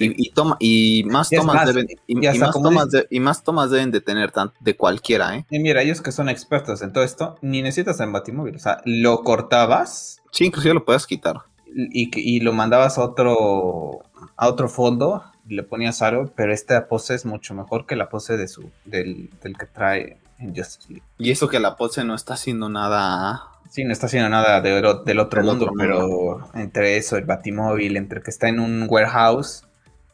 [0.01, 4.33] Y, toma, y más tomas deben, y, más tomas y, más tomas deben de tener
[4.61, 5.47] de cualquiera, ¿eh?
[5.51, 8.55] Y mira, ellos que son expertos en todo esto, ni necesitas en Batimóvil.
[8.57, 10.23] O sea, lo cortabas.
[10.31, 11.39] Sí, inclusive lo puedes quitar.
[11.75, 14.03] Y, y lo mandabas a otro,
[14.37, 18.09] a otro fondo, y le ponías algo, pero esta pose es mucho mejor que la
[18.09, 21.07] pose de su, del, del que trae en Justice League.
[21.19, 25.19] Y eso que la pose no está haciendo nada Sí, no está haciendo nada del
[25.19, 29.65] otro mundo, pero entre eso, el batimóvil, entre que está en un warehouse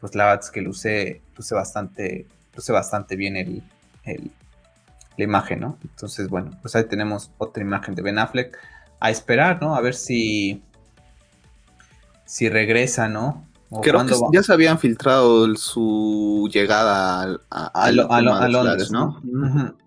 [0.04, 3.62] pues la verdad es que luce, luce bastante, luce bastante bien el,
[5.16, 5.78] la imagen, ¿no?
[5.82, 8.54] Entonces, bueno, pues ahí tenemos otra imagen de Ben Affleck.
[9.00, 9.74] A esperar, ¿no?
[9.74, 10.62] A ver si,
[12.26, 13.46] si regresa, ¿no?
[13.80, 19.22] Creo que ya se habían filtrado su llegada a, a, Londres, ¿no?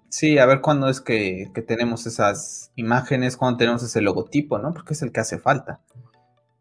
[0.09, 4.73] Sí, a ver cuándo es que, que, tenemos esas imágenes, cuándo tenemos ese logotipo, ¿no?
[4.73, 5.81] Porque es el que hace falta.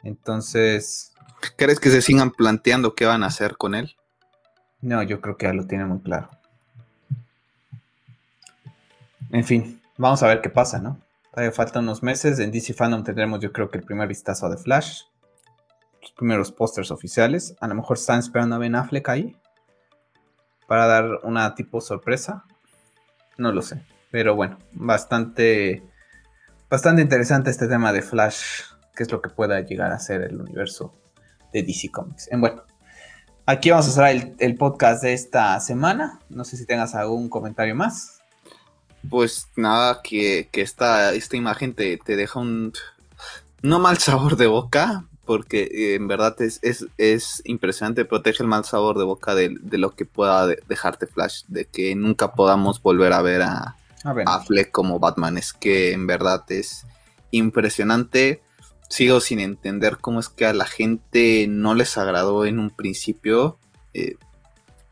[0.02, 1.16] Entonces,
[1.56, 3.96] ¿Crees que se sigan planteando qué van a hacer con él?
[4.80, 6.30] No, yo creo que ya lo tiene muy claro.
[9.30, 11.00] En fin, vamos a ver qué pasa, ¿no?
[11.30, 12.38] Todavía faltan unos meses.
[12.38, 15.02] En DC Fandom tendremos, yo creo que el primer vistazo de Flash.
[16.00, 17.56] Los primeros pósters oficiales.
[17.60, 19.36] A lo mejor están esperando a Ben Affleck ahí.
[20.66, 22.44] Para dar una tipo sorpresa.
[23.38, 23.80] No lo sé.
[24.10, 25.82] Pero bueno, bastante.
[26.68, 28.62] Bastante interesante este tema de Flash.
[28.94, 30.94] ¿Qué es lo que pueda llegar a ser el universo
[31.52, 32.28] de DC Comics.
[32.30, 32.62] En bueno,
[33.44, 36.20] aquí vamos a cerrar el, podcast de esta semana.
[36.28, 38.20] No sé si tengas algún comentario más.
[39.08, 42.72] Pues nada, que, esta, esta imagen te, deja un
[43.62, 46.60] no mal sabor de boca, porque eh, en verdad es,
[46.96, 51.66] es, impresionante, protege el mal sabor de boca de, lo que pueda dejarte Flash, de
[51.66, 55.36] que nunca podamos volver a ver a, a, Fleck como Batman.
[55.36, 56.86] Es que en verdad es
[57.30, 58.40] impresionante
[58.88, 63.58] sigo sin entender cómo es que a la gente no les agradó en un principio.
[63.94, 64.16] Eh,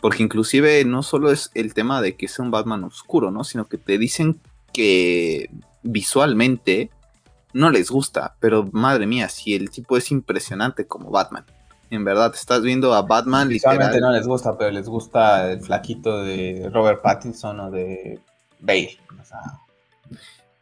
[0.01, 3.45] porque inclusive no solo es el tema de que sea un Batman oscuro, ¿no?
[3.45, 4.41] Sino que te dicen
[4.73, 5.49] que
[5.83, 6.91] visualmente
[7.55, 8.37] no les gusta.
[8.41, 11.47] Pero madre mía, si el tipo es impresionante como Batman.
[11.91, 16.23] En verdad, estás viendo a Batman Visualmente no les gusta, pero les gusta el flaquito
[16.23, 18.21] de Robert Pattinson o de
[18.61, 18.99] Bale.
[19.21, 19.41] O sea,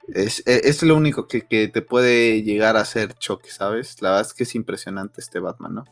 [0.09, 4.02] es, e, es, lo único que, te puede llegar a hacer choque, ¿sabes?
[4.02, 5.85] La verdad es que es impresionante este Batman, ¿no?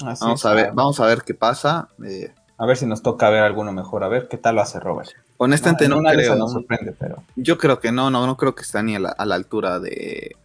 [0.00, 1.88] vamos, a ver, vamos a ver qué pasa.
[2.04, 2.32] Eh.
[2.56, 5.10] a ver si nos toca ver alguno mejor, a ver qué tal lo hace Robert.
[5.38, 6.36] Honestamente no, creo.
[6.36, 7.22] No sorprende, pero...
[7.36, 10.36] Yo creo que no, no, no creo que está ni a la, altura de,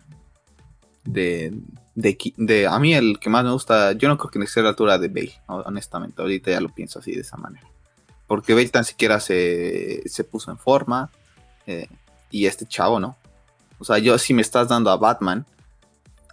[1.04, 1.52] de,
[1.96, 5.00] de, a mí el que más me gusta, yo no creo que sea la altura
[5.00, 7.68] de Bale, honestamente, ahorita ya lo pienso así de esa manera.
[8.28, 11.10] Porque Bale tan siquiera se, se puso en forma
[11.66, 11.88] eh,
[12.30, 13.18] y este chavo, ¿no?
[13.80, 15.46] O sea, yo si me estás dando a Batman,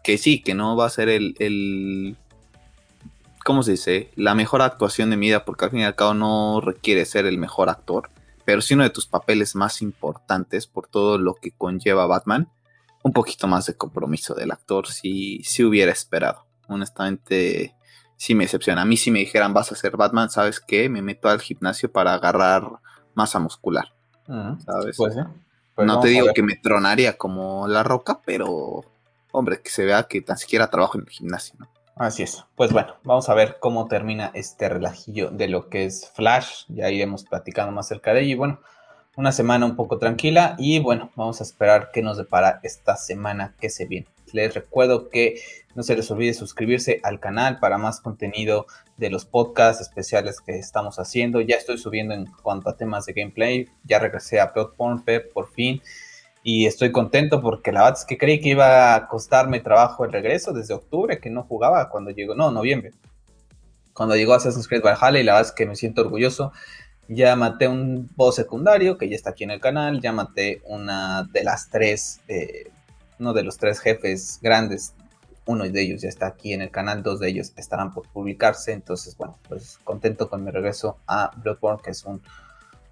[0.04, 2.16] que sí, que no va a ser el, el
[3.42, 4.10] ¿cómo se dice?
[4.16, 7.24] La mejor actuación de mi vida, porque al fin y al cabo no requiere ser
[7.24, 8.10] el mejor actor,
[8.50, 12.48] pero sí uno de tus papeles más importantes por todo lo que conlleva Batman
[13.04, 16.46] un poquito más de compromiso del actor si, si hubiera esperado.
[16.66, 17.76] Honestamente,
[18.16, 18.82] sí me decepciona.
[18.82, 20.88] A mí si me dijeran vas a ser Batman, ¿sabes qué?
[20.88, 22.64] Me meto al gimnasio para agarrar
[23.14, 23.92] masa muscular.
[24.26, 24.96] ¿Sabes?
[24.96, 25.14] Pues,
[25.76, 28.80] pues no te digo que me tronaría como la roca, pero
[29.30, 31.68] hombre, que se vea que tan siquiera trabajo en el gimnasio, ¿no?
[32.00, 32.46] Así es.
[32.56, 36.64] Pues bueno, vamos a ver cómo termina este relajillo de lo que es Flash.
[36.68, 38.30] Ya iremos platicando más acerca de ello.
[38.30, 38.60] Y bueno,
[39.16, 43.54] una semana un poco tranquila y bueno, vamos a esperar qué nos depara esta semana
[43.60, 44.06] que se viene.
[44.32, 45.42] Les recuerdo que
[45.74, 48.64] no se les olvide suscribirse al canal para más contenido
[48.96, 51.42] de los podcasts especiales que estamos haciendo.
[51.42, 53.68] Ya estoy subiendo en cuanto a temas de gameplay.
[53.84, 55.04] Ya regresé a Plotform
[55.34, 55.82] por fin.
[56.42, 60.12] Y estoy contento porque la verdad es que creí que iba a costarme trabajo el
[60.12, 62.92] regreso desde octubre, que no jugaba cuando llegó, no, noviembre.
[63.92, 66.52] Cuando llegó Assassin's Creed Valhalla y la verdad es que me siento orgulloso
[67.12, 70.00] ya maté un boss secundario que ya está aquí en el canal.
[70.00, 72.70] Ya maté una de las tres, eh,
[73.18, 74.94] uno de los tres jefes grandes.
[75.44, 78.72] Uno de ellos ya está aquí en el canal, dos de ellos estarán por publicarse.
[78.72, 82.22] Entonces, bueno, pues contento con mi regreso a Bloodborne, que es un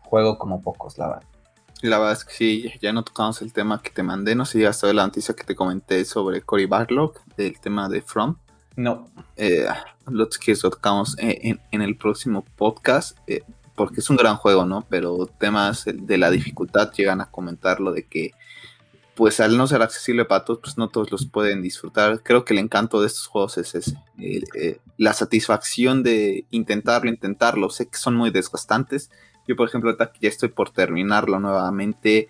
[0.01, 1.38] juego como pocos, la verdad.
[1.83, 4.35] La verdad es que sí, ya no tocamos el tema que te mandé.
[4.35, 7.89] No sé si llegaste a la noticia que te comenté sobre Cory Barlock, del tema
[7.89, 8.37] de From.
[8.75, 9.09] No.
[9.37, 9.67] Eh,
[10.07, 13.17] lo que tocamos en, en, el próximo podcast.
[13.27, 13.43] Eh,
[13.79, 14.85] porque es un gran juego, ¿no?
[14.91, 18.33] Pero temas de la dificultad llegan a comentarlo de que,
[19.15, 22.21] pues al no ser accesible para todos, pues no todos los pueden disfrutar.
[22.25, 27.71] Creo que el encanto de estos juegos es ese, eh, la satisfacción de intentarlo, intentarlo.
[27.71, 29.11] Sé que son muy desgastantes.
[29.49, 32.29] Yo, por ejemplo, ya estoy por terminarlo nuevamente.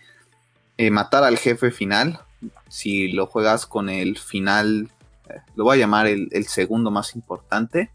[0.79, 2.21] Eh, matar al jefe final,
[2.69, 4.91] si lo juegas con el final,
[5.29, 7.91] eh, lo voy a llamar el segundo más importante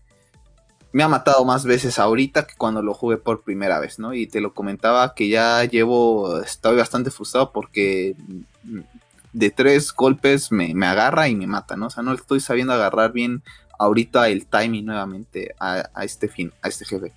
[0.93, 4.13] me ha matado más veces ahorita que cuando lo jugué por primera vez, ¿no?
[4.13, 8.15] Y te lo comentaba que ya llevo, estoy bastante frustrado porque
[9.33, 11.87] de tres golpes me, agarra y me mata, ¿no?
[11.87, 13.41] O sea, no estoy sabiendo agarrar bien
[13.79, 17.11] ahorita el timing nuevamente a, este fin, a este jefe.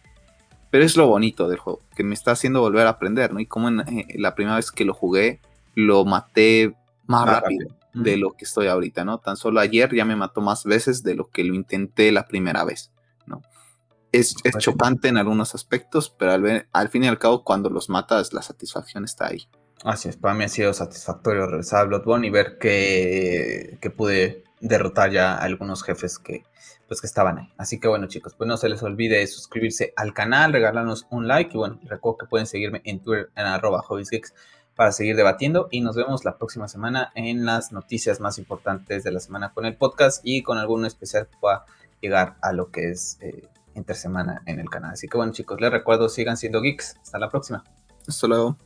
[0.70, 3.40] Pero es lo bonito del juego, que me está haciendo volver a aprender, ¿no?
[3.40, 5.40] Y como en, eh, la primera vez que lo jugué,
[5.74, 6.74] lo maté
[7.06, 9.18] más, rápido, de lo que estoy ahorita, ¿no?
[9.18, 12.64] Tan solo ayer ya me mató más veces de lo que lo intenté la primera
[12.64, 12.90] vez,
[13.26, 13.42] ¿no?
[14.18, 18.32] es, chocante en algunos aspectos, pero al, al, fin y al cabo, cuando los matas,
[18.32, 19.48] la satisfacción está ahí.
[19.84, 24.44] Así es, para mí ha sido satisfactorio regresar a Bloodborne y ver que, que pude
[24.60, 26.44] derrotar ya a algunos jefes que,
[26.86, 27.52] pues, que estaban ahí.
[27.56, 31.50] Así que bueno, chicos, pues no se les olvide suscribirse al canal, regalarnos un like
[31.54, 33.84] y bueno, recuerdo que pueden seguirme en Twitter en arroba
[34.74, 39.10] para seguir debatiendo y nos vemos la próxima semana en las noticias más importantes de
[39.10, 41.64] la semana con el podcast y con algún especial que pueda
[42.00, 44.92] llegar a lo que es eh, en el canal.
[44.92, 46.96] Así que bueno chicos, les recuerdo, sigan siendo geeks.
[47.02, 47.64] Hasta la próxima.
[48.06, 48.65] Hasta luego.